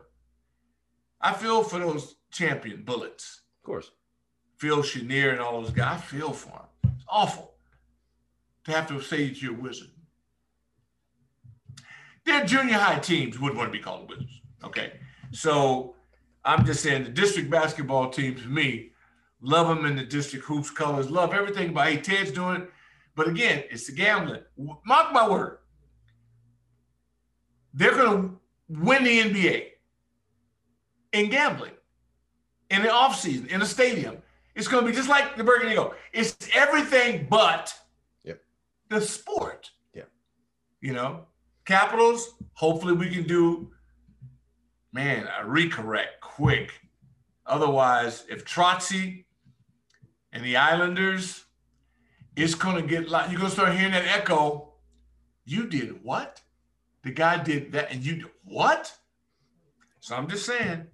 I 1.20 1.32
feel 1.32 1.62
for 1.62 1.78
those 1.78 2.16
champion 2.30 2.82
bullets, 2.84 3.42
Of 3.58 3.66
course. 3.66 3.90
Phil 4.58 4.82
Chenier 4.82 5.30
and 5.32 5.40
all 5.40 5.60
those 5.62 5.70
guys. 5.70 5.98
I 5.98 6.00
feel 6.00 6.32
for 6.32 6.50
them. 6.82 6.92
It's 6.94 7.04
awful 7.08 7.54
to 8.64 8.72
have 8.72 8.86
to 8.88 9.00
say 9.00 9.28
that 9.28 9.40
you're 9.42 9.54
a 9.54 9.60
wizard. 9.60 9.88
Their 12.26 12.44
junior 12.44 12.74
high 12.74 12.98
teams 12.98 13.38
wouldn't 13.38 13.56
want 13.56 13.72
to 13.72 13.78
be 13.78 13.82
called 13.82 14.10
wizards. 14.10 14.40
Okay. 14.64 14.94
So 15.30 15.94
I'm 16.44 16.64
just 16.66 16.82
saying 16.82 17.04
the 17.04 17.10
district 17.10 17.50
basketball 17.50 18.10
teams, 18.10 18.42
for 18.42 18.48
me, 18.48 18.90
love 19.40 19.68
them 19.68 19.86
in 19.86 19.96
the 19.96 20.04
district 20.04 20.44
hoops 20.44 20.70
colors, 20.70 21.08
love 21.10 21.32
everything 21.32 21.70
about 21.70 21.86
hey, 21.86 21.96
Ted's 21.98 22.32
doing 22.32 22.62
it. 22.62 22.70
But 23.14 23.28
again, 23.28 23.64
it's 23.70 23.86
the 23.86 23.92
gambling. 23.92 24.42
Mark 24.84 25.12
my 25.12 25.28
word. 25.28 25.58
They're 27.72 27.94
going 27.94 28.28
to 28.28 28.40
win 28.68 29.04
the 29.04 29.20
NBA 29.20 29.66
in 31.12 31.30
gambling 31.30 31.72
in 32.70 32.82
the 32.82 32.88
offseason, 32.88 33.48
in 33.48 33.60
the 33.60 33.66
stadium. 33.66 34.18
It's 34.54 34.68
going 34.68 34.84
to 34.84 34.90
be 34.90 34.96
just 34.96 35.08
like 35.08 35.36
the 35.36 35.44
Burgundy 35.44 35.74
Gold. 35.74 35.94
It's 36.12 36.36
everything 36.54 37.26
but 37.30 37.74
Yep. 38.24 38.40
the 38.88 39.00
sport. 39.00 39.70
Yeah. 39.94 40.04
You 40.80 40.94
know, 40.94 41.26
Capitals, 41.66 42.34
hopefully 42.54 42.94
we 42.94 43.10
can 43.10 43.24
do 43.24 43.70
man, 44.96 45.28
a 45.38 45.44
recorrect 45.44 46.20
quick. 46.22 46.80
Otherwise, 47.44 48.24
if 48.30 48.46
Trotsy 48.46 49.26
and 50.32 50.42
the 50.42 50.56
Islanders, 50.56 51.44
it's 52.34 52.54
gonna 52.54 52.82
get 52.82 53.10
like 53.10 53.30
you're 53.30 53.38
gonna 53.38 53.50
start 53.50 53.74
hearing 53.74 53.92
that 53.92 54.06
echo. 54.06 54.72
You 55.44 55.66
did 55.66 56.02
what? 56.02 56.40
The 57.02 57.10
guy 57.10 57.42
did 57.42 57.72
that, 57.72 57.92
and 57.92 58.02
you 58.02 58.16
did 58.16 58.30
what? 58.44 58.92
So 60.00 60.16
I'm 60.16 60.28
just 60.28 60.46
saying, 60.46 60.86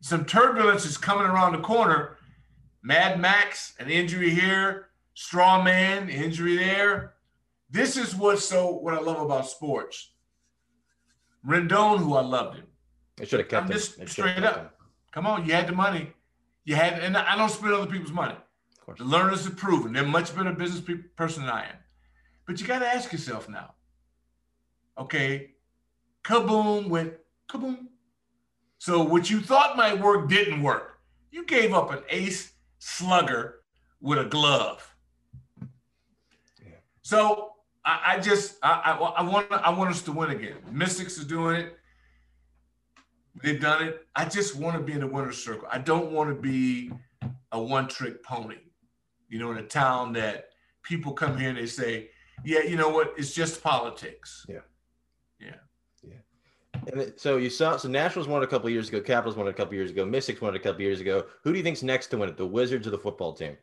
some 0.00 0.26
turbulence 0.26 0.84
is 0.84 0.98
coming 0.98 1.26
around 1.26 1.52
the 1.52 1.60
corner. 1.60 2.18
Mad 2.82 3.18
Max, 3.18 3.74
an 3.78 3.88
injury 3.88 4.30
here, 4.30 4.88
straw 5.14 5.62
man, 5.62 6.08
injury 6.08 6.56
there. 6.56 7.14
This 7.70 7.96
is 7.96 8.14
what's 8.14 8.44
so 8.44 8.70
what 8.70 8.94
I 8.94 9.00
love 9.00 9.20
about 9.20 9.48
sports. 9.48 10.12
Rendon, 11.46 11.98
who 11.98 12.14
I 12.14 12.22
loved 12.22 12.56
him. 12.56 12.66
They 13.16 13.24
should 13.24 13.40
have 13.40 13.48
kept 13.48 13.64
I'm 13.64 13.70
him. 13.70 13.78
just 13.78 14.08
straight 14.08 14.42
up. 14.44 14.56
him. 14.56 14.68
Come 15.12 15.26
on, 15.26 15.46
you 15.46 15.52
had 15.52 15.66
the 15.68 15.72
money. 15.72 16.12
You 16.64 16.74
had, 16.74 16.98
and 17.02 17.16
I 17.16 17.36
don't 17.36 17.48
spend 17.50 17.72
other 17.72 17.90
people's 17.90 18.12
money. 18.12 18.34
Of 18.34 18.84
course. 18.84 18.98
The 18.98 19.04
Lerners 19.04 19.44
have 19.44 19.56
proven 19.56 19.92
they're 19.92 20.04
much 20.04 20.34
better 20.34 20.52
business 20.52 20.80
pe- 20.80 21.08
person 21.16 21.42
than 21.44 21.52
I 21.52 21.66
am. 21.66 21.76
But 22.46 22.60
you 22.60 22.66
got 22.66 22.80
to 22.80 22.86
ask 22.86 23.12
yourself 23.12 23.48
now. 23.48 23.74
Okay, 24.98 25.50
kaboom 26.24 26.88
went 26.88 27.14
kaboom. 27.48 27.86
So 28.78 29.02
what 29.02 29.30
you 29.30 29.40
thought 29.40 29.76
might 29.76 30.00
work 30.00 30.28
didn't 30.28 30.62
work. 30.62 30.98
You 31.30 31.44
gave 31.44 31.72
up 31.74 31.90
an 31.92 32.00
ace 32.08 32.52
slugger 32.78 33.60
with 34.00 34.18
a 34.18 34.24
glove. 34.24 34.94
Yeah. 36.62 36.76
So 37.02 37.52
I, 37.86 38.16
I 38.16 38.20
just 38.20 38.56
I, 38.62 38.72
I, 38.84 38.92
I 38.96 39.22
want 39.22 39.50
I 39.50 39.70
want 39.70 39.90
us 39.90 40.02
to 40.02 40.12
win 40.12 40.30
again. 40.30 40.56
Mystics 40.70 41.18
are 41.20 41.24
doing 41.24 41.56
it. 41.56 41.78
They've 43.42 43.60
done 43.60 43.84
it. 43.86 44.06
I 44.16 44.24
just 44.24 44.56
want 44.56 44.76
to 44.76 44.82
be 44.82 44.92
in 44.92 45.00
the 45.00 45.06
winner's 45.06 45.42
circle. 45.42 45.68
I 45.70 45.78
don't 45.78 46.10
want 46.10 46.30
to 46.30 46.34
be 46.34 46.90
a 47.52 47.62
one-trick 47.62 48.24
pony. 48.24 48.56
You 49.28 49.38
know, 49.38 49.52
in 49.52 49.58
a 49.58 49.62
town 49.62 50.12
that 50.14 50.48
people 50.82 51.12
come 51.12 51.38
here 51.38 51.50
and 51.50 51.58
they 51.58 51.66
say, 51.66 52.10
"Yeah, 52.44 52.62
you 52.62 52.76
know 52.76 52.88
what? 52.88 53.14
It's 53.16 53.32
just 53.32 53.62
politics." 53.62 54.44
Yeah. 54.48 54.60
Yeah. 55.38 55.56
Yeah. 56.02 56.92
And 56.92 57.12
so 57.16 57.36
you 57.36 57.50
saw 57.50 57.76
so 57.76 57.88
Nationals 57.88 58.26
won 58.26 58.42
a 58.42 58.46
couple 58.46 58.68
years 58.70 58.88
ago, 58.88 59.00
Capitals 59.00 59.36
won 59.36 59.46
a 59.48 59.52
couple 59.52 59.74
years 59.74 59.90
ago, 59.90 60.04
Mystics 60.04 60.40
won 60.40 60.56
a 60.56 60.58
couple 60.58 60.82
years 60.82 61.00
ago. 61.00 61.26
Who 61.44 61.52
do 61.52 61.58
you 61.58 61.64
think's 61.64 61.82
next 61.82 62.08
to 62.08 62.18
win 62.18 62.28
it? 62.30 62.36
The 62.36 62.46
Wizards 62.46 62.86
or 62.86 62.90
the 62.90 62.98
football 62.98 63.32
team? 63.32 63.56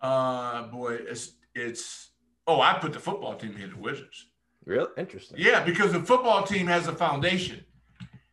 Uh, 0.00 0.62
boy, 0.68 0.94
it's 0.94 1.32
it's. 1.54 2.11
Oh, 2.46 2.60
I 2.60 2.74
put 2.74 2.92
the 2.92 3.00
football 3.00 3.36
team 3.36 3.56
in 3.56 3.70
the 3.70 3.76
Wizards. 3.76 4.26
Real 4.64 4.88
interesting. 4.96 5.38
Yeah, 5.38 5.62
because 5.62 5.92
the 5.92 6.00
football 6.00 6.44
team 6.44 6.66
has 6.66 6.86
a 6.86 6.92
foundation. 6.92 7.64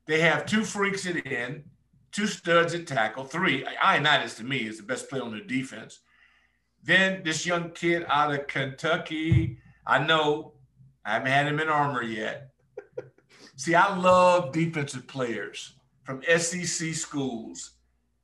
They 0.06 0.22
have 0.22 0.46
two 0.46 0.64
freaks 0.64 1.06
at 1.06 1.26
end, 1.28 1.64
two 2.12 2.28
studs 2.28 2.74
at 2.74 2.88
tackle, 2.88 3.24
three. 3.24 3.64
Ioannidis 3.64 4.38
to 4.38 4.44
me 4.44 4.68
is 4.68 4.78
the 4.78 4.84
best 4.84 5.10
player 5.10 5.24
on 5.24 5.32
the 5.32 5.42
defense. 5.42 6.00
Then 6.84 7.22
this 7.24 7.46
young 7.46 7.72
kid 7.72 8.06
out 8.08 8.34
of 8.34 8.48
Kentucky. 8.48 9.58
I 9.86 10.00
know 10.00 10.54
I 11.06 11.14
haven't 11.14 11.32
had 11.32 11.48
him 11.48 11.60
in 11.60 11.70
armor 11.70 12.04
yet. 12.04 12.50
See, 13.56 13.76
I 13.76 13.96
love 13.96 14.52
defensive 14.52 15.08
players 15.08 15.74
from 16.04 16.24
SEC 16.24 16.94
schools 16.94 17.72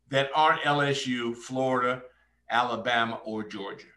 that 0.10 0.30
aren't 0.34 0.62
LSU, 0.62 1.36
Florida, 1.36 2.04
Alabama, 2.50 3.20
or 3.26 3.44
Georgia. 3.44 3.88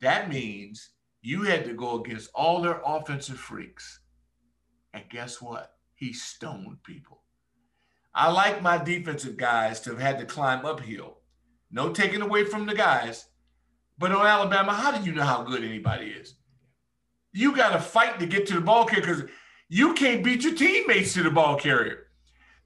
That 0.00 0.28
means 0.28 0.90
you 1.22 1.42
had 1.42 1.64
to 1.64 1.74
go 1.74 2.00
against 2.00 2.30
all 2.34 2.62
their 2.62 2.80
offensive 2.84 3.38
freaks. 3.38 4.00
And 4.92 5.04
guess 5.08 5.40
what? 5.40 5.74
He 5.94 6.12
stoned 6.12 6.82
people. 6.82 7.22
I 8.14 8.30
like 8.30 8.62
my 8.62 8.78
defensive 8.82 9.36
guys 9.36 9.80
to 9.82 9.90
have 9.90 10.00
had 10.00 10.18
to 10.18 10.24
climb 10.24 10.64
uphill. 10.64 11.18
No 11.70 11.92
taking 11.92 12.22
away 12.22 12.44
from 12.44 12.66
the 12.66 12.74
guys. 12.74 13.26
But 13.98 14.12
on 14.12 14.26
Alabama, 14.26 14.72
how 14.72 14.96
do 14.96 15.04
you 15.04 15.14
know 15.14 15.24
how 15.24 15.42
good 15.42 15.62
anybody 15.62 16.06
is? 16.06 16.34
You 17.32 17.54
got 17.54 17.72
to 17.72 17.78
fight 17.78 18.18
to 18.18 18.26
get 18.26 18.46
to 18.48 18.54
the 18.54 18.60
ball 18.60 18.86
carrier 18.86 19.06
because 19.06 19.30
you 19.68 19.94
can't 19.94 20.24
beat 20.24 20.42
your 20.42 20.54
teammates 20.54 21.12
to 21.14 21.22
the 21.22 21.30
ball 21.30 21.56
carrier. 21.56 22.06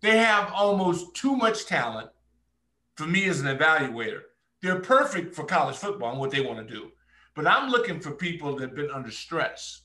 They 0.00 0.16
have 0.16 0.50
almost 0.54 1.14
too 1.14 1.36
much 1.36 1.66
talent 1.66 2.10
for 2.94 3.06
me 3.06 3.28
as 3.28 3.40
an 3.40 3.58
evaluator. 3.58 4.20
They're 4.62 4.80
perfect 4.80 5.34
for 5.34 5.44
college 5.44 5.76
football 5.76 6.12
and 6.12 6.20
what 6.20 6.30
they 6.30 6.40
want 6.40 6.66
to 6.66 6.74
do. 6.74 6.92
But 7.34 7.46
I'm 7.46 7.70
looking 7.70 8.00
for 8.00 8.12
people 8.12 8.56
that 8.56 8.62
have 8.62 8.76
been 8.76 8.90
under 8.90 9.10
stress 9.10 9.82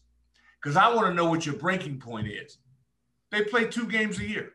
because 0.61 0.75
I 0.75 0.93
want 0.93 1.07
to 1.07 1.13
know 1.13 1.29
what 1.29 1.45
your 1.45 1.55
breaking 1.55 1.99
point 1.99 2.27
is. 2.27 2.57
They 3.31 3.43
play 3.43 3.65
two 3.65 3.87
games 3.87 4.19
a 4.19 4.25
year 4.25 4.53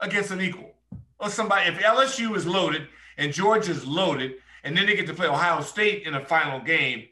against 0.00 0.30
an 0.30 0.40
equal. 0.40 0.72
Or 1.18 1.28
somebody, 1.28 1.68
if 1.68 1.78
LSU 1.78 2.36
is 2.36 2.46
loaded 2.46 2.88
and 3.18 3.32
Georgia's 3.32 3.86
loaded, 3.86 4.36
and 4.64 4.76
then 4.76 4.86
they 4.86 4.96
get 4.96 5.06
to 5.06 5.14
play 5.14 5.26
Ohio 5.26 5.60
State 5.62 6.04
in 6.04 6.14
a 6.14 6.24
final 6.24 6.60
game, 6.60 7.04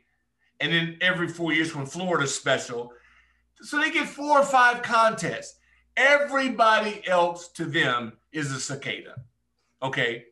and 0.60 0.72
then 0.72 0.96
every 1.00 1.28
four 1.28 1.52
years 1.52 1.74
when 1.74 1.86
Florida's 1.86 2.34
special. 2.34 2.92
So 3.60 3.80
they 3.80 3.90
get 3.90 4.08
four 4.08 4.40
or 4.40 4.44
five 4.44 4.82
contests. 4.82 5.58
Everybody 5.96 7.06
else 7.06 7.48
to 7.52 7.64
them 7.64 8.12
is 8.32 8.52
a 8.52 8.60
cicada. 8.60 9.14
Okay. 9.82 10.24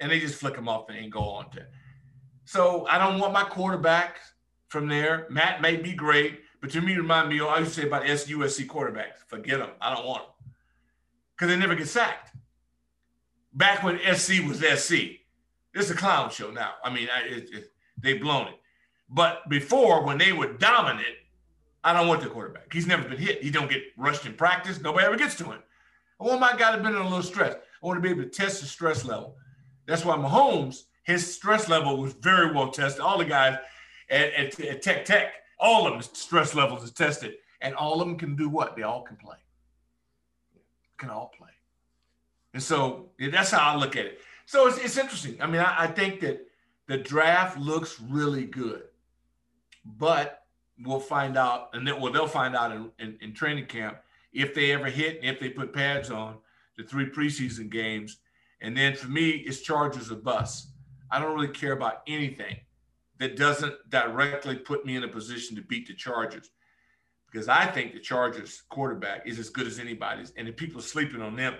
And 0.00 0.10
they 0.10 0.20
just 0.20 0.36
flick 0.36 0.54
them 0.54 0.68
off 0.68 0.88
and 0.88 1.12
go 1.12 1.20
on 1.20 1.50
to. 1.50 1.66
So 2.44 2.86
I 2.88 2.98
don't 2.98 3.20
want 3.20 3.32
my 3.32 3.44
quarterback 3.44 4.16
from 4.70 4.88
there. 4.88 5.26
Matt 5.28 5.60
may 5.60 5.76
be 5.76 5.92
great, 5.92 6.40
but 6.60 6.70
to 6.70 6.80
me, 6.80 6.94
remind 6.94 7.28
me, 7.28 7.40
I 7.40 7.58
used 7.58 7.74
to 7.74 7.80
say 7.82 7.86
about 7.86 8.04
SUSC 8.04 8.66
quarterbacks. 8.66 9.18
Forget 9.26 9.58
them. 9.58 9.70
I 9.80 9.94
don't 9.94 10.06
want 10.06 10.22
them 10.22 10.52
because 11.36 11.48
they 11.52 11.58
never 11.58 11.74
get 11.74 11.88
sacked. 11.88 12.34
Back 13.52 13.82
when 13.82 13.98
SC 14.14 14.46
was 14.46 14.60
SC, 14.60 14.94
it's 15.74 15.90
a 15.90 15.94
clown 15.94 16.30
show 16.30 16.50
now. 16.50 16.74
I 16.84 16.94
mean, 16.94 17.08
I, 17.14 17.26
it, 17.26 17.48
it, 17.52 17.72
they've 18.00 18.20
blown 18.20 18.46
it. 18.46 18.54
But 19.08 19.48
before, 19.48 20.04
when 20.04 20.18
they 20.18 20.32
were 20.32 20.52
dominant, 20.52 21.16
I 21.82 21.92
don't 21.92 22.06
want 22.06 22.22
the 22.22 22.28
quarterback. 22.28 22.72
He's 22.72 22.86
never 22.86 23.08
been 23.08 23.18
hit. 23.18 23.42
He 23.42 23.50
don't 23.50 23.68
get 23.68 23.82
rushed 23.96 24.24
in 24.24 24.34
practice. 24.34 24.80
Nobody 24.80 25.06
ever 25.06 25.16
gets 25.16 25.34
to 25.36 25.44
him. 25.44 25.58
I 26.20 26.24
want 26.24 26.40
my 26.40 26.54
guy 26.56 26.76
to 26.76 26.82
be 26.82 26.88
in 26.88 26.94
a 26.94 27.02
little 27.02 27.22
stress. 27.22 27.54
I 27.54 27.86
want 27.86 27.96
to 27.96 28.02
be 28.02 28.10
able 28.10 28.22
to 28.22 28.28
test 28.28 28.60
the 28.60 28.68
stress 28.68 29.04
level. 29.04 29.36
That's 29.86 30.04
why 30.04 30.16
Mahomes, 30.16 30.84
his 31.02 31.34
stress 31.34 31.68
level 31.68 31.96
was 31.96 32.12
very 32.12 32.52
well 32.52 32.70
tested. 32.70 33.00
All 33.00 33.18
the 33.18 33.24
guys 33.24 33.58
at, 34.10 34.32
at, 34.34 34.60
at 34.60 34.82
Tech 34.82 35.04
Tech, 35.04 35.32
all 35.58 35.86
of 35.86 35.92
them 35.92 36.02
stress 36.02 36.54
levels 36.54 36.82
is 36.82 36.90
tested. 36.90 37.34
And 37.60 37.74
all 37.74 38.00
of 38.00 38.08
them 38.08 38.16
can 38.16 38.36
do 38.36 38.48
what? 38.48 38.74
They 38.76 38.82
all 38.82 39.02
can 39.02 39.16
play. 39.16 39.36
Can 40.98 41.10
all 41.10 41.30
play. 41.36 41.48
And 42.54 42.62
so 42.62 43.10
yeah, 43.18 43.30
that's 43.30 43.50
how 43.50 43.74
I 43.74 43.76
look 43.76 43.96
at 43.96 44.06
it. 44.06 44.20
So 44.46 44.66
it's, 44.66 44.78
it's 44.78 44.96
interesting. 44.96 45.40
I 45.40 45.46
mean, 45.46 45.60
I, 45.60 45.84
I 45.84 45.86
think 45.86 46.20
that 46.20 46.46
the 46.86 46.96
draft 46.96 47.58
looks 47.58 48.00
really 48.00 48.44
good, 48.44 48.82
but 49.84 50.42
we'll 50.82 50.98
find 50.98 51.36
out, 51.36 51.70
and 51.74 51.86
then 51.86 52.00
well, 52.00 52.12
they'll 52.12 52.26
find 52.26 52.56
out 52.56 52.72
in, 52.72 52.90
in, 52.98 53.18
in 53.20 53.34
training 53.34 53.66
camp 53.66 53.98
if 54.32 54.54
they 54.54 54.72
ever 54.72 54.86
hit 54.86 55.18
and 55.22 55.26
if 55.26 55.38
they 55.38 55.50
put 55.50 55.72
pads 55.72 56.10
on 56.10 56.36
the 56.76 56.82
three 56.82 57.08
preseason 57.08 57.70
games. 57.70 58.18
And 58.60 58.76
then 58.76 58.94
for 58.94 59.08
me, 59.08 59.30
it's 59.30 59.60
Chargers 59.60 60.10
or 60.10 60.16
bus. 60.16 60.68
I 61.10 61.18
don't 61.18 61.34
really 61.34 61.48
care 61.48 61.72
about 61.72 62.02
anything 62.06 62.56
that 63.20 63.36
doesn't 63.36 63.74
directly 63.90 64.56
put 64.56 64.84
me 64.84 64.96
in 64.96 65.04
a 65.04 65.08
position 65.08 65.54
to 65.54 65.62
beat 65.62 65.86
the 65.86 65.94
Chargers 65.94 66.50
because 67.30 67.48
I 67.48 67.66
think 67.66 67.92
the 67.92 68.00
Chargers 68.00 68.62
quarterback 68.70 69.26
is 69.26 69.38
as 69.38 69.50
good 69.50 69.66
as 69.66 69.78
anybody's. 69.78 70.32
And 70.36 70.48
if 70.48 70.56
people 70.56 70.80
are 70.80 70.82
sleeping 70.82 71.22
on 71.22 71.36
them 71.36 71.54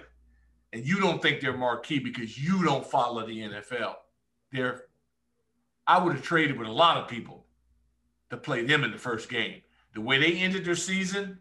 and 0.73 0.85
you 0.85 0.99
don't 0.99 1.23
think 1.23 1.41
they're 1.41 1.57
marquee 1.57 2.01
because 2.01 2.37
you 2.43 2.65
don't 2.65 2.85
follow 2.85 3.27
the 3.27 3.39
NFL, 3.39 3.95
they're, 4.51 4.85
I 5.87 6.03
would 6.03 6.15
have 6.15 6.23
traded 6.23 6.59
with 6.59 6.67
a 6.67 6.73
lot 6.73 6.97
of 6.97 7.09
people 7.09 7.45
to 8.31 8.37
play 8.39 8.65
them 8.65 8.83
in 8.83 8.91
the 8.91 8.99
first 8.99 9.29
game. 9.29 9.61
The 9.95 10.01
way 10.01 10.19
they 10.19 10.39
ended 10.39 10.65
their 10.65 10.75
season, 10.75 11.39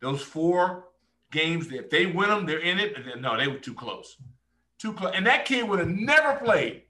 those 0.00 0.22
four 0.22 0.84
games, 1.32 1.70
if 1.72 1.90
they 1.90 2.06
win 2.06 2.28
them, 2.28 2.46
they're 2.46 2.60
in 2.60 2.78
it. 2.78 2.96
No, 3.20 3.36
they 3.36 3.48
were 3.48 3.58
too 3.58 3.74
close. 3.74 4.16
Too 4.78 4.92
close. 4.92 5.12
And 5.14 5.26
that 5.26 5.46
kid 5.46 5.68
would 5.68 5.80
have 5.80 5.88
never 5.88 6.34
played 6.36 6.84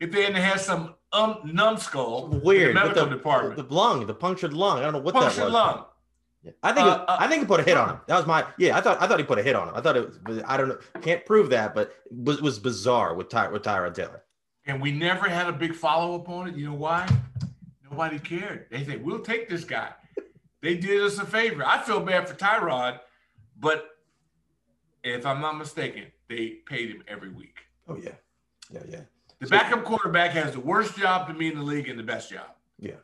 if 0.00 0.10
they 0.10 0.22
hadn't 0.22 0.40
had 0.40 0.58
some 0.58 0.94
um, 1.12 1.40
numbskull 1.44 2.28
Weird. 2.42 2.70
the 2.70 2.74
medical 2.80 3.04
the, 3.06 3.10
department. 3.16 3.56
The 3.68 3.74
lung, 3.74 4.06
the 4.06 4.14
punctured 4.14 4.52
lung. 4.52 4.78
I 4.78 4.82
don't 4.82 4.92
know 4.92 4.98
what 5.00 5.14
that 5.14 5.22
Punctured 5.24 5.44
was. 5.44 5.52
lung. 5.52 5.84
Yeah. 6.42 6.50
I 6.62 6.72
think 6.72 6.86
Uh, 6.86 7.04
uh, 7.06 7.16
I 7.20 7.28
think 7.28 7.42
he 7.42 7.46
put 7.46 7.60
a 7.60 7.62
hit 7.62 7.76
on 7.76 7.90
him. 7.90 8.00
That 8.08 8.16
was 8.16 8.26
my 8.26 8.44
yeah. 8.58 8.76
I 8.76 8.80
thought 8.80 9.00
I 9.00 9.06
thought 9.06 9.18
he 9.20 9.24
put 9.24 9.38
a 9.38 9.42
hit 9.42 9.54
on 9.54 9.68
him. 9.68 9.74
I 9.76 9.80
thought 9.80 9.96
it 9.96 10.08
was 10.26 10.42
I 10.46 10.56
don't 10.56 10.68
know. 10.70 10.78
Can't 11.00 11.24
prove 11.24 11.50
that, 11.50 11.74
but 11.74 11.94
it 12.06 12.16
was, 12.16 12.42
was 12.42 12.58
bizarre 12.58 13.14
with 13.14 13.28
Ty 13.28 13.48
with 13.48 13.62
Tyrod 13.62 13.94
Taylor. 13.94 14.24
And 14.66 14.80
we 14.80 14.90
never 14.92 15.28
had 15.28 15.48
a 15.48 15.52
big 15.52 15.74
follow 15.74 16.16
up 16.16 16.28
on 16.28 16.48
it. 16.48 16.56
You 16.56 16.66
know 16.66 16.74
why? 16.74 17.08
Nobody 17.88 18.18
cared. 18.18 18.66
They 18.70 18.84
said, 18.84 19.04
we'll 19.04 19.18
take 19.20 19.48
this 19.48 19.64
guy. 19.64 19.90
They 20.62 20.76
did 20.76 21.02
us 21.02 21.18
a 21.18 21.26
favor. 21.26 21.64
I 21.66 21.82
feel 21.82 22.00
bad 22.00 22.28
for 22.28 22.34
Tyrod, 22.34 23.00
but 23.58 23.86
if 25.04 25.26
I'm 25.26 25.40
not 25.40 25.58
mistaken, 25.58 26.04
they 26.28 26.58
paid 26.66 26.90
him 26.90 27.02
every 27.08 27.30
week. 27.30 27.56
Oh 27.88 27.96
yeah, 27.96 28.12
yeah, 28.72 28.82
yeah. 28.88 29.00
The 29.42 29.48
backup 29.48 29.82
quarterback 29.82 30.30
has 30.30 30.52
the 30.52 30.60
worst 30.60 30.96
job 30.96 31.26
to 31.26 31.34
me 31.34 31.48
in 31.48 31.56
the 31.56 31.64
league 31.64 31.88
and 31.88 31.98
the 31.98 32.04
best 32.04 32.30
job. 32.30 32.46
Yeah. 32.78 32.94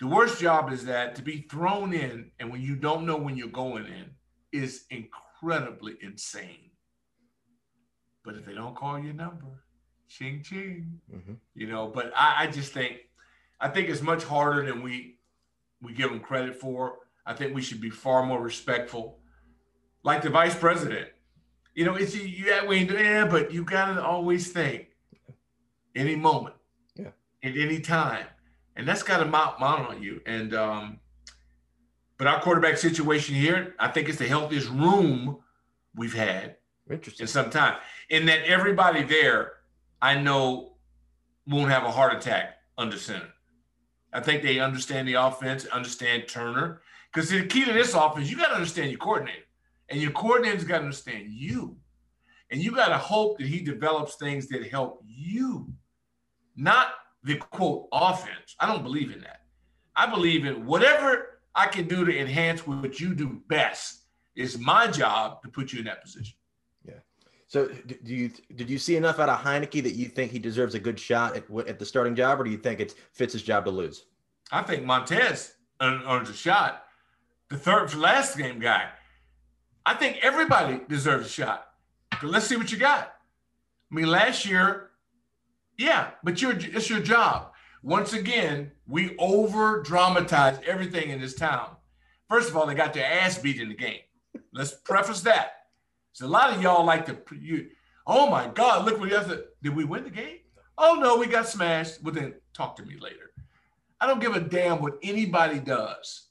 The 0.00 0.08
worst 0.08 0.40
job 0.40 0.72
is 0.72 0.84
that 0.86 1.14
to 1.14 1.22
be 1.22 1.42
thrown 1.42 1.92
in 1.92 2.32
and 2.40 2.50
when 2.50 2.60
you 2.60 2.74
don't 2.74 3.06
know 3.06 3.16
when 3.16 3.36
you're 3.36 3.46
going 3.46 3.86
in 3.86 4.10
is 4.50 4.86
incredibly 4.90 5.94
insane. 6.02 6.70
But 8.24 8.34
if 8.34 8.44
they 8.44 8.54
don't 8.54 8.74
call 8.74 8.98
your 8.98 9.14
number, 9.14 9.62
ching 10.08 10.42
ching, 10.42 10.98
mm-hmm. 11.14 11.34
you 11.54 11.68
know. 11.68 11.86
But 11.86 12.12
I, 12.16 12.42
I 12.42 12.46
just 12.48 12.72
think, 12.72 12.96
I 13.60 13.68
think 13.68 13.88
it's 13.88 14.02
much 14.02 14.24
harder 14.24 14.66
than 14.66 14.82
we 14.82 15.18
we 15.80 15.92
give 15.92 16.10
them 16.10 16.18
credit 16.18 16.56
for. 16.56 16.96
I 17.24 17.34
think 17.34 17.54
we 17.54 17.62
should 17.62 17.80
be 17.80 17.90
far 17.90 18.26
more 18.26 18.42
respectful, 18.42 19.20
like 20.02 20.22
the 20.22 20.30
vice 20.30 20.56
president. 20.56 21.08
You 21.76 21.84
know, 21.84 21.94
it's 21.94 22.16
you 22.16 22.46
that 22.46 22.66
way, 22.66 22.82
yeah, 22.82 23.28
but 23.28 23.52
you 23.52 23.62
gotta 23.62 24.02
always 24.02 24.50
think 24.50 24.87
any 25.94 26.16
moment, 26.16 26.54
yeah, 26.94 27.10
at 27.42 27.56
any 27.56 27.80
time, 27.80 28.26
and 28.76 28.86
that's 28.86 29.02
got 29.02 29.18
to 29.18 29.24
mount 29.24 29.60
mount 29.60 29.88
on 29.88 30.02
you. 30.02 30.20
And 30.26 30.54
um, 30.54 31.00
but 32.18 32.26
our 32.26 32.40
quarterback 32.40 32.76
situation 32.76 33.34
here, 33.34 33.74
I 33.78 33.88
think 33.88 34.08
it's 34.08 34.18
the 34.18 34.26
healthiest 34.26 34.68
room 34.68 35.38
we've 35.94 36.14
had 36.14 36.56
Interesting. 36.90 37.24
in 37.24 37.28
some 37.28 37.50
time. 37.50 37.76
In 38.10 38.26
that 38.26 38.44
everybody 38.44 39.02
there, 39.02 39.52
I 40.02 40.20
know, 40.20 40.72
won't 41.46 41.70
have 41.70 41.84
a 41.84 41.90
heart 41.90 42.14
attack 42.14 42.56
under 42.76 42.98
center. 42.98 43.28
I 44.12 44.20
think 44.20 44.42
they 44.42 44.58
understand 44.58 45.06
the 45.06 45.14
offense, 45.14 45.66
understand 45.66 46.24
Turner. 46.28 46.80
Because 47.12 47.30
the 47.30 47.46
key 47.46 47.64
to 47.64 47.72
this 47.72 47.94
offense, 47.94 48.30
you 48.30 48.36
got 48.36 48.48
to 48.48 48.54
understand 48.54 48.90
your 48.90 48.98
coordinator. 48.98 49.44
And 49.88 50.00
your 50.00 50.10
coordinator's 50.10 50.64
got 50.64 50.78
to 50.78 50.84
understand 50.84 51.30
you. 51.30 51.76
And 52.50 52.62
you 52.62 52.72
got 52.72 52.88
to 52.88 52.98
hope 52.98 53.38
that 53.38 53.46
he 53.46 53.60
develops 53.60 54.16
things 54.16 54.48
that 54.48 54.66
help 54.68 55.02
you, 55.06 55.68
not 56.56 56.88
the 57.22 57.36
quote 57.36 57.88
offense. 57.92 58.56
I 58.58 58.66
don't 58.66 58.82
believe 58.82 59.10
in 59.10 59.20
that. 59.20 59.42
I 59.94 60.06
believe 60.06 60.46
in 60.46 60.64
whatever 60.64 61.40
I 61.54 61.66
can 61.66 61.88
do 61.88 62.04
to 62.04 62.18
enhance 62.18 62.66
what 62.66 63.00
you 63.00 63.14
do 63.14 63.40
best. 63.48 64.02
It's 64.36 64.56
my 64.56 64.86
job 64.86 65.42
to 65.42 65.48
put 65.48 65.72
you 65.72 65.80
in 65.80 65.84
that 65.86 66.02
position. 66.02 66.36
Yeah. 66.84 67.00
So, 67.48 67.66
do 67.66 68.14
you 68.14 68.30
did 68.54 68.70
you 68.70 68.78
see 68.78 68.96
enough 68.96 69.18
out 69.18 69.28
of 69.28 69.40
Heinicke 69.40 69.82
that 69.82 69.94
you 69.94 70.06
think 70.06 70.30
he 70.30 70.38
deserves 70.38 70.74
a 70.74 70.78
good 70.78 70.98
shot 70.98 71.36
at, 71.36 71.44
at 71.66 71.78
the 71.78 71.84
starting 71.84 72.14
job, 72.14 72.40
or 72.40 72.44
do 72.44 72.50
you 72.50 72.58
think 72.58 72.78
it's 72.78 72.94
Fitz's 73.12 73.42
job 73.42 73.64
to 73.64 73.72
lose? 73.72 74.04
I 74.52 74.62
think 74.62 74.84
Montez 74.84 75.54
earns 75.80 76.30
a 76.30 76.34
shot. 76.34 76.84
The 77.50 77.56
third 77.56 77.94
last 77.94 78.38
game 78.38 78.60
guy. 78.60 78.88
I 79.84 79.94
think 79.94 80.18
everybody 80.22 80.80
deserves 80.88 81.26
a 81.26 81.30
shot. 81.30 81.67
Let's 82.22 82.46
see 82.46 82.56
what 82.56 82.72
you 82.72 82.78
got. 82.78 83.14
I 83.90 83.94
mean, 83.94 84.06
last 84.06 84.44
year, 84.44 84.90
yeah, 85.76 86.10
but 86.22 86.42
you're, 86.42 86.56
it's 86.56 86.90
your 86.90 87.00
job. 87.00 87.52
Once 87.82 88.12
again, 88.12 88.72
we 88.86 89.16
over 89.18 89.82
dramatize 89.82 90.58
everything 90.66 91.10
in 91.10 91.20
this 91.20 91.34
town. 91.34 91.76
First 92.28 92.50
of 92.50 92.56
all, 92.56 92.66
they 92.66 92.74
got 92.74 92.92
their 92.92 93.06
ass 93.06 93.38
beat 93.38 93.60
in 93.60 93.68
the 93.68 93.74
game. 93.74 94.00
Let's 94.52 94.74
preface 94.74 95.22
that. 95.22 95.52
So 96.12 96.26
a 96.26 96.28
lot 96.28 96.52
of 96.52 96.60
y'all 96.60 96.84
like 96.84 97.06
to, 97.06 97.16
you, 97.36 97.68
oh 98.06 98.28
my 98.28 98.48
God, 98.48 98.84
look 98.84 98.98
what 98.98 99.08
the 99.08 99.18
other, 99.18 99.44
did 99.62 99.74
we 99.76 99.84
win 99.84 100.04
the 100.04 100.10
game? 100.10 100.38
Oh 100.76 100.98
no, 101.00 101.16
we 101.16 101.26
got 101.26 101.48
smashed. 101.48 102.02
Well, 102.02 102.14
then 102.14 102.34
talk 102.52 102.76
to 102.76 102.84
me 102.84 102.96
later. 103.00 103.32
I 104.00 104.06
don't 104.06 104.20
give 104.20 104.34
a 104.34 104.40
damn 104.40 104.80
what 104.80 104.98
anybody 105.02 105.58
does 105.58 106.26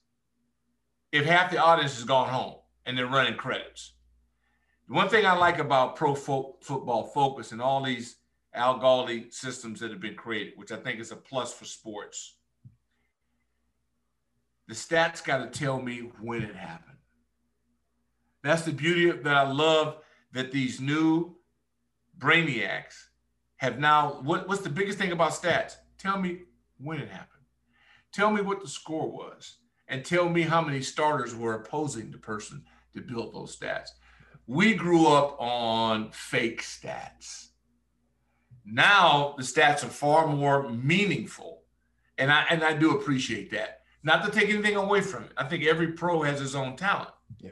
if 1.11 1.25
half 1.25 1.51
the 1.51 1.57
audience 1.57 1.95
has 1.95 2.03
gone 2.03 2.29
home 2.29 2.55
and 2.85 2.97
they're 2.97 3.07
running 3.07 3.35
credits. 3.35 3.93
One 4.87 5.09
thing 5.09 5.25
I 5.25 5.33
like 5.35 5.59
about 5.59 5.97
pro 5.97 6.15
fo- 6.15 6.55
football 6.61 7.07
focus 7.07 7.51
and 7.51 7.61
all 7.61 7.83
these 7.83 8.17
Al 8.53 8.79
Galdi 8.79 9.33
systems 9.33 9.81
that 9.81 9.91
have 9.91 9.99
been 9.99 10.15
created, 10.15 10.53
which 10.55 10.71
I 10.71 10.77
think 10.77 10.99
is 10.99 11.11
a 11.11 11.15
plus 11.15 11.53
for 11.53 11.65
sports. 11.65 12.37
The 14.67 14.73
stats 14.73 15.23
got 15.23 15.37
to 15.39 15.59
tell 15.59 15.81
me 15.81 16.09
when 16.21 16.41
it 16.41 16.55
happened. 16.55 16.97
That's 18.43 18.63
the 18.63 18.71
beauty 18.71 19.09
of, 19.09 19.23
that 19.23 19.35
I 19.35 19.51
love 19.51 19.97
that 20.31 20.51
these 20.51 20.79
new 20.79 21.35
brainiacs 22.17 22.95
have 23.57 23.79
now. 23.79 24.19
What, 24.23 24.47
what's 24.47 24.61
the 24.61 24.69
biggest 24.69 24.97
thing 24.97 25.11
about 25.11 25.31
stats? 25.31 25.75
Tell 25.97 26.19
me 26.19 26.43
when 26.77 26.99
it 26.99 27.09
happened. 27.09 27.43
Tell 28.13 28.31
me 28.31 28.41
what 28.41 28.61
the 28.61 28.69
score 28.69 29.11
was, 29.11 29.57
and 29.87 30.03
tell 30.03 30.29
me 30.29 30.43
how 30.43 30.61
many 30.61 30.81
starters 30.81 31.35
were 31.35 31.55
opposing 31.55 32.11
the 32.11 32.17
person 32.17 32.63
to 32.93 33.01
build 33.01 33.33
those 33.33 33.57
stats. 33.57 33.89
We 34.47 34.73
grew 34.73 35.07
up 35.07 35.39
on 35.39 36.11
fake 36.11 36.63
stats 36.63 37.47
now 38.67 39.33
the 39.37 39.43
stats 39.43 39.83
are 39.83 39.89
far 39.89 40.27
more 40.27 40.69
meaningful. 40.69 41.63
And 42.17 42.31
I 42.31 42.45
and 42.49 42.63
I 42.63 42.73
do 42.73 42.97
appreciate 42.97 43.51
that. 43.51 43.81
Not 44.03 44.25
to 44.25 44.31
take 44.31 44.49
anything 44.49 44.75
away 44.75 45.01
from 45.01 45.23
it. 45.23 45.31
I 45.37 45.45
think 45.45 45.65
every 45.65 45.93
pro 45.93 46.21
has 46.21 46.39
his 46.39 46.55
own 46.55 46.75
talent. 46.75 47.09
Yeah. 47.39 47.51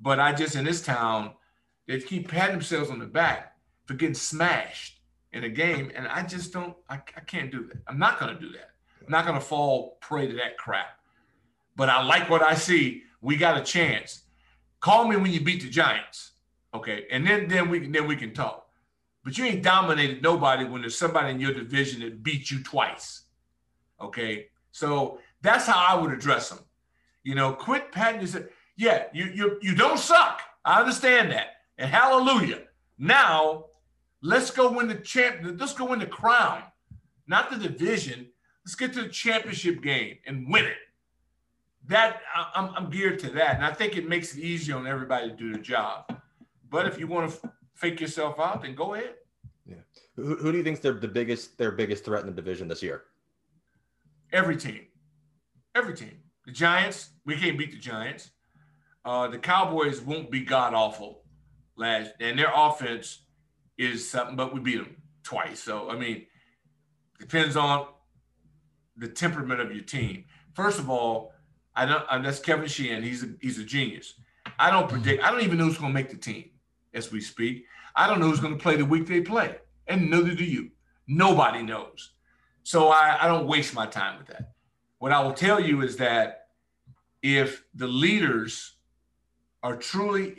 But 0.00 0.20
I 0.20 0.32
just 0.32 0.54
in 0.54 0.64
this 0.64 0.82
town, 0.82 1.32
they 1.86 1.98
keep 2.00 2.28
patting 2.28 2.54
themselves 2.54 2.90
on 2.90 2.98
the 2.98 3.06
back 3.06 3.56
for 3.86 3.94
getting 3.94 4.14
smashed 4.14 5.00
in 5.32 5.44
a 5.44 5.48
game. 5.48 5.90
And 5.94 6.06
I 6.06 6.22
just 6.22 6.52
don't, 6.52 6.76
I, 6.88 6.96
I 7.16 7.20
can't 7.20 7.50
do 7.50 7.66
that. 7.66 7.78
I'm 7.88 7.98
not 7.98 8.20
gonna 8.20 8.38
do 8.38 8.50
that. 8.52 8.70
I'm 9.04 9.10
not 9.10 9.26
gonna 9.26 9.40
fall 9.40 9.98
prey 10.00 10.26
to 10.26 10.34
that 10.34 10.56
crap. 10.58 10.98
But 11.76 11.88
I 11.88 12.02
like 12.04 12.30
what 12.30 12.42
I 12.42 12.54
see. 12.54 13.02
We 13.20 13.36
got 13.36 13.58
a 13.58 13.64
chance. 13.64 14.23
Call 14.84 15.08
me 15.08 15.16
when 15.16 15.32
you 15.32 15.40
beat 15.40 15.62
the 15.62 15.70
Giants. 15.70 16.32
Okay. 16.74 17.06
And 17.10 17.26
then 17.26 17.48
then 17.48 17.70
we 17.70 17.80
can 17.80 17.90
then 17.90 18.06
we 18.06 18.16
can 18.16 18.34
talk. 18.34 18.68
But 19.24 19.38
you 19.38 19.46
ain't 19.46 19.62
dominated 19.62 20.22
nobody 20.22 20.66
when 20.66 20.82
there's 20.82 20.98
somebody 20.98 21.30
in 21.30 21.40
your 21.40 21.54
division 21.54 22.02
that 22.02 22.22
beat 22.22 22.50
you 22.50 22.62
twice. 22.62 23.22
Okay. 23.98 24.48
So 24.72 25.20
that's 25.40 25.66
how 25.66 25.82
I 25.88 25.98
would 25.98 26.12
address 26.12 26.50
them. 26.50 26.58
You 27.22 27.34
know, 27.34 27.54
quit 27.54 27.92
patting 27.92 28.20
yourself. 28.20 28.44
Yeah, 28.76 29.04
you 29.14 29.24
you 29.34 29.58
you 29.62 29.74
don't 29.74 29.98
suck. 29.98 30.42
I 30.66 30.80
understand 30.80 31.32
that. 31.32 31.46
And 31.78 31.90
hallelujah. 31.90 32.64
Now 32.98 33.64
let's 34.20 34.50
go 34.50 34.70
win 34.70 34.88
the 34.88 34.96
champ. 34.96 35.38
Let's 35.58 35.72
go 35.72 35.86
win 35.86 36.00
the 36.00 36.06
crown, 36.06 36.62
not 37.26 37.50
the 37.50 37.56
division. 37.56 38.26
Let's 38.66 38.74
get 38.74 38.92
to 38.92 39.04
the 39.04 39.08
championship 39.08 39.82
game 39.82 40.18
and 40.26 40.52
win 40.52 40.66
it. 40.66 40.76
That 41.88 42.20
I'm, 42.54 42.70
I'm 42.74 42.90
geared 42.90 43.18
to 43.20 43.30
that, 43.30 43.56
and 43.56 43.64
I 43.64 43.72
think 43.72 43.96
it 43.96 44.08
makes 44.08 44.34
it 44.34 44.40
easier 44.40 44.76
on 44.76 44.86
everybody 44.86 45.28
to 45.28 45.36
do 45.36 45.52
the 45.52 45.58
job. 45.58 46.18
But 46.70 46.86
if 46.86 46.98
you 46.98 47.06
want 47.06 47.30
to 47.30 47.52
fake 47.74 48.00
yourself 48.00 48.40
out, 48.40 48.62
then 48.62 48.74
go 48.74 48.94
ahead. 48.94 49.14
Yeah. 49.66 49.76
Who, 50.16 50.36
who 50.36 50.50
do 50.50 50.58
you 50.58 50.64
think's 50.64 50.80
their 50.80 50.94
the 50.94 51.08
biggest 51.08 51.58
their 51.58 51.72
biggest 51.72 52.04
threat 52.04 52.22
in 52.22 52.26
the 52.26 52.32
division 52.32 52.68
this 52.68 52.82
year? 52.82 53.02
Every 54.32 54.56
team. 54.56 54.86
Every 55.74 55.94
team. 55.94 56.18
The 56.46 56.52
Giants, 56.52 57.10
we 57.26 57.36
can't 57.36 57.58
beat 57.58 57.72
the 57.72 57.78
Giants. 57.78 58.30
Uh, 59.04 59.28
the 59.28 59.38
Cowboys 59.38 60.00
won't 60.00 60.30
be 60.30 60.40
god 60.40 60.72
awful 60.72 61.22
last, 61.76 62.12
and 62.20 62.38
their 62.38 62.52
offense 62.54 63.26
is 63.76 64.08
something, 64.08 64.36
but 64.36 64.54
we 64.54 64.60
beat 64.60 64.78
them 64.78 64.96
twice. 65.22 65.60
So 65.60 65.90
I 65.90 65.98
mean, 65.98 66.24
depends 67.18 67.56
on 67.56 67.88
the 68.96 69.08
temperament 69.08 69.60
of 69.60 69.70
your 69.72 69.84
team. 69.84 70.24
First 70.54 70.78
of 70.78 70.88
all, 70.88 71.33
I 71.76 71.86
don't. 71.86 72.04
Uh, 72.08 72.18
that's 72.18 72.38
Kevin 72.38 72.68
Sheehan. 72.68 73.02
He's 73.02 73.22
a, 73.22 73.28
he's 73.40 73.58
a 73.58 73.64
genius. 73.64 74.14
I 74.58 74.70
don't 74.70 74.88
predict. 74.88 75.22
I 75.22 75.30
don't 75.30 75.42
even 75.42 75.58
know 75.58 75.64
who's 75.64 75.78
going 75.78 75.90
to 75.90 75.94
make 75.94 76.10
the 76.10 76.16
team 76.16 76.50
as 76.92 77.10
we 77.10 77.20
speak. 77.20 77.64
I 77.96 78.06
don't 78.06 78.20
know 78.20 78.28
who's 78.28 78.40
going 78.40 78.56
to 78.56 78.62
play 78.62 78.76
the 78.76 78.84
week 78.84 79.06
they 79.06 79.20
play, 79.20 79.56
and 79.86 80.10
neither 80.10 80.34
do 80.34 80.44
you. 80.44 80.70
Nobody 81.06 81.62
knows. 81.62 82.12
So 82.62 82.88
I, 82.88 83.18
I 83.20 83.28
don't 83.28 83.46
waste 83.46 83.74
my 83.74 83.86
time 83.86 84.18
with 84.18 84.28
that. 84.28 84.52
What 84.98 85.12
I 85.12 85.20
will 85.20 85.34
tell 85.34 85.60
you 85.60 85.82
is 85.82 85.96
that 85.98 86.46
if 87.22 87.64
the 87.74 87.86
leaders 87.86 88.74
are 89.62 89.76
truly 89.76 90.34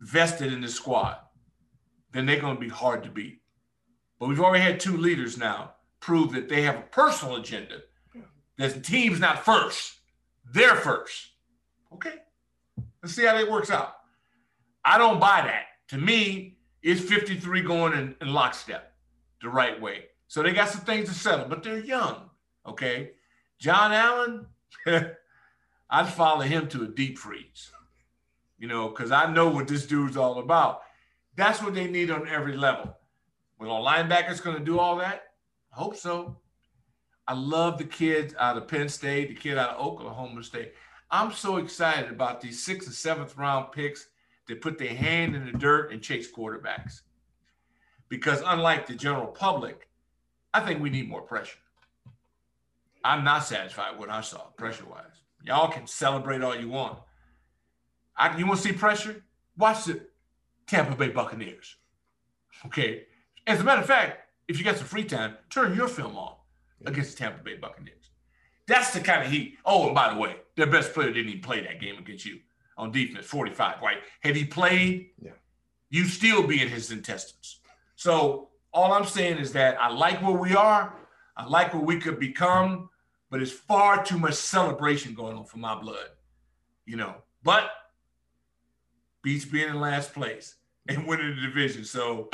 invested 0.00 0.52
in 0.52 0.60
the 0.60 0.68
squad, 0.68 1.16
then 2.12 2.26
they're 2.26 2.40
going 2.40 2.56
to 2.56 2.60
be 2.60 2.68
hard 2.68 3.02
to 3.04 3.10
beat. 3.10 3.40
But 4.18 4.28
we've 4.28 4.40
already 4.40 4.62
had 4.62 4.80
two 4.80 4.96
leaders 4.96 5.38
now 5.38 5.72
prove 6.00 6.32
that 6.32 6.48
they 6.48 6.62
have 6.62 6.76
a 6.76 6.82
personal 6.82 7.36
agenda. 7.36 7.78
That 8.58 8.74
the 8.74 8.80
team's 8.80 9.18
not 9.18 9.44
first, 9.44 9.94
they're 10.50 10.76
first. 10.76 11.28
Okay, 11.92 12.14
let's 13.02 13.14
see 13.14 13.24
how 13.24 13.36
that 13.36 13.50
works 13.50 13.70
out. 13.70 13.94
I 14.84 14.98
don't 14.98 15.20
buy 15.20 15.42
that 15.42 15.66
to 15.92 15.98
me, 15.98 16.56
it's 16.82 17.02
53 17.02 17.60
going 17.60 17.92
in, 17.92 18.16
in 18.22 18.32
lockstep 18.32 18.94
the 19.42 19.50
right 19.50 19.78
way. 19.78 20.06
So 20.26 20.42
they 20.42 20.54
got 20.54 20.70
some 20.70 20.80
things 20.80 21.10
to 21.10 21.14
settle, 21.14 21.44
but 21.44 21.62
they're 21.62 21.80
young. 21.80 22.30
Okay. 22.66 23.10
John 23.60 23.92
Allen, 23.92 24.46
I'd 25.90 26.08
follow 26.08 26.40
him 26.40 26.66
to 26.68 26.84
a 26.84 26.88
deep 26.88 27.18
freeze, 27.18 27.70
you 28.58 28.68
know, 28.68 28.88
because 28.88 29.10
I 29.12 29.30
know 29.30 29.48
what 29.48 29.68
this 29.68 29.84
dude's 29.84 30.16
all 30.16 30.38
about. 30.38 30.80
That's 31.36 31.62
what 31.62 31.74
they 31.74 31.88
need 31.88 32.10
on 32.10 32.26
every 32.26 32.56
level. 32.56 32.96
Well, 33.60 33.76
a 33.76 33.86
linebacker's 33.86 34.40
going 34.40 34.56
to 34.56 34.64
do 34.64 34.78
all 34.78 34.96
that? 34.96 35.24
I 35.76 35.78
hope 35.78 35.94
so. 35.94 36.38
I 37.26 37.34
love 37.34 37.78
the 37.78 37.84
kids 37.84 38.34
out 38.38 38.56
of 38.56 38.68
Penn 38.68 38.88
State, 38.88 39.28
the 39.28 39.34
kid 39.34 39.58
out 39.58 39.70
of 39.70 39.86
Oklahoma 39.86 40.42
State. 40.42 40.74
I'm 41.10 41.32
so 41.32 41.58
excited 41.58 42.10
about 42.10 42.40
these 42.40 42.62
sixth 42.62 42.88
and 42.88 42.94
seventh 42.94 43.36
round 43.36 43.72
picks 43.72 44.08
that 44.48 44.60
put 44.60 44.78
their 44.78 44.94
hand 44.94 45.36
in 45.36 45.44
the 45.44 45.52
dirt 45.52 45.92
and 45.92 46.02
chase 46.02 46.30
quarterbacks. 46.30 47.02
Because 48.08 48.42
unlike 48.44 48.86
the 48.86 48.94
general 48.94 49.28
public, 49.28 49.88
I 50.52 50.60
think 50.60 50.80
we 50.80 50.90
need 50.90 51.08
more 51.08 51.22
pressure. 51.22 51.58
I'm 53.04 53.24
not 53.24 53.44
satisfied 53.44 53.92
with 53.92 54.00
what 54.00 54.10
I 54.10 54.20
saw 54.20 54.38
pressure 54.56 54.86
wise. 54.86 55.22
Y'all 55.44 55.70
can 55.70 55.86
celebrate 55.86 56.42
all 56.42 56.56
you 56.56 56.68
want. 56.68 56.98
I, 58.16 58.36
you 58.36 58.46
want 58.46 58.60
to 58.60 58.68
see 58.68 58.74
pressure? 58.74 59.24
watch 59.56 59.84
the 59.84 60.06
Tampa 60.66 60.96
Bay 60.96 61.08
Buccaneers. 61.08 61.76
Okay. 62.66 63.04
As 63.46 63.60
a 63.60 63.64
matter 63.64 63.80
of 63.80 63.86
fact, 63.86 64.28
if 64.48 64.58
you 64.58 64.64
got 64.64 64.76
some 64.76 64.86
free 64.86 65.04
time, 65.04 65.36
turn 65.50 65.74
your 65.74 65.88
film 65.88 66.16
on 66.16 66.34
against 66.86 67.12
the 67.12 67.24
Tampa 67.24 67.42
Bay 67.42 67.56
Buccaneers. 67.56 68.10
That's 68.66 68.92
the 68.92 69.00
kind 69.00 69.24
of 69.24 69.30
heat. 69.30 69.58
Oh, 69.64 69.86
and 69.86 69.94
by 69.94 70.12
the 70.12 70.18
way, 70.20 70.36
their 70.56 70.66
best 70.66 70.92
player 70.94 71.12
didn't 71.12 71.28
even 71.30 71.40
play 71.42 71.60
that 71.62 71.80
game 71.80 71.98
against 71.98 72.24
you 72.24 72.38
on 72.78 72.90
defense, 72.92 73.26
45, 73.26 73.82
right? 73.82 73.98
Had 74.20 74.36
he 74.36 74.44
played, 74.44 75.10
Yeah. 75.20 75.32
you 75.90 76.04
still 76.04 76.46
be 76.46 76.62
in 76.62 76.68
his 76.68 76.90
intestines. 76.90 77.60
So 77.96 78.48
all 78.72 78.92
I'm 78.92 79.04
saying 79.04 79.38
is 79.38 79.52
that 79.52 79.80
I 79.80 79.88
like 79.88 80.22
where 80.22 80.32
we 80.36 80.54
are. 80.54 80.94
I 81.36 81.44
like 81.46 81.72
where 81.74 81.82
we 81.82 81.98
could 81.98 82.18
become, 82.18 82.88
but 83.30 83.42
it's 83.42 83.50
far 83.52 84.04
too 84.04 84.18
much 84.18 84.34
celebration 84.34 85.14
going 85.14 85.36
on 85.36 85.44
for 85.44 85.58
my 85.58 85.74
blood, 85.78 86.08
you 86.86 86.96
know. 86.96 87.16
But 87.42 87.70
beats 89.22 89.44
being 89.44 89.68
in 89.68 89.80
last 89.80 90.12
place 90.14 90.56
and 90.88 91.06
winning 91.06 91.34
the 91.36 91.42
division. 91.42 91.84
So, 91.84 92.30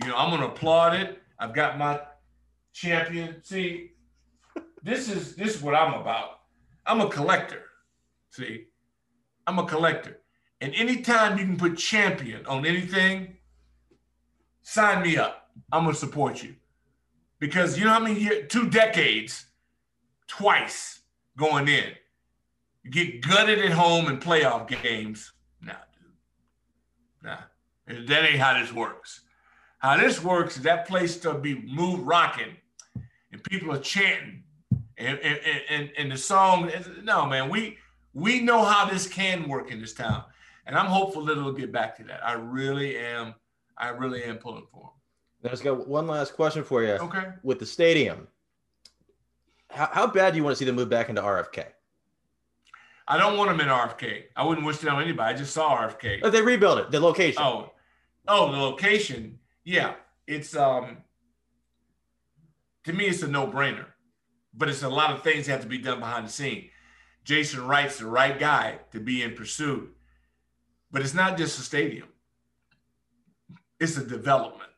you 0.00 0.08
know, 0.08 0.16
I'm 0.16 0.30
gonna 0.30 0.48
applaud 0.48 0.94
it. 0.94 1.22
I've 1.38 1.54
got 1.54 1.78
my 1.78 2.00
champion. 2.76 3.42
See, 3.42 3.92
this 4.82 5.08
is 5.08 5.34
this 5.34 5.56
is 5.56 5.62
what 5.62 5.74
I'm 5.74 5.94
about. 5.94 6.40
I'm 6.84 7.00
a 7.00 7.08
collector. 7.08 7.62
See, 8.30 8.66
I'm 9.46 9.58
a 9.58 9.66
collector. 9.66 10.20
And 10.60 10.74
anytime 10.74 11.38
you 11.38 11.44
can 11.44 11.56
put 11.56 11.76
champion 11.76 12.46
on 12.46 12.64
anything, 12.66 13.38
sign 14.62 15.02
me 15.02 15.16
up. 15.16 15.50
I'm 15.72 15.84
gonna 15.84 15.96
support 15.96 16.42
you. 16.42 16.54
Because 17.38 17.78
you 17.78 17.84
know 17.86 17.92
how 17.92 18.00
many 18.00 18.20
years, 18.20 18.46
two 18.48 18.68
decades, 18.68 19.46
twice 20.28 21.00
going 21.36 21.68
in. 21.68 21.92
You 22.82 22.90
get 22.90 23.26
gutted 23.26 23.58
at 23.58 23.72
home 23.72 24.06
in 24.08 24.18
playoff 24.18 24.68
games. 24.82 25.32
Nah, 25.60 25.72
dude. 25.98 26.12
Nah. 27.22 28.06
That 28.06 28.30
ain't 28.30 28.38
how 28.38 28.58
this 28.58 28.72
works. 28.72 29.22
How 29.78 29.96
this 29.96 30.22
works 30.22 30.56
is 30.56 30.62
that 30.62 30.88
place 30.88 31.16
to 31.18 31.34
be 31.34 31.62
moved 31.62 32.06
rocking 32.06 32.56
and 33.36 33.44
people 33.44 33.72
are 33.72 33.78
chanting 33.78 34.42
and, 34.98 35.18
and, 35.18 35.40
and, 35.68 35.90
and 35.98 36.12
the 36.12 36.16
song 36.16 36.70
no 37.02 37.26
man 37.26 37.48
we 37.50 37.76
we 38.14 38.40
know 38.40 38.64
how 38.64 38.86
this 38.86 39.06
can 39.06 39.48
work 39.48 39.70
in 39.70 39.80
this 39.80 39.92
town 39.92 40.24
and 40.66 40.74
i'm 40.76 40.86
hopeful 40.86 41.24
that 41.24 41.32
it'll 41.36 41.52
get 41.52 41.70
back 41.70 41.96
to 41.96 42.04
that 42.04 42.24
i 42.26 42.32
really 42.32 42.96
am 42.96 43.34
i 43.76 43.88
really 43.88 44.22
am 44.24 44.38
pulling 44.38 44.66
for 44.72 44.90
Now, 45.42 45.50
I've 45.52 45.62
got 45.62 45.86
one 45.86 46.06
last 46.06 46.34
question 46.34 46.64
for 46.64 46.82
you. 46.82 46.92
okay 46.92 47.26
With 47.42 47.58
the 47.58 47.66
stadium, 47.66 48.26
how, 49.70 49.88
how 49.92 50.06
bad 50.06 50.32
do 50.32 50.38
you 50.38 50.44
want 50.44 50.54
to 50.54 50.58
see 50.58 50.64
them 50.64 50.76
move 50.76 50.88
back 50.88 51.08
into 51.10 51.20
RFK? 51.22 51.66
i 53.08 53.16
don't 53.18 53.36
want 53.36 53.50
them 53.50 53.60
in 53.60 53.68
rfk 53.68 54.24
i 54.34 54.42
wouldn't 54.44 54.66
wish 54.66 54.82
it 54.82 54.88
on 54.88 55.00
anybody 55.00 55.34
i 55.34 55.36
just 55.36 55.52
saw 55.52 55.76
rfk 55.86 56.24
If 56.24 56.32
they 56.32 56.42
rebuild 56.42 56.78
it, 56.78 56.90
the 56.90 56.98
location. 57.00 57.40
Oh, 57.42 57.70
oh, 58.26 58.50
the 58.50 58.58
location. 58.58 59.38
Yeah, 59.64 59.94
it's 60.26 60.56
um. 60.56 60.98
To 62.86 62.92
me, 62.92 63.06
it's 63.06 63.22
a 63.22 63.28
no-brainer, 63.28 63.86
but 64.54 64.68
it's 64.68 64.84
a 64.84 64.88
lot 64.88 65.10
of 65.12 65.22
things 65.22 65.46
that 65.46 65.52
have 65.52 65.60
to 65.62 65.66
be 65.66 65.78
done 65.78 65.98
behind 65.98 66.26
the 66.26 66.30
scene. 66.32 66.70
Jason 67.24 67.66
Wright's 67.66 67.98
the 67.98 68.06
right 68.06 68.38
guy 68.38 68.78
to 68.92 69.00
be 69.00 69.22
in 69.24 69.34
pursuit, 69.34 69.92
but 70.92 71.02
it's 71.02 71.12
not 71.14 71.36
just 71.36 71.58
a 71.58 71.62
stadium. 71.62 72.06
It's 73.80 73.96
a 73.96 74.04
development, 74.06 74.70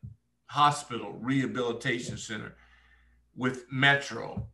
hospital, 0.46 1.12
rehabilitation 1.20 2.16
center, 2.16 2.54
with 3.36 3.66
Metro. 3.70 4.48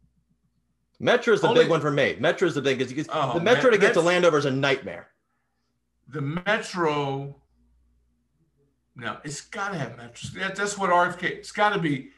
Metro 0.99 1.33
is 1.33 1.41
the 1.41 1.47
Only- 1.49 1.63
big 1.63 1.71
one 1.71 1.81
for 1.81 1.93
me. 1.93 2.17
Metro 2.19 2.49
is 2.49 2.57
the 2.57 2.61
big. 2.63 2.79
because 2.79 3.07
Oh, 3.13 3.35
the 3.35 3.41
Metro 3.41 3.71
to 3.71 3.79
Met- 3.79 3.81
get 3.81 3.95
to 3.95 4.01
Landover 4.01 4.37
is 4.37 4.45
a 4.47 4.51
nightmare. 4.51 5.09
The 6.09 6.21
Metro. 6.21 7.41
No, 8.97 9.19
it's 9.25 9.43
got 9.43 9.71
to 9.71 9.79
have 9.79 9.97
Metro. 9.97 10.41
That, 10.41 10.57
that's 10.57 10.77
what 10.77 10.91
RFK. 10.91 11.23
It's 11.39 11.53
got 11.53 11.71
to 11.73 11.79
be. 11.79 12.11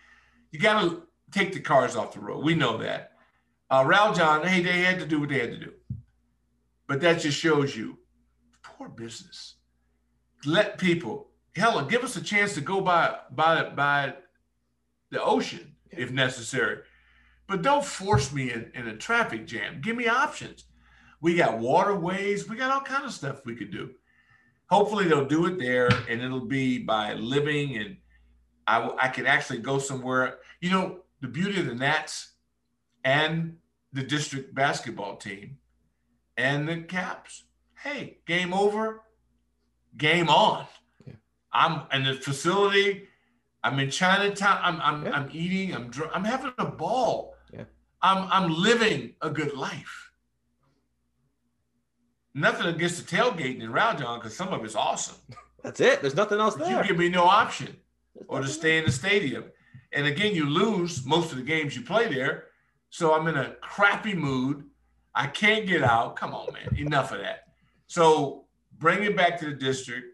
You 0.50 0.58
got 0.58 0.80
to 0.82 1.02
take 1.30 1.52
the 1.52 1.60
cars 1.60 1.96
off 1.96 2.12
the 2.12 2.20
road. 2.20 2.44
We 2.44 2.54
know 2.54 2.78
that. 2.78 3.12
Uh, 3.68 3.82
Raljon, 3.82 4.46
hey, 4.46 4.62
they 4.62 4.80
had 4.80 5.00
to 5.00 5.06
do 5.06 5.20
what 5.20 5.28
they 5.28 5.40
had 5.40 5.50
to 5.50 5.58
do, 5.58 5.72
but 6.86 7.00
that 7.00 7.20
just 7.20 7.38
shows 7.38 7.76
you 7.76 7.98
poor 8.62 8.88
business. 8.88 9.54
Let 10.44 10.78
people, 10.78 11.30
hell, 11.56 11.84
give 11.84 12.04
us 12.04 12.16
a 12.16 12.22
chance 12.22 12.54
to 12.54 12.60
go 12.60 12.80
by 12.80 13.16
by 13.32 13.70
by 13.70 14.14
the 15.10 15.22
ocean 15.22 15.74
if 15.90 16.12
necessary, 16.12 16.78
but 17.48 17.62
don't 17.62 17.84
force 17.84 18.32
me 18.32 18.52
in, 18.52 18.70
in 18.74 18.86
a 18.86 18.96
traffic 18.96 19.46
jam. 19.46 19.80
Give 19.80 19.96
me 19.96 20.06
options. 20.06 20.64
We 21.20 21.34
got 21.34 21.58
waterways. 21.58 22.48
We 22.48 22.56
got 22.56 22.70
all 22.70 22.82
kind 22.82 23.04
of 23.04 23.12
stuff 23.12 23.44
we 23.44 23.56
could 23.56 23.72
do. 23.72 23.90
Hopefully 24.68 25.06
they'll 25.06 25.26
do 25.26 25.46
it 25.46 25.58
there, 25.58 25.88
and 26.08 26.20
it'll 26.20 26.46
be 26.46 26.78
by 26.78 27.14
living, 27.14 27.76
and 27.78 27.96
I 28.66 28.90
I 29.00 29.08
can 29.08 29.26
actually 29.26 29.58
go 29.58 29.78
somewhere. 29.78 30.38
You 30.60 30.70
know, 30.70 31.00
the 31.20 31.28
beauty 31.28 31.60
of 31.60 31.66
the 31.66 31.74
Nats 31.74 32.32
and 33.04 33.56
the 33.92 34.02
district 34.02 34.54
basketball 34.54 35.16
team 35.16 35.58
and 36.36 36.68
the 36.68 36.78
Caps. 36.82 37.44
Hey, 37.82 38.18
game 38.26 38.52
over, 38.52 39.02
game 39.96 40.28
on. 40.28 40.66
Yeah. 41.06 41.14
I'm 41.52 41.82
in 41.92 42.04
the 42.04 42.14
facility. 42.14 43.08
I'm 43.64 43.78
in 43.78 43.90
Chinatown. 43.90 44.58
I'm 44.62 44.80
I'm, 44.80 45.04
Yeah. 45.04 45.12
I'm 45.12 45.28
eating. 45.32 45.74
I'm 45.74 45.90
dr- 45.90 46.10
I'm 46.14 46.24
having 46.24 46.52
a 46.58 46.66
ball. 46.66 47.34
Yeah. 47.52 47.64
I'm 48.02 48.28
I'm 48.30 48.52
living 48.54 49.14
a 49.22 49.30
good 49.30 49.54
life. 49.54 50.10
Nothing 52.34 52.66
against 52.66 52.98
the 53.08 53.16
tailgating 53.16 53.62
in 53.62 53.70
Raljon 53.72 54.18
because 54.20 54.36
some 54.36 54.48
of 54.48 54.64
it's 54.64 54.74
awesome. 54.74 55.16
That's 55.62 55.80
it. 55.80 56.00
There's 56.02 56.14
nothing 56.14 56.38
else 56.38 56.54
But 56.54 56.66
there. 56.68 56.82
you 56.82 56.88
give 56.88 56.98
me 56.98 57.08
no 57.08 57.24
option 57.24 57.74
There's 58.14 58.26
or 58.28 58.40
to 58.42 58.48
stay 58.48 58.78
in 58.78 58.84
the 58.84 58.92
stadium. 58.92 59.44
And 59.96 60.06
again, 60.06 60.34
you 60.34 60.44
lose 60.48 61.06
most 61.06 61.32
of 61.32 61.38
the 61.38 61.42
games 61.42 61.74
you 61.74 61.82
play 61.82 62.06
there. 62.12 62.48
So 62.90 63.14
I'm 63.14 63.26
in 63.28 63.36
a 63.36 63.56
crappy 63.62 64.14
mood. 64.14 64.64
I 65.14 65.26
can't 65.26 65.66
get 65.66 65.82
out. 65.82 66.16
Come 66.16 66.34
on, 66.34 66.52
man. 66.52 66.76
Enough 66.78 67.12
of 67.12 67.20
that. 67.20 67.48
So 67.86 68.44
bring 68.78 69.02
it 69.04 69.16
back 69.16 69.40
to 69.40 69.46
the 69.46 69.54
district. 69.54 70.06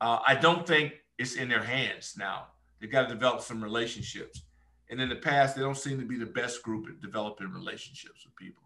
Uh, 0.00 0.18
I 0.26 0.34
don't 0.34 0.66
think 0.66 0.94
it's 1.18 1.36
in 1.36 1.48
their 1.48 1.62
hands 1.62 2.14
now. 2.18 2.48
They've 2.80 2.90
got 2.90 3.08
to 3.08 3.14
develop 3.14 3.42
some 3.42 3.62
relationships. 3.62 4.42
And 4.90 5.00
in 5.00 5.08
the 5.08 5.16
past, 5.16 5.54
they 5.54 5.62
don't 5.62 5.76
seem 5.76 6.00
to 6.00 6.04
be 6.04 6.18
the 6.18 6.26
best 6.26 6.60
group 6.64 6.88
at 6.88 7.00
developing 7.00 7.52
relationships 7.52 8.24
with 8.26 8.34
people. 8.34 8.64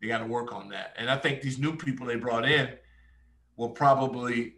They 0.00 0.06
got 0.06 0.18
to 0.18 0.26
work 0.26 0.52
on 0.54 0.68
that. 0.68 0.94
And 0.96 1.10
I 1.10 1.16
think 1.16 1.42
these 1.42 1.58
new 1.58 1.76
people 1.76 2.06
they 2.06 2.14
brought 2.14 2.48
in 2.48 2.70
will 3.56 3.70
probably 3.70 4.54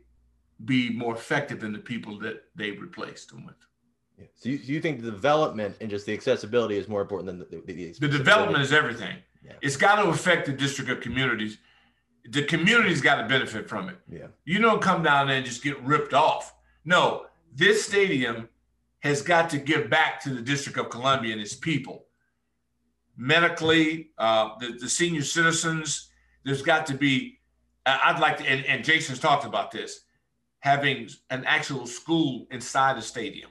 be 0.67 0.91
more 0.91 1.15
effective 1.15 1.61
than 1.61 1.73
the 1.73 1.79
people 1.79 2.19
that 2.19 2.45
they 2.55 2.73
replaced 2.73 3.31
them 3.31 3.47
with. 3.47 3.57
Yeah. 4.19 4.27
So 4.35 4.49
you, 4.49 4.57
you 4.57 4.81
think 4.81 5.03
the 5.03 5.11
development 5.11 5.77
and 5.81 5.91
just 5.91 6.07
the 6.07 6.13
accessibility 6.13 6.77
is 6.77 6.89
more 6.89 7.01
important 7.01 7.27
than 7.27 7.39
the, 7.39 7.63
the, 7.67 7.73
the, 7.73 7.93
The 8.01 8.09
development 8.09 8.63
is 8.63 8.73
everything. 8.73 9.17
Yeah. 9.45 9.53
It's 9.61 9.77
got 9.77 9.97
to 10.03 10.09
affect 10.09 10.47
the 10.47 10.53
district 10.53 10.91
of 10.91 11.01
communities. 11.01 11.59
The 12.29 12.45
community's 12.45 13.01
got 13.01 13.17
to 13.17 13.29
benefit 13.29 13.69
from 13.69 13.89
it. 13.89 13.99
Yeah. 14.09 14.27
You 14.45 14.61
don't 14.61 14.81
come 14.81 15.03
down 15.03 15.27
there 15.27 15.37
and 15.37 15.47
just 15.47 15.63
get 15.63 15.81
ripped 15.83 16.15
off. 16.15 16.55
No, 16.85 17.27
this 17.55 17.85
stadium 17.85 18.49
has 19.01 19.23
got 19.23 19.51
to 19.51 19.59
give 19.59 19.91
back 19.91 20.21
to 20.23 20.31
the 20.31 20.41
District 20.41 20.79
of 20.79 20.89
Columbia 20.89 21.33
and 21.33 21.41
its 21.41 21.55
people. 21.57 22.07
Medically, 23.17 24.11
uh, 24.19 24.51
the, 24.61 24.79
the 24.79 24.89
senior 24.89 25.23
citizens, 25.23 26.11
there's 26.45 26.63
got 26.63 26.87
to 26.87 26.95
be, 26.95 27.41
I'd 27.85 28.21
like 28.21 28.39
to, 28.39 28.45
and, 28.45 28.65
and 28.67 28.85
Jason's 28.85 29.19
talked 29.19 29.45
about 29.45 29.73
this, 29.73 30.01
having 30.61 31.09
an 31.31 31.45
actual 31.45 31.87
school 31.87 32.47
inside 32.53 32.97
the 32.97 33.03
stadium. 33.03 33.51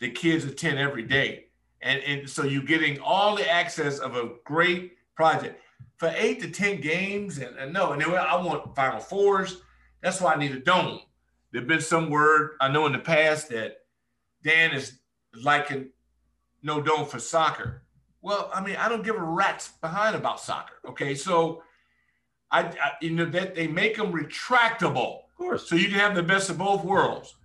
The 0.00 0.10
kids 0.10 0.44
attend 0.44 0.78
every 0.78 1.02
day. 1.02 1.46
And, 1.82 2.02
and 2.02 2.28
so 2.28 2.44
you're 2.44 2.62
getting 2.62 3.00
all 3.00 3.36
the 3.36 3.48
access 3.48 3.98
of 3.98 4.16
a 4.16 4.30
great 4.44 4.92
project 5.14 5.60
for 5.96 6.12
eight 6.16 6.40
to 6.42 6.50
10 6.50 6.80
games. 6.80 7.38
And, 7.38 7.56
and 7.56 7.72
no, 7.72 7.92
and 7.92 8.00
then 8.00 8.10
I 8.14 8.36
want 8.36 8.74
Final 8.74 9.00
Fours. 9.00 9.62
That's 10.00 10.20
why 10.20 10.34
I 10.34 10.38
need 10.38 10.52
a 10.52 10.60
dome. 10.60 11.00
There's 11.52 11.66
been 11.66 11.80
some 11.80 12.10
word 12.10 12.52
I 12.60 12.68
know 12.68 12.86
in 12.86 12.92
the 12.92 12.98
past 12.98 13.48
that 13.50 13.78
Dan 14.42 14.72
is 14.72 14.98
liking 15.42 15.90
no 16.62 16.80
dome 16.80 17.06
for 17.06 17.18
soccer. 17.18 17.82
Well, 18.22 18.50
I 18.52 18.64
mean, 18.64 18.76
I 18.76 18.88
don't 18.88 19.04
give 19.04 19.16
a 19.16 19.22
rat's 19.22 19.68
behind 19.80 20.16
about 20.16 20.40
soccer. 20.40 20.74
Okay, 20.88 21.14
so 21.14 21.62
I, 22.50 22.62
I 22.62 22.92
you 23.00 23.10
know 23.10 23.24
that 23.26 23.54
they 23.54 23.66
make 23.66 23.96
them 23.96 24.12
retractable, 24.12 25.20
Of 25.24 25.34
course. 25.36 25.68
so 25.68 25.76
you 25.76 25.88
can 25.88 25.98
have 25.98 26.14
the 26.14 26.22
best 26.22 26.50
of 26.50 26.58
both 26.58 26.84
worlds. 26.84 27.36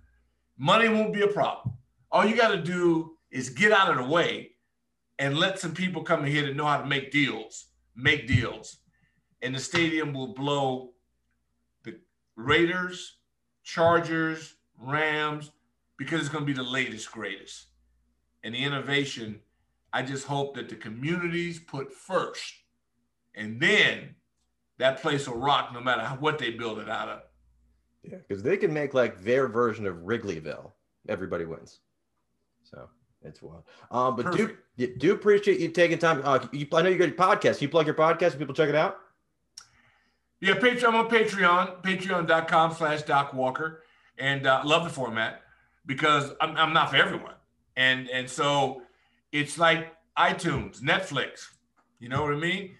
Money 0.58 0.88
won't 0.88 1.12
be 1.12 1.22
a 1.22 1.28
problem. 1.28 1.73
All 2.14 2.24
you 2.24 2.36
got 2.36 2.52
to 2.52 2.62
do 2.62 3.16
is 3.32 3.48
get 3.48 3.72
out 3.72 3.90
of 3.90 3.96
the 3.96 4.08
way 4.08 4.52
and 5.18 5.36
let 5.36 5.58
some 5.58 5.74
people 5.74 6.04
come 6.04 6.24
in 6.24 6.30
here 6.30 6.46
that 6.46 6.54
know 6.54 6.64
how 6.64 6.80
to 6.80 6.86
make 6.86 7.10
deals, 7.10 7.66
make 7.96 8.28
deals, 8.28 8.76
and 9.42 9.52
the 9.52 9.58
stadium 9.58 10.14
will 10.14 10.32
blow 10.32 10.92
the 11.82 11.98
Raiders, 12.36 13.16
Chargers, 13.64 14.54
Rams, 14.78 15.50
because 15.98 16.20
it's 16.20 16.28
going 16.28 16.44
to 16.44 16.46
be 16.46 16.52
the 16.52 16.62
latest, 16.62 17.10
greatest. 17.10 17.66
And 18.44 18.54
the 18.54 18.62
innovation, 18.62 19.40
I 19.92 20.02
just 20.02 20.24
hope 20.24 20.54
that 20.54 20.68
the 20.68 20.76
communities 20.76 21.58
put 21.58 21.92
first. 21.92 22.54
And 23.34 23.58
then 23.58 24.14
that 24.78 25.02
place 25.02 25.26
will 25.26 25.38
rock 25.38 25.72
no 25.74 25.80
matter 25.80 26.04
what 26.20 26.38
they 26.38 26.50
build 26.50 26.78
it 26.78 26.88
out 26.88 27.08
of. 27.08 27.22
Yeah, 28.04 28.18
because 28.18 28.44
they 28.44 28.56
can 28.56 28.72
make 28.72 28.94
like 28.94 29.24
their 29.24 29.48
version 29.48 29.84
of 29.84 29.96
Wrigleyville. 29.96 30.70
Everybody 31.08 31.44
wins. 31.44 31.80
So 32.74 32.88
it's 33.22 33.40
wild. 33.40 33.64
Um, 33.90 34.16
but 34.16 34.36
do 34.36 34.56
do 34.98 35.12
appreciate 35.12 35.60
you 35.60 35.68
taking 35.68 35.98
time. 35.98 36.20
Uh, 36.24 36.46
you, 36.52 36.66
I 36.72 36.82
know 36.82 36.88
you 36.88 36.98
got 36.98 37.08
your 37.08 37.16
podcast. 37.16 37.60
You 37.60 37.68
plug 37.68 37.86
your 37.86 37.94
podcast. 37.94 38.38
People 38.38 38.54
check 38.54 38.68
it 38.68 38.74
out. 38.74 38.98
Yeah, 40.40 40.54
Patreon. 40.54 40.84
I'm 40.84 40.96
on 40.96 41.08
Patreon. 41.08 41.82
Patreon.com 41.82 42.74
slash 42.74 43.02
Doc 43.02 43.32
Walker, 43.32 43.82
and 44.18 44.46
uh, 44.46 44.62
love 44.64 44.84
the 44.84 44.90
format 44.90 45.42
because 45.86 46.32
I'm, 46.40 46.56
I'm 46.56 46.72
not 46.72 46.90
for 46.90 46.96
everyone, 46.96 47.34
and 47.76 48.08
and 48.10 48.28
so 48.28 48.82
it's 49.32 49.58
like 49.58 49.92
iTunes, 50.18 50.80
Netflix. 50.80 51.46
You 52.00 52.08
know 52.08 52.22
what 52.22 52.32
I 52.32 52.36
mean? 52.36 52.76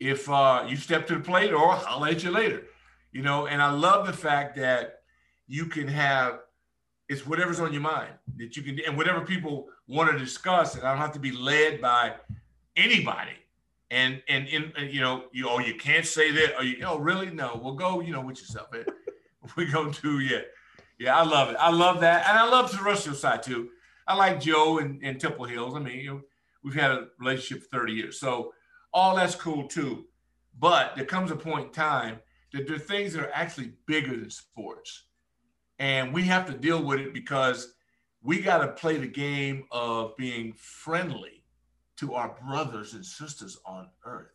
If 0.00 0.28
uh, 0.28 0.64
you 0.66 0.76
step 0.76 1.06
to 1.08 1.14
the 1.14 1.20
plate, 1.20 1.52
or 1.52 1.72
I'll 1.86 2.00
let 2.00 2.24
you 2.24 2.30
later. 2.30 2.64
You 3.12 3.22
know, 3.22 3.46
and 3.46 3.62
I 3.62 3.70
love 3.70 4.06
the 4.06 4.12
fact 4.12 4.56
that 4.56 5.02
you 5.46 5.66
can 5.66 5.86
have 5.86 6.40
it's 7.08 7.26
whatever's 7.26 7.60
on 7.60 7.72
your 7.72 7.82
mind 7.82 8.12
that 8.36 8.56
you 8.56 8.62
can 8.62 8.78
and 8.86 8.96
whatever 8.96 9.20
people 9.20 9.68
want 9.86 10.10
to 10.10 10.18
discuss, 10.18 10.74
and 10.74 10.84
I 10.84 10.90
don't 10.92 11.00
have 11.00 11.12
to 11.12 11.18
be 11.18 11.32
led 11.32 11.80
by 11.80 12.14
anybody. 12.76 13.32
And 13.90 14.22
and 14.28 14.48
in 14.48 14.72
you 14.90 15.00
know 15.00 15.24
you 15.32 15.48
oh 15.48 15.58
you 15.58 15.74
can't 15.74 16.06
say 16.06 16.30
that 16.32 16.56
or 16.58 16.64
you 16.64 16.84
oh 16.86 16.98
really? 16.98 17.30
No. 17.30 17.60
We'll 17.62 17.74
go 17.74 18.00
you 18.00 18.12
know 18.12 18.22
with 18.22 18.40
yourself 18.40 18.68
we 19.56 19.66
go 19.66 19.90
to 19.90 20.20
yeah. 20.20 20.40
Yeah 20.98 21.16
I 21.16 21.24
love 21.24 21.50
it. 21.50 21.56
I 21.60 21.70
love 21.70 22.00
that. 22.00 22.26
And 22.28 22.38
I 22.38 22.48
love 22.48 22.70
the 22.70 22.78
terrestrial 22.78 23.16
side 23.16 23.42
too. 23.42 23.68
I 24.06 24.14
like 24.14 24.40
Joe 24.40 24.78
and, 24.78 25.02
and 25.02 25.20
Temple 25.20 25.44
Hills. 25.44 25.74
I 25.76 25.80
mean 25.80 25.98
you 25.98 26.10
know, 26.10 26.20
we've 26.62 26.74
had 26.74 26.90
a 26.90 27.08
relationship 27.18 27.64
for 27.64 27.78
30 27.78 27.92
years. 27.92 28.20
So 28.20 28.52
all 28.92 29.14
that's 29.14 29.34
cool 29.34 29.68
too. 29.68 30.06
But 30.58 30.96
there 30.96 31.04
comes 31.04 31.30
a 31.30 31.36
point 31.36 31.66
in 31.66 31.72
time 31.72 32.18
that 32.52 32.66
there 32.66 32.76
are 32.76 32.80
things 32.80 33.12
that 33.12 33.22
are 33.22 33.32
actually 33.34 33.72
bigger 33.86 34.16
than 34.16 34.30
sports 34.30 35.04
and 35.78 36.12
we 36.12 36.22
have 36.24 36.46
to 36.46 36.52
deal 36.52 36.82
with 36.82 37.00
it 37.00 37.12
because 37.12 37.74
we 38.22 38.40
got 38.40 38.58
to 38.58 38.68
play 38.68 38.96
the 38.96 39.06
game 39.06 39.64
of 39.70 40.16
being 40.16 40.52
friendly 40.54 41.44
to 41.96 42.14
our 42.14 42.36
brothers 42.46 42.94
and 42.94 43.04
sisters 43.04 43.58
on 43.66 43.88
earth. 44.04 44.32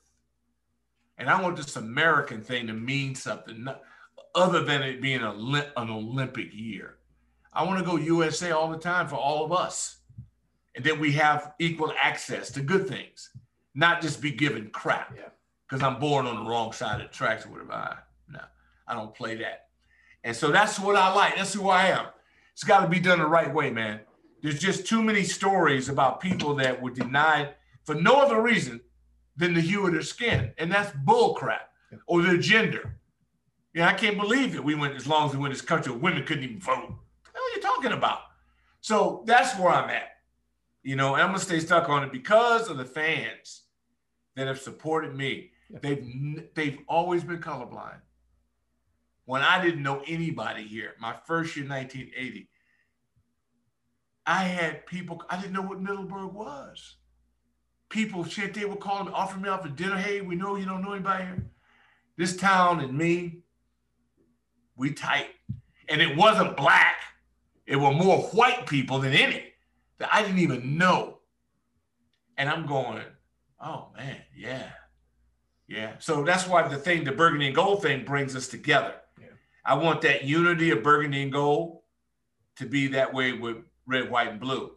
And 1.17 1.29
I 1.29 1.41
want 1.41 1.57
this 1.57 1.75
American 1.75 2.41
thing 2.41 2.67
to 2.67 2.73
mean 2.73 3.15
something 3.15 3.67
other 4.35 4.63
than 4.63 4.83
it 4.83 5.01
being 5.01 5.21
a, 5.21 5.31
an 5.31 5.89
Olympic 5.89 6.53
year. 6.53 6.97
I 7.51 7.63
want 7.63 7.79
to 7.79 7.85
go 7.85 7.97
USA 7.97 8.51
all 8.51 8.69
the 8.69 8.77
time 8.77 9.07
for 9.07 9.15
all 9.15 9.43
of 9.43 9.51
us. 9.51 9.97
And 10.75 10.85
then 10.85 10.99
we 10.99 11.11
have 11.13 11.53
equal 11.59 11.91
access 12.01 12.51
to 12.51 12.61
good 12.61 12.87
things, 12.87 13.31
not 13.75 14.01
just 14.01 14.21
be 14.21 14.31
given 14.31 14.69
crap 14.69 15.17
because 15.67 15.83
I'm 15.83 15.99
born 15.99 16.25
on 16.25 16.43
the 16.43 16.49
wrong 16.49 16.71
side 16.71 17.01
of 17.01 17.07
the 17.07 17.13
tracks 17.13 17.45
or 17.45 17.49
whatever. 17.49 17.73
I, 17.73 17.97
no, 18.29 18.41
I 18.87 18.93
don't 18.93 19.13
play 19.13 19.35
that. 19.37 19.68
And 20.23 20.35
so 20.35 20.51
that's 20.51 20.79
what 20.79 20.95
I 20.95 21.13
like. 21.13 21.35
That's 21.35 21.53
who 21.53 21.69
I 21.69 21.87
am. 21.87 22.07
It's 22.53 22.63
got 22.63 22.81
to 22.81 22.87
be 22.87 22.99
done 22.99 23.19
the 23.19 23.25
right 23.25 23.53
way, 23.53 23.69
man. 23.69 24.01
There's 24.41 24.59
just 24.59 24.85
too 24.85 25.01
many 25.01 25.23
stories 25.23 25.89
about 25.89 26.19
people 26.19 26.55
that 26.55 26.81
were 26.81 26.91
denied 26.91 27.55
for 27.85 27.95
no 27.95 28.15
other 28.15 28.41
reason 28.41 28.81
than 29.37 29.53
the 29.53 29.61
hue 29.61 29.85
of 29.85 29.93
their 29.93 30.01
skin. 30.01 30.51
And 30.57 30.71
that's 30.71 30.91
bullcrap 31.05 31.59
or 32.07 32.21
their 32.21 32.37
gender. 32.37 32.99
Yeah, 33.73 33.87
I 33.87 33.93
can't 33.93 34.17
believe 34.17 34.53
that 34.53 34.63
we 34.63 34.75
went 34.75 34.95
as 34.95 35.07
long 35.07 35.29
as 35.29 35.35
we 35.35 35.39
went 35.39 35.51
in 35.51 35.57
this 35.57 35.65
country, 35.65 35.93
women 35.93 36.25
couldn't 36.25 36.43
even 36.43 36.59
vote. 36.59 36.89
What 37.31 37.35
are 37.35 37.55
you 37.55 37.61
talking 37.61 37.91
about? 37.91 38.19
So 38.81 39.23
that's 39.25 39.57
where 39.57 39.69
I'm 39.69 39.89
at. 39.89 40.09
You 40.83 40.95
know, 40.95 41.15
I'm 41.15 41.27
gonna 41.27 41.39
stay 41.39 41.59
stuck 41.59 41.89
on 41.89 42.03
it 42.03 42.11
because 42.11 42.69
of 42.69 42.77
the 42.77 42.85
fans 42.85 43.63
that 44.35 44.47
have 44.47 44.59
supported 44.59 45.15
me. 45.15 45.51
They've 45.69 46.49
they've 46.55 46.79
always 46.87 47.23
been 47.23 47.39
colorblind 47.39 47.99
when 49.29 49.43
I 49.43 49.63
didn't 49.63 49.83
know 49.83 50.01
anybody 50.07 50.63
here, 50.63 50.95
my 50.99 51.13
first 51.27 51.55
year, 51.55 51.67
1980, 51.67 52.49
I 54.25 54.43
had 54.43 54.87
people, 54.87 55.21
I 55.29 55.39
didn't 55.39 55.53
know 55.53 55.61
what 55.61 55.79
Middleburg 55.79 56.33
was. 56.33 56.95
People 57.89 58.25
shit, 58.25 58.55
they 58.55 58.65
would 58.65 58.79
call 58.79 59.03
me, 59.03 59.11
offer 59.13 59.39
me 59.39 59.47
out 59.47 59.61
for 59.61 59.69
dinner. 59.69 59.97
Hey, 59.97 60.21
we 60.21 60.33
know 60.33 60.55
you 60.55 60.65
don't 60.65 60.81
know 60.81 60.93
anybody 60.93 61.25
here. 61.25 61.45
This 62.17 62.35
town 62.37 62.79
and 62.79 62.97
me, 62.97 63.43
we 64.75 64.93
tight. 64.93 65.27
And 65.87 66.01
it 66.01 66.17
wasn't 66.17 66.57
black. 66.57 66.97
It 67.67 67.75
were 67.75 67.91
more 67.91 68.23
white 68.29 68.65
people 68.65 68.97
than 68.97 69.13
any 69.13 69.43
that 69.99 70.09
I 70.11 70.23
didn't 70.23 70.39
even 70.39 70.75
know. 70.75 71.19
And 72.35 72.49
I'm 72.49 72.65
going, 72.65 73.03
oh 73.63 73.89
man, 73.95 74.21
yeah. 74.35 74.71
Yeah. 75.67 75.91
So 75.99 76.23
that's 76.23 76.47
why 76.47 76.67
the 76.67 76.77
thing, 76.77 77.03
the 77.03 77.11
burgundy 77.11 77.45
and 77.45 77.55
gold 77.55 77.83
thing 77.83 78.05
brings 78.05 78.35
us 78.35 78.47
together 78.47 78.95
I 79.69 79.75
want 79.75 80.01
that 80.01 80.23
unity 80.23 80.71
of 80.71 80.81
burgundy 80.81 81.21
and 81.21 81.31
gold 81.31 81.81
to 82.55 82.65
be 82.65 82.87
that 82.87 83.13
way 83.13 83.33
with 83.33 83.57
red, 83.85 84.09
white, 84.09 84.29
and 84.29 84.39
blue, 84.39 84.71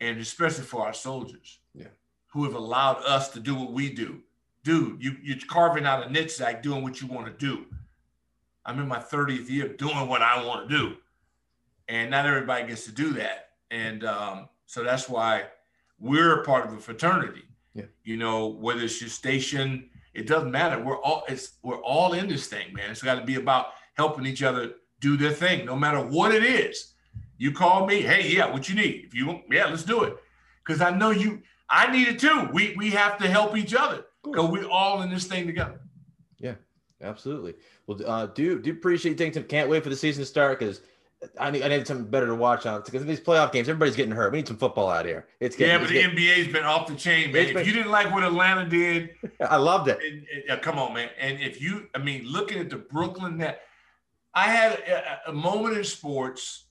and 0.00 0.18
especially 0.18 0.64
for 0.64 0.86
our 0.86 0.94
soldiers, 0.94 1.58
yeah. 1.74 1.88
who 2.28 2.44
have 2.44 2.54
allowed 2.54 3.02
us 3.04 3.28
to 3.34 3.40
do 3.40 3.54
what 3.54 3.74
we 3.74 3.92
do. 3.92 4.22
Dude, 4.64 5.04
you, 5.04 5.16
you're 5.22 5.36
carving 5.46 5.84
out 5.84 6.06
a 6.06 6.10
niche 6.10 6.40
like 6.40 6.62
doing 6.62 6.82
what 6.82 6.98
you 6.98 7.08
want 7.08 7.26
to 7.26 7.46
do. 7.46 7.66
I'm 8.64 8.80
in 8.80 8.88
my 8.88 9.00
30th 9.00 9.50
year 9.50 9.68
doing 9.68 10.08
what 10.08 10.22
I 10.22 10.42
want 10.42 10.66
to 10.66 10.74
do, 10.74 10.96
and 11.86 12.10
not 12.10 12.24
everybody 12.24 12.68
gets 12.68 12.86
to 12.86 12.92
do 12.92 13.12
that. 13.12 13.50
And 13.70 14.02
um, 14.02 14.48
so 14.64 14.82
that's 14.82 15.10
why 15.10 15.44
we're 16.00 16.40
a 16.40 16.42
part 16.42 16.66
of 16.66 16.72
a 16.72 16.78
fraternity. 16.78 17.42
Yeah. 17.74 17.84
You 18.02 18.16
know, 18.16 18.46
whether 18.46 18.80
it's 18.80 18.98
your 18.98 19.10
station, 19.10 19.90
it 20.14 20.26
doesn't 20.26 20.50
matter. 20.50 20.82
We're 20.82 21.02
all 21.02 21.24
it's 21.28 21.58
we're 21.62 21.82
all 21.82 22.14
in 22.14 22.28
this 22.28 22.46
thing, 22.46 22.72
man. 22.72 22.90
It's 22.90 23.02
got 23.02 23.16
to 23.16 23.24
be 23.26 23.34
about 23.34 23.74
helping 23.96 24.26
each 24.26 24.42
other 24.42 24.72
do 25.00 25.16
their 25.16 25.32
thing, 25.32 25.66
no 25.66 25.76
matter 25.76 26.00
what 26.00 26.34
it 26.34 26.42
is. 26.42 26.94
You 27.38 27.52
call 27.52 27.86
me, 27.86 28.00
hey, 28.00 28.28
yeah, 28.28 28.50
what 28.50 28.68
you 28.68 28.74
need? 28.74 29.04
If 29.06 29.14
you, 29.14 29.40
yeah, 29.50 29.66
let's 29.66 29.82
do 29.82 30.04
it. 30.04 30.16
Because 30.64 30.80
I 30.80 30.90
know 30.90 31.10
you, 31.10 31.42
I 31.68 31.90
need 31.90 32.08
it 32.08 32.18
too. 32.18 32.48
We 32.52 32.74
we 32.76 32.90
have 32.90 33.18
to 33.18 33.28
help 33.28 33.56
each 33.56 33.74
other 33.74 34.06
because 34.22 34.50
we're 34.50 34.68
all 34.68 35.02
in 35.02 35.10
this 35.10 35.24
thing 35.24 35.46
together. 35.46 35.80
Yeah, 36.38 36.54
absolutely. 37.02 37.54
Well, 37.86 37.98
uh, 38.06 38.26
do 38.26 38.60
do 38.60 38.72
appreciate 38.72 39.12
you 39.12 39.16
taking 39.16 39.34
some. 39.34 39.44
Can't 39.44 39.68
wait 39.68 39.82
for 39.82 39.90
the 39.90 39.96
season 39.96 40.22
to 40.22 40.26
start 40.26 40.58
because 40.58 40.80
I 41.38 41.50
need 41.50 41.62
I 41.62 41.68
need 41.68 41.86
something 41.86 42.08
better 42.08 42.26
to 42.26 42.34
watch 42.34 42.66
on 42.66 42.82
because 42.84 43.04
these 43.04 43.20
playoff 43.20 43.52
games, 43.52 43.68
everybody's 43.68 43.96
getting 43.96 44.12
hurt. 44.12 44.32
We 44.32 44.38
need 44.38 44.48
some 44.48 44.58
football 44.58 44.88
out 44.88 45.06
here. 45.06 45.26
It's 45.40 45.56
getting, 45.56 45.72
yeah, 45.72 45.78
but 45.78 45.88
the 45.88 45.94
getting, 45.94 46.16
NBA's 46.16 46.52
been 46.52 46.64
off 46.64 46.86
the 46.86 46.94
chain, 46.94 47.32
man. 47.32 47.46
Been, 47.46 47.56
if 47.58 47.66
you 47.66 47.72
didn't 47.72 47.90
like 47.90 48.12
what 48.12 48.22
Atlanta 48.22 48.68
did, 48.68 49.10
I 49.40 49.56
loved 49.56 49.88
it. 49.88 49.98
And, 50.02 50.26
and, 50.48 50.62
come 50.62 50.78
on, 50.78 50.94
man. 50.94 51.10
And 51.18 51.40
if 51.40 51.60
you, 51.60 51.88
I 51.94 51.98
mean, 51.98 52.24
looking 52.26 52.58
at 52.58 52.70
the 52.70 52.76
Brooklyn 52.76 53.38
net, 53.38 53.62
I 54.36 54.48
had 54.48 54.72
a, 54.80 55.30
a 55.30 55.32
moment 55.32 55.78
in 55.78 55.84
sports 55.84 56.66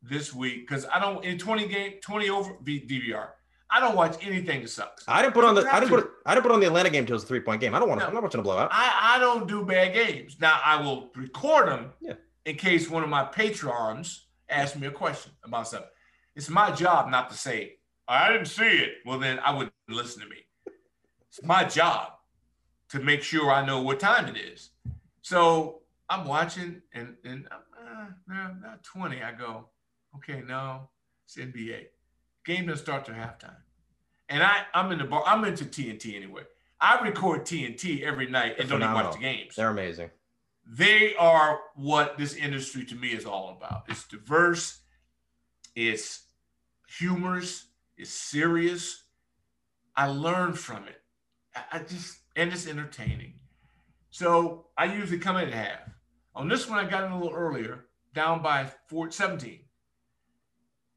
this 0.00 0.32
week 0.32 0.68
because 0.68 0.86
I 0.86 1.00
don't 1.00 1.24
in 1.24 1.36
20 1.36 1.66
game 1.66 1.94
20 2.00 2.30
over 2.30 2.52
DVR. 2.64 3.30
I 3.70 3.80
don't 3.80 3.96
watch 3.96 4.16
anything 4.24 4.62
that 4.62 4.68
sucks. 4.68 5.04
I 5.06 5.20
didn't 5.20 5.34
put 5.34 5.44
on 5.44 5.56
the 5.56 5.62
I 5.62 5.80
didn't 5.80 5.90
put 5.90 6.10
I 6.24 6.34
didn't 6.34 6.44
put 6.44 6.52
on 6.52 6.60
the 6.60 6.66
Atlanta 6.66 6.90
game 6.90 7.00
until 7.00 7.14
it 7.14 7.16
was 7.16 7.24
a 7.24 7.26
three 7.26 7.40
point 7.40 7.60
game. 7.60 7.74
I 7.74 7.80
don't 7.80 7.88
want 7.88 8.00
to. 8.00 8.04
No, 8.04 8.08
I'm 8.08 8.14
not 8.14 8.22
watching 8.22 8.40
a 8.40 8.44
blowout. 8.44 8.70
I, 8.72 9.16
I 9.16 9.18
don't 9.18 9.48
do 9.48 9.64
bad 9.64 9.92
games. 9.94 10.36
Now 10.40 10.60
I 10.64 10.80
will 10.80 11.10
record 11.16 11.68
them 11.68 11.90
yeah. 12.00 12.14
in 12.46 12.54
case 12.54 12.88
one 12.88 13.02
of 13.02 13.08
my 13.08 13.24
patrons 13.24 14.28
asks 14.48 14.78
me 14.78 14.86
a 14.86 14.92
question 14.92 15.32
about 15.42 15.66
something. 15.66 15.90
It's 16.36 16.48
my 16.48 16.70
job 16.70 17.10
not 17.10 17.30
to 17.30 17.36
say 17.36 17.78
I 18.06 18.32
didn't 18.32 18.46
see 18.46 18.62
it. 18.62 18.92
Well 19.04 19.18
then 19.18 19.40
I 19.40 19.50
wouldn't 19.50 19.72
listen 19.88 20.22
to 20.22 20.28
me. 20.28 20.36
It's 21.28 21.42
my 21.42 21.64
job 21.64 22.12
to 22.90 23.00
make 23.00 23.24
sure 23.24 23.50
I 23.50 23.66
know 23.66 23.82
what 23.82 23.98
time 23.98 24.28
it 24.28 24.36
is. 24.38 24.70
So 25.20 25.82
I'm 26.08 26.26
watching 26.26 26.82
and 26.92 27.16
and 27.24 27.48
uh, 27.50 28.06
no, 28.26 28.54
not 28.60 28.84
20. 28.84 29.22
I 29.22 29.32
go, 29.32 29.68
okay, 30.16 30.42
no, 30.46 30.88
it's 31.24 31.36
NBA. 31.36 31.86
Game 32.44 32.66
doesn't 32.66 32.84
start 32.84 33.04
till 33.04 33.14
halftime. 33.14 33.56
And 34.28 34.42
I, 34.42 34.62
I'm 34.74 34.92
in 34.92 34.98
the 34.98 35.04
bar, 35.04 35.22
I'm 35.26 35.44
into 35.44 35.64
TNT 35.64 36.14
anyway. 36.14 36.42
I 36.80 37.00
record 37.00 37.44
TNT 37.44 38.02
every 38.02 38.28
night 38.30 38.56
and 38.58 38.68
don't 38.68 38.82
even 38.82 38.94
watch 38.94 39.14
the 39.14 39.20
games. 39.20 39.54
They're 39.56 39.70
amazing. 39.70 40.10
They 40.66 41.14
are 41.16 41.60
what 41.74 42.18
this 42.18 42.34
industry 42.34 42.84
to 42.86 42.94
me 42.94 43.08
is 43.08 43.24
all 43.24 43.56
about. 43.56 43.84
It's 43.88 44.06
diverse, 44.06 44.80
it's 45.74 46.24
humorous, 46.98 47.66
it's 47.96 48.10
serious. 48.10 49.04
I 49.96 50.06
learn 50.08 50.52
from 50.52 50.84
it. 50.86 51.00
I 51.72 51.80
just 51.80 52.18
and 52.36 52.52
it's 52.52 52.68
entertaining. 52.68 53.34
So 54.10 54.66
I 54.76 54.84
usually 54.84 55.18
come 55.18 55.36
in 55.36 55.48
at 55.48 55.54
half. 55.54 55.97
On 56.38 56.46
this 56.46 56.68
one, 56.68 56.78
I 56.78 56.88
got 56.88 57.02
in 57.02 57.10
a 57.10 57.18
little 57.18 57.36
earlier, 57.36 57.86
down 58.14 58.42
by 58.42 58.70
4, 58.86 59.10
17. 59.10 59.58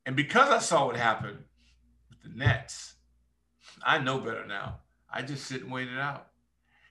And 0.06 0.16
because 0.16 0.50
I 0.52 0.60
saw 0.60 0.86
what 0.86 0.96
happened 0.96 1.40
with 2.12 2.22
the 2.22 2.38
Nets, 2.38 2.94
I 3.84 3.98
know 3.98 4.20
better 4.20 4.46
now. 4.46 4.82
I 5.12 5.24
just 5.24 5.48
sit 5.48 5.64
and 5.64 5.72
wait 5.72 5.88
it 5.88 5.98
out. 5.98 6.28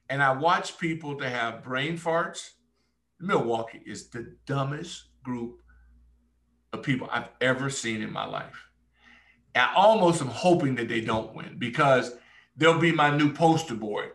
And 0.08 0.20
I 0.20 0.32
watch 0.32 0.78
people 0.78 1.16
to 1.18 1.30
have 1.30 1.62
brain 1.62 1.96
farts. 1.96 2.50
Milwaukee 3.20 3.82
is 3.86 4.08
the 4.08 4.34
dumbest 4.46 5.04
group 5.22 5.60
of 6.72 6.82
people 6.82 7.08
I've 7.12 7.28
ever 7.40 7.70
seen 7.70 8.02
in 8.02 8.12
my 8.12 8.26
life. 8.26 8.66
I 9.54 9.72
almost 9.76 10.20
am 10.20 10.26
hoping 10.26 10.74
that 10.74 10.88
they 10.88 11.02
don't 11.02 11.36
win 11.36 11.54
because 11.56 12.16
they'll 12.56 12.80
be 12.80 12.90
my 12.90 13.16
new 13.16 13.32
poster 13.32 13.74
boy 13.74 14.06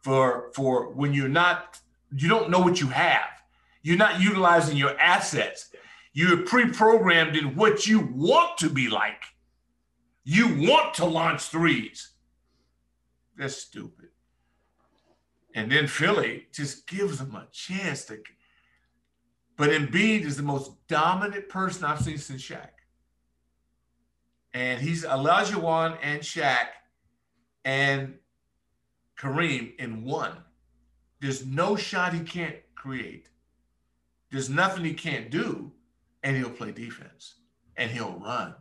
for 0.00 0.50
for 0.54 0.92
when 0.92 1.14
you're 1.14 1.28
not 1.28 1.78
you 2.16 2.28
don't 2.28 2.50
know 2.50 2.60
what 2.60 2.80
you 2.80 2.88
have 2.88 3.31
You're 3.82 3.96
not 3.96 4.20
utilizing 4.20 4.76
your 4.76 4.98
assets. 4.98 5.70
You're 6.12 6.38
pre-programmed 6.38 7.36
in 7.36 7.56
what 7.56 7.86
you 7.86 8.00
want 8.14 8.58
to 8.58 8.68
be 8.68 8.88
like. 8.88 9.24
You 10.24 10.68
want 10.68 10.94
to 10.94 11.04
launch 11.04 11.42
threes. 11.42 12.10
That's 13.36 13.56
stupid. 13.56 14.08
And 15.54 15.70
then 15.70 15.86
Philly 15.86 16.46
just 16.52 16.86
gives 16.86 17.18
them 17.18 17.34
a 17.34 17.46
chance 17.50 18.04
to. 18.06 18.22
But 19.56 19.70
Embiid 19.70 20.22
is 20.22 20.36
the 20.36 20.42
most 20.42 20.72
dominant 20.86 21.48
person 21.48 21.84
I've 21.84 22.02
seen 22.02 22.18
since 22.18 22.42
Shaq. 22.42 22.70
And 24.54 24.80
he's 24.80 25.04
Olajuwon 25.04 25.98
and 26.02 26.20
Shaq 26.20 26.66
and 27.64 28.14
Kareem 29.18 29.76
in 29.76 30.04
one. 30.04 30.36
There's 31.20 31.46
no 31.46 31.76
shot 31.76 32.12
he 32.12 32.20
can't 32.20 32.56
create. 32.74 33.28
There's 34.32 34.50
nothing 34.50 34.84
he 34.84 34.94
can't 34.94 35.30
do, 35.30 35.70
and 36.22 36.36
he'll 36.36 36.50
play 36.50 36.72
defense 36.72 37.34
and 37.76 37.90
he'll 37.90 38.18
run. 38.18 38.54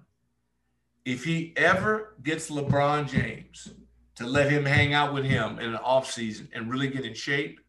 If 1.05 1.23
he 1.23 1.53
ever 1.57 2.15
gets 2.23 2.49
LeBron 2.49 3.09
James 3.09 3.73
to 4.15 4.25
let 4.25 4.51
him 4.51 4.65
hang 4.65 4.93
out 4.93 5.13
with 5.13 5.25
him 5.25 5.59
in 5.59 5.73
an 5.73 5.79
offseason 5.79 6.47
and 6.53 6.69
really 6.69 6.89
get 6.89 7.05
in 7.05 7.13
shape, 7.13 7.59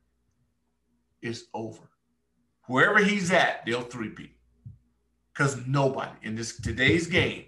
it's 1.23 1.45
over. 1.55 1.89
Wherever 2.67 2.99
he's 2.99 3.31
at, 3.31 3.65
they'll 3.65 3.83
three-peat. 3.83 4.37
Because 5.33 5.67
nobody 5.67 6.13
in 6.23 6.35
this 6.35 6.61
today's 6.61 7.07
game 7.07 7.45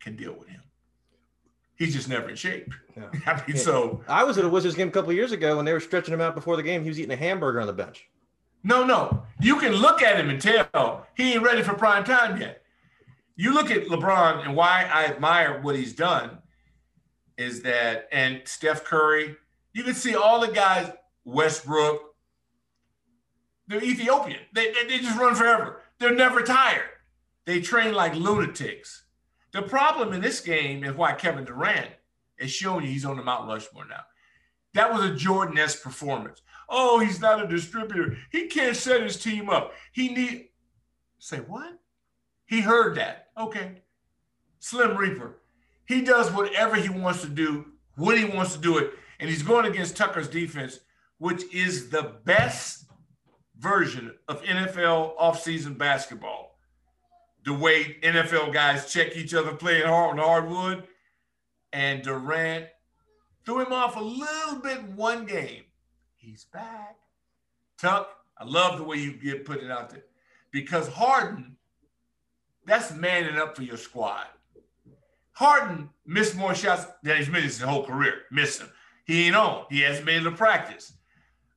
can 0.00 0.16
deal 0.16 0.34
with 0.36 0.48
him. 0.48 0.62
He's 1.76 1.94
just 1.94 2.08
never 2.08 2.28
in 2.28 2.36
shape. 2.36 2.72
I 3.26 3.34
mean, 3.34 3.44
yeah. 3.48 3.56
so 3.56 4.02
I 4.08 4.24
was 4.24 4.36
at 4.36 4.44
a 4.44 4.48
Wizards 4.48 4.74
game 4.74 4.88
a 4.88 4.90
couple 4.90 5.12
years 5.12 5.32
ago 5.32 5.56
when 5.56 5.64
they 5.64 5.72
were 5.72 5.80
stretching 5.80 6.12
him 6.12 6.20
out 6.20 6.34
before 6.34 6.56
the 6.56 6.62
game. 6.62 6.82
He 6.82 6.88
was 6.88 6.98
eating 6.98 7.12
a 7.12 7.16
hamburger 7.16 7.60
on 7.60 7.66
the 7.66 7.72
bench. 7.72 8.08
No, 8.62 8.84
no. 8.84 9.22
You 9.40 9.56
can 9.56 9.72
look 9.72 10.02
at 10.02 10.18
him 10.18 10.30
and 10.30 10.40
tell 10.40 11.06
he 11.16 11.32
ain't 11.32 11.42
ready 11.42 11.62
for 11.62 11.74
prime 11.74 12.04
time 12.04 12.40
yet. 12.40 12.62
You 13.36 13.54
look 13.54 13.70
at 13.70 13.86
LeBron 13.86 14.44
and 14.44 14.54
why 14.54 14.88
I 14.92 15.06
admire 15.06 15.60
what 15.62 15.76
he's 15.76 15.94
done 15.94 16.38
is 17.38 17.62
that, 17.62 18.06
and 18.12 18.42
Steph 18.44 18.84
Curry, 18.84 19.36
you 19.72 19.82
can 19.82 19.94
see 19.94 20.14
all 20.14 20.40
the 20.40 20.52
guys, 20.52 20.92
Westbrook, 21.24 22.02
they're 23.66 23.82
Ethiopian. 23.82 24.40
They, 24.52 24.72
they, 24.72 24.84
they 24.88 24.98
just 24.98 25.18
run 25.18 25.34
forever. 25.34 25.80
They're 25.98 26.14
never 26.14 26.42
tired. 26.42 26.90
They 27.46 27.60
train 27.60 27.94
like 27.94 28.14
lunatics. 28.14 29.04
The 29.52 29.62
problem 29.62 30.12
in 30.12 30.20
this 30.20 30.40
game 30.40 30.84
is 30.84 30.94
why 30.94 31.14
Kevin 31.14 31.44
Durant 31.44 31.90
is 32.38 32.50
showing 32.50 32.84
you 32.84 32.90
he's 32.90 33.04
on 33.04 33.16
the 33.16 33.22
Mount 33.22 33.48
Rushmore 33.48 33.86
now. 33.86 34.02
That 34.74 34.92
was 34.92 35.04
a 35.04 35.14
Jordan-esque 35.14 35.82
performance. 35.82 36.42
Oh, 36.70 37.00
he's 37.00 37.20
not 37.20 37.42
a 37.42 37.48
distributor. 37.48 38.16
He 38.30 38.46
can't 38.46 38.76
set 38.76 39.02
his 39.02 39.20
team 39.20 39.50
up. 39.50 39.72
He 39.92 40.08
need 40.08 40.50
say 41.18 41.38
what? 41.38 41.78
He 42.46 42.60
heard 42.60 42.96
that. 42.96 43.28
Okay. 43.36 43.82
Slim 44.60 44.96
Reaper. 44.96 45.40
He 45.86 46.02
does 46.02 46.30
whatever 46.30 46.76
he 46.76 46.88
wants 46.88 47.22
to 47.22 47.28
do, 47.28 47.66
when 47.96 48.16
he 48.16 48.24
wants 48.24 48.54
to 48.54 48.60
do 48.60 48.78
it. 48.78 48.92
And 49.18 49.28
he's 49.28 49.42
going 49.42 49.66
against 49.66 49.96
Tucker's 49.96 50.28
defense, 50.28 50.80
which 51.18 51.42
is 51.52 51.90
the 51.90 52.14
best 52.24 52.86
version 53.58 54.14
of 54.28 54.42
NFL 54.42 55.18
offseason 55.18 55.76
basketball. 55.76 56.58
The 57.44 57.52
way 57.52 57.96
NFL 58.02 58.52
guys 58.52 58.92
check 58.92 59.16
each 59.16 59.34
other 59.34 59.52
playing 59.52 59.86
hard 59.86 60.18
on 60.18 60.24
hardwood. 60.24 60.84
And 61.72 62.02
Durant 62.02 62.66
threw 63.44 63.64
him 63.64 63.72
off 63.72 63.96
a 63.96 64.00
little 64.00 64.60
bit 64.62 64.82
one 64.92 65.26
game. 65.26 65.64
He's 66.20 66.44
back. 66.44 66.96
Tuck, 67.80 68.10
I 68.36 68.44
love 68.44 68.76
the 68.76 68.84
way 68.84 68.98
you 68.98 69.12
get 69.12 69.46
put 69.46 69.62
it 69.62 69.70
out 69.70 69.88
there. 69.88 70.04
Because 70.52 70.86
Harden, 70.86 71.56
that's 72.66 72.92
manning 72.92 73.38
up 73.38 73.56
for 73.56 73.62
your 73.62 73.78
squad. 73.78 74.26
Harden 75.32 75.88
missed 76.04 76.36
more 76.36 76.54
shots 76.54 76.84
than 77.02 77.16
he's 77.16 77.30
missed 77.30 77.44
his 77.44 77.60
whole 77.60 77.86
career. 77.86 78.22
Missing. 78.30 78.68
He 79.06 79.26
ain't 79.26 79.36
on. 79.36 79.64
He 79.70 79.80
hasn't 79.80 80.04
been 80.04 80.20
able 80.20 80.32
to 80.32 80.36
practice. 80.36 80.92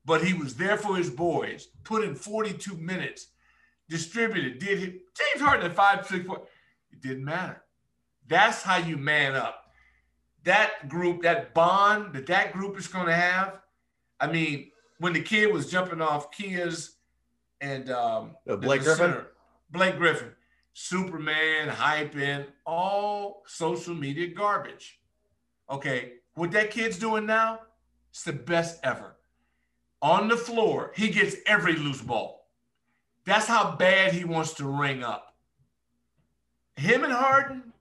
But 0.06 0.24
he 0.24 0.34
was 0.34 0.56
there 0.56 0.78
for 0.78 0.96
his 0.96 1.10
boys, 1.10 1.68
put 1.84 2.04
in 2.04 2.16
42 2.16 2.78
minutes, 2.78 3.28
distributed, 3.90 4.60
did 4.60 4.80
he? 4.80 4.86
James 4.86 5.42
Harden 5.42 5.66
at 5.66 5.76
five, 5.76 6.08
six, 6.08 6.26
four. 6.26 6.48
It 6.92 7.02
didn't 7.02 7.26
matter. 7.26 7.62
That's 8.28 8.64
how 8.64 8.78
you 8.78 8.96
man 8.98 9.36
up. 9.36 9.60
That 10.46 10.88
group, 10.88 11.24
that 11.24 11.54
bond 11.54 12.14
that 12.14 12.28
that 12.28 12.54
group 12.54 12.78
is 12.78 12.88
going 12.88 13.08
to 13.08 13.16
have. 13.16 13.60
I 14.24 14.32
mean, 14.32 14.72
when 15.00 15.12
the 15.12 15.22
kid 15.22 15.52
was 15.52 15.70
jumping 15.70 16.00
off 16.00 16.32
Kia's 16.32 16.96
and 17.60 17.92
um, 17.92 18.38
uh, 18.48 18.56
Blake 18.56 18.84
Griffin, 18.84 18.98
center, 18.98 19.28
Blake 19.70 19.98
Griffin, 19.98 20.32
Superman, 20.72 21.68
hyping, 21.68 22.46
all 22.66 23.44
social 23.46 23.94
media 23.94 24.28
garbage. 24.28 25.02
Okay, 25.70 26.14
what 26.36 26.52
that 26.52 26.72
kid's 26.72 26.98
doing 26.98 27.26
now, 27.26 27.60
it's 28.12 28.24
the 28.24 28.32
best 28.32 28.80
ever. 28.84 29.18
On 30.02 30.30
the 30.30 30.38
floor, 30.38 30.94
he 30.96 31.10
gets 31.10 31.36
every 31.46 31.76
loose 31.76 32.02
ball. 32.02 32.48
That's 33.26 33.46
how 33.46 33.76
bad 33.76 34.14
he 34.14 34.24
wants 34.24 34.54
to 34.54 34.66
ring 34.66 35.04
up. 35.04 35.36
Him 36.78 37.04
and 37.04 37.12
Harden 37.12 37.74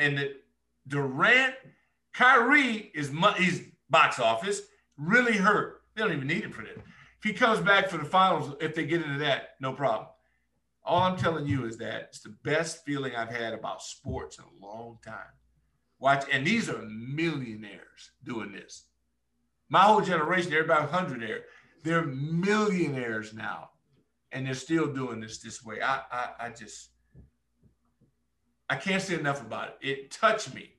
and 0.00 0.18
the 0.18 0.34
Durant, 0.88 1.54
Kyrie 2.12 2.90
is 2.94 3.12
he's 3.36 3.62
box 3.94 4.18
office 4.18 4.62
really 4.96 5.36
hurt. 5.36 5.82
They 5.94 6.02
don't 6.02 6.12
even 6.12 6.26
need 6.26 6.42
him 6.42 6.50
for 6.50 6.62
that. 6.62 6.76
If 6.76 7.22
he 7.22 7.32
comes 7.32 7.60
back 7.60 7.88
for 7.88 7.96
the 7.96 8.04
finals, 8.04 8.56
if 8.60 8.74
they 8.74 8.84
get 8.84 9.02
into 9.02 9.20
that, 9.20 9.50
no 9.60 9.72
problem. 9.72 10.08
All 10.84 11.02
I'm 11.02 11.16
telling 11.16 11.46
you 11.46 11.64
is 11.64 11.78
that 11.78 12.08
it's 12.08 12.20
the 12.20 12.34
best 12.42 12.84
feeling 12.84 13.14
I've 13.14 13.30
had 13.30 13.54
about 13.54 13.82
sports 13.82 14.38
in 14.38 14.44
a 14.44 14.66
long 14.66 14.98
time. 15.04 15.32
Watch, 16.00 16.24
and 16.30 16.44
these 16.44 16.68
are 16.68 16.82
millionaires 16.82 18.10
doing 18.24 18.50
this. 18.50 18.86
My 19.68 19.82
whole 19.82 20.00
generation, 20.00 20.52
everybody 20.52 20.80
100 20.80 21.20
there, 21.22 21.44
they're 21.84 22.04
millionaires 22.04 23.32
now, 23.32 23.70
and 24.32 24.44
they're 24.44 24.54
still 24.54 24.92
doing 24.92 25.20
this 25.20 25.38
this 25.38 25.64
way. 25.64 25.80
I, 25.80 26.00
I, 26.10 26.30
I 26.40 26.50
just, 26.50 26.90
I 28.68 28.74
can't 28.74 29.00
say 29.00 29.14
enough 29.14 29.40
about 29.40 29.68
it. 29.80 29.88
It 29.88 30.10
touched 30.10 30.52
me, 30.52 30.72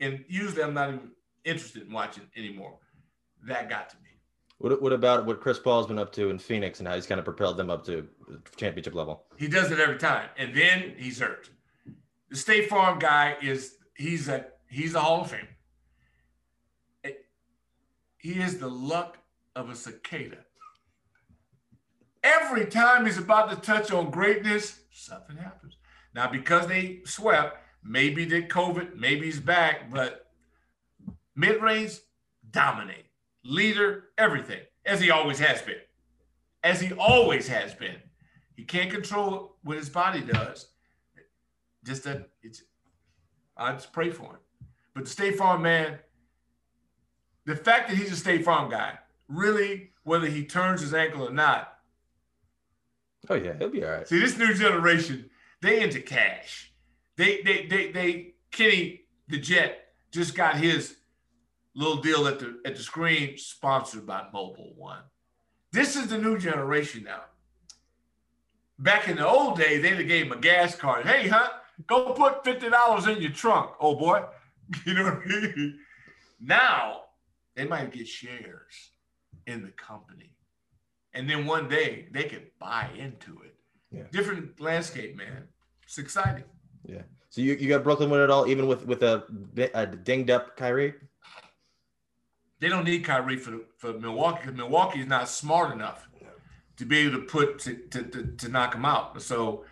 and 0.00 0.24
usually 0.28 0.64
I'm 0.64 0.74
not 0.74 0.88
even 0.88 1.12
interested 1.48 1.82
in 1.82 1.92
watching 1.92 2.24
anymore. 2.36 2.78
That 3.46 3.68
got 3.68 3.90
to 3.90 3.96
me. 3.96 4.02
What, 4.58 4.82
what 4.82 4.92
about 4.92 5.24
what 5.24 5.40
Chris 5.40 5.58
Paul's 5.58 5.86
been 5.86 5.98
up 5.98 6.12
to 6.14 6.30
in 6.30 6.38
Phoenix 6.38 6.80
and 6.80 6.88
how 6.88 6.94
he's 6.94 7.06
kind 7.06 7.18
of 7.18 7.24
propelled 7.24 7.56
them 7.56 7.70
up 7.70 7.84
to 7.86 8.08
championship 8.56 8.94
level? 8.94 9.24
He 9.36 9.46
does 9.46 9.70
it 9.70 9.78
every 9.78 9.98
time, 9.98 10.28
and 10.36 10.54
then 10.54 10.94
he's 10.96 11.20
hurt. 11.20 11.48
The 12.30 12.36
State 12.36 12.68
Farm 12.68 12.98
guy 12.98 13.36
is 13.40 13.76
he's 13.94 14.28
a 14.28 14.46
he's 14.68 14.94
a 14.94 15.00
Hall 15.00 15.22
of 15.22 15.30
Fame. 15.30 15.48
Eh, 17.04 17.12
he 18.18 18.32
is 18.32 18.58
the 18.58 18.68
luck 18.68 19.18
of 19.54 19.70
a 19.70 19.76
cicada. 19.76 20.38
Every 22.24 22.66
time 22.66 23.06
he's 23.06 23.18
about 23.18 23.50
to 23.50 23.56
touch 23.56 23.92
on 23.92 24.10
greatness, 24.10 24.80
something 24.90 25.36
happens. 25.36 25.76
Now, 26.14 26.28
because 26.28 26.66
they 26.66 27.00
swept, 27.04 27.58
maybe 27.84 28.24
they 28.24 28.42
COVID, 28.42 28.96
maybe 28.96 29.26
he's 29.26 29.40
back, 29.40 29.90
but 29.90 30.27
mid 31.38 31.62
range 31.62 32.00
dominate 32.50 33.06
leader, 33.44 34.04
everything, 34.18 34.60
as 34.84 35.00
he 35.00 35.10
always 35.10 35.38
has 35.38 35.62
been. 35.62 35.76
As 36.64 36.80
he 36.80 36.92
always 36.92 37.48
has 37.48 37.74
been. 37.74 37.96
He 38.56 38.64
can't 38.64 38.90
control 38.90 39.56
what 39.62 39.76
his 39.76 39.88
body 39.88 40.20
does. 40.20 40.66
Just 41.84 42.04
that 42.04 42.28
it's 42.42 42.62
I 43.56 43.72
just 43.72 43.92
pray 43.92 44.10
for 44.10 44.24
him. 44.24 44.38
But 44.94 45.04
the 45.04 45.10
State 45.10 45.36
Farm 45.36 45.62
man, 45.62 45.98
the 47.46 47.56
fact 47.56 47.88
that 47.88 47.96
he's 47.96 48.12
a 48.12 48.16
State 48.16 48.44
Farm 48.44 48.68
guy, 48.68 48.98
really, 49.28 49.92
whether 50.02 50.26
he 50.26 50.44
turns 50.44 50.80
his 50.80 50.92
ankle 50.92 51.26
or 51.26 51.32
not. 51.32 51.72
Oh 53.30 53.34
yeah, 53.34 53.54
he'll 53.58 53.70
be 53.70 53.84
all 53.84 53.90
right. 53.90 54.08
See, 54.08 54.18
this 54.18 54.36
new 54.36 54.52
generation, 54.54 55.30
they 55.62 55.82
into 55.82 56.00
cash. 56.00 56.72
They 57.16 57.42
they 57.42 57.66
they 57.66 57.92
they 57.92 58.34
Kenny 58.50 59.02
the 59.28 59.38
Jet 59.38 59.92
just 60.10 60.34
got 60.34 60.56
his 60.56 60.97
little 61.78 62.02
deal 62.02 62.26
at 62.26 62.38
the 62.38 62.60
at 62.64 62.76
the 62.76 62.82
screen, 62.82 63.38
sponsored 63.38 64.06
by 64.06 64.24
Mobil 64.34 64.74
1. 64.76 64.98
This 65.72 65.96
is 65.96 66.08
the 66.08 66.18
new 66.18 66.38
generation 66.38 67.04
now. 67.04 67.22
Back 68.78 69.08
in 69.08 69.16
the 69.16 69.26
old 69.26 69.58
days, 69.58 69.82
they'd 69.82 69.98
have 69.98 70.08
gave 70.08 70.26
him 70.26 70.32
a 70.32 70.40
gas 70.40 70.74
card. 70.74 71.06
Hey, 71.06 71.28
huh? 71.28 71.48
Go 71.86 72.12
put 72.12 72.44
fifty 72.44 72.68
dollars 72.68 73.06
in 73.06 73.22
your 73.22 73.30
trunk, 73.30 73.70
oh 73.80 73.94
boy. 73.94 74.24
You 74.84 74.92
know 74.92 75.04
what 75.04 75.22
I 75.24 75.26
mean? 75.26 75.78
Now 76.38 77.04
they 77.54 77.64
might 77.64 77.90
get 77.90 78.06
shares 78.06 78.90
in 79.46 79.62
the 79.62 79.70
company, 79.70 80.34
and 81.14 81.30
then 81.30 81.46
one 81.46 81.68
day 81.68 82.08
they 82.12 82.24
could 82.24 82.50
buy 82.58 82.90
into 82.94 83.40
it. 83.40 83.54
Yeah. 83.90 84.02
Different 84.12 84.60
landscape, 84.60 85.16
man. 85.16 85.44
It's 85.84 85.96
exciting. 85.96 86.44
Yeah. 86.84 87.00
So 87.30 87.40
you, 87.40 87.54
you 87.54 87.66
got 87.66 87.82
Brooklyn 87.82 88.10
win 88.10 88.20
it 88.20 88.28
all, 88.28 88.46
even 88.46 88.66
with 88.66 88.84
with 88.84 89.02
a, 89.02 89.24
a 89.72 89.86
dinged 89.86 90.30
up 90.30 90.54
Kyrie. 90.58 90.94
They 92.60 92.68
don't 92.68 92.84
need 92.84 93.04
Kyrie 93.04 93.36
for 93.36 93.58
for 93.76 93.92
Milwaukee 93.92 94.40
because 94.42 94.56
Milwaukee 94.56 95.00
is 95.00 95.06
not 95.06 95.28
smart 95.28 95.72
enough. 95.72 96.08
to 96.76 96.84
be 96.84 96.98
able 96.98 97.18
to 97.18 97.24
put 97.24 97.58
to, 97.60 97.74
to, 97.74 98.02
to, 98.04 98.26
to 98.36 98.48
knock 98.48 98.72
them 98.72 98.84
out. 98.84 99.20
So 99.20 99.64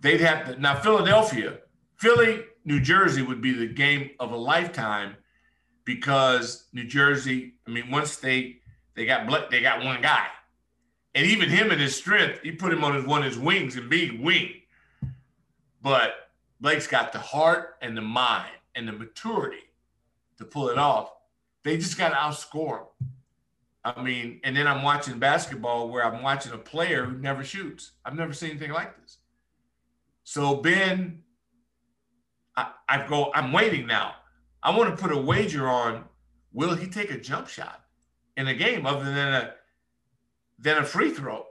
they'd 0.00 0.20
have 0.20 0.46
to 0.46 0.60
now 0.60 0.74
Philadelphia, 0.76 1.58
Philly, 1.96 2.44
New 2.64 2.80
Jersey 2.80 3.22
would 3.22 3.40
be 3.40 3.52
the 3.52 3.66
game 3.66 4.10
of 4.18 4.32
a 4.32 4.36
lifetime 4.36 5.16
because 5.84 6.66
New 6.72 6.84
Jersey, 6.84 7.54
I 7.66 7.70
mean, 7.70 7.90
once 7.90 8.16
they 8.16 8.58
they 8.94 9.06
got 9.06 9.50
they 9.50 9.60
got 9.60 9.84
one 9.84 10.00
guy. 10.02 10.26
And 11.14 11.26
even 11.26 11.50
him 11.50 11.70
in 11.70 11.78
his 11.78 11.94
strength, 11.94 12.40
he 12.42 12.52
put 12.52 12.72
him 12.72 12.84
on 12.84 12.94
his 12.94 13.04
one 13.04 13.22
his 13.22 13.38
wings 13.38 13.76
and 13.76 13.90
big 13.90 14.20
wing. 14.20 14.54
But 15.82 16.30
Blake's 16.60 16.86
got 16.86 17.12
the 17.12 17.18
heart 17.18 17.76
and 17.82 17.96
the 17.96 18.02
mind 18.02 18.52
and 18.74 18.88
the 18.88 18.92
maturity 18.92 19.64
to 20.38 20.44
pull 20.44 20.68
it 20.68 20.78
off. 20.78 21.10
They 21.64 21.76
just 21.76 21.96
got 21.96 22.10
to 22.10 22.16
outscore. 22.16 22.86
I 23.84 24.00
mean, 24.00 24.40
and 24.44 24.56
then 24.56 24.66
I'm 24.66 24.82
watching 24.82 25.18
basketball 25.18 25.88
where 25.88 26.04
I'm 26.04 26.22
watching 26.22 26.52
a 26.52 26.58
player 26.58 27.04
who 27.04 27.18
never 27.18 27.42
shoots. 27.42 27.92
I've 28.04 28.14
never 28.14 28.32
seen 28.32 28.50
anything 28.50 28.72
like 28.72 29.00
this. 29.00 29.18
So 30.24 30.56
Ben, 30.56 31.22
I, 32.56 32.70
I 32.88 33.06
go, 33.06 33.32
I'm 33.34 33.52
waiting 33.52 33.86
now. 33.86 34.14
I 34.62 34.76
want 34.76 34.96
to 34.96 35.02
put 35.02 35.12
a 35.12 35.18
wager 35.18 35.68
on 35.68 36.04
will 36.52 36.74
he 36.74 36.86
take 36.86 37.10
a 37.10 37.18
jump 37.18 37.48
shot 37.48 37.84
in 38.36 38.46
a 38.46 38.54
game 38.54 38.86
other 38.86 39.04
than 39.04 39.34
a 39.34 39.54
than 40.58 40.78
a 40.78 40.84
free 40.84 41.10
throw? 41.10 41.46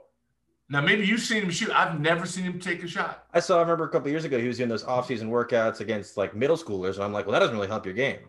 Now 0.70 0.80
maybe 0.80 1.06
you've 1.06 1.20
seen 1.20 1.42
him 1.42 1.50
shoot. 1.50 1.70
I've 1.70 2.00
never 2.00 2.24
seen 2.24 2.44
him 2.44 2.58
take 2.58 2.82
a 2.82 2.88
shot. 2.88 3.26
I 3.34 3.40
saw. 3.40 3.58
I 3.58 3.60
remember 3.60 3.84
a 3.84 3.90
couple 3.90 4.10
years 4.10 4.24
ago 4.24 4.38
he 4.38 4.48
was 4.48 4.56
doing 4.56 4.70
those 4.70 4.84
off-season 4.84 5.30
workouts 5.30 5.80
against 5.80 6.16
like 6.16 6.34
middle 6.34 6.56
schoolers, 6.56 6.94
and 6.94 7.04
I'm 7.04 7.12
like, 7.12 7.26
well, 7.26 7.34
that 7.34 7.40
doesn't 7.40 7.54
really 7.54 7.68
help 7.68 7.84
your 7.84 7.94
game. 7.94 8.20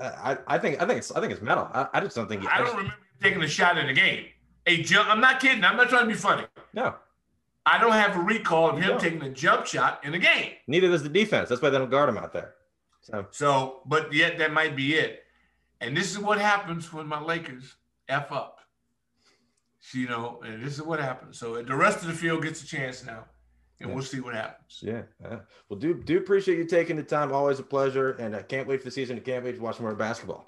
I, 0.00 0.38
I 0.46 0.58
think 0.58 0.80
I 0.80 0.86
think 0.86 0.98
it's 0.98 1.10
I 1.12 1.20
think 1.20 1.32
it's 1.32 1.42
metal. 1.42 1.68
I, 1.72 1.88
I 1.94 2.00
just 2.00 2.16
don't 2.16 2.28
think. 2.28 2.42
He, 2.42 2.48
I, 2.48 2.54
I 2.54 2.58
don't 2.58 2.66
just, 2.66 2.76
remember 2.76 2.96
taking 3.22 3.42
a 3.42 3.48
shot 3.48 3.78
in 3.78 3.86
the 3.86 3.92
game. 3.92 4.26
A 4.66 4.82
jump. 4.82 5.08
I'm 5.08 5.20
not 5.20 5.40
kidding. 5.40 5.64
I'm 5.64 5.76
not 5.76 5.88
trying 5.88 6.02
to 6.02 6.08
be 6.08 6.14
funny. 6.14 6.44
No. 6.74 6.94
I 7.64 7.78
don't 7.78 7.92
have 7.92 8.16
a 8.16 8.20
recall 8.20 8.70
of 8.70 8.78
him 8.78 8.92
no. 8.92 8.98
taking 8.98 9.22
a 9.22 9.30
jump 9.30 9.66
shot 9.66 10.04
in 10.04 10.12
the 10.12 10.18
game. 10.18 10.52
Neither 10.68 10.88
does 10.88 11.02
the 11.02 11.08
defense. 11.08 11.48
That's 11.48 11.60
why 11.60 11.70
they 11.70 11.78
don't 11.78 11.90
guard 11.90 12.08
him 12.08 12.16
out 12.16 12.32
there. 12.32 12.54
So, 13.00 13.26
so 13.30 13.80
but 13.86 14.12
yet 14.12 14.38
that 14.38 14.52
might 14.52 14.76
be 14.76 14.94
it. 14.94 15.24
And 15.80 15.96
this 15.96 16.10
is 16.10 16.18
what 16.18 16.40
happens 16.40 16.92
when 16.92 17.06
my 17.06 17.20
Lakers 17.20 17.74
f 18.08 18.30
up. 18.32 18.60
You 19.92 20.08
know, 20.08 20.40
and 20.44 20.64
this 20.64 20.74
is 20.74 20.82
what 20.82 21.00
happens. 21.00 21.38
So 21.38 21.62
the 21.62 21.76
rest 21.76 22.00
of 22.00 22.08
the 22.08 22.12
field 22.12 22.42
gets 22.42 22.62
a 22.62 22.66
chance 22.66 23.04
now 23.04 23.24
and 23.80 23.88
yeah. 23.88 23.94
we'll 23.94 24.04
see 24.04 24.20
what 24.20 24.34
happens. 24.34 24.80
Yeah. 24.82 25.02
yeah. 25.22 25.38
Well, 25.68 25.78
do 25.78 25.94
do 25.94 26.18
appreciate 26.18 26.58
you 26.58 26.64
taking 26.64 26.96
the 26.96 27.02
time. 27.02 27.32
Always 27.32 27.58
a 27.58 27.62
pleasure, 27.62 28.12
and 28.12 28.34
I 28.34 28.42
can't 28.42 28.66
wait 28.66 28.80
for 28.80 28.86
the 28.86 28.90
season. 28.90 29.16
I 29.16 29.20
can't 29.20 29.44
wait 29.44 29.56
to 29.56 29.62
watch 29.62 29.80
more 29.80 29.94
basketball. 29.94 30.46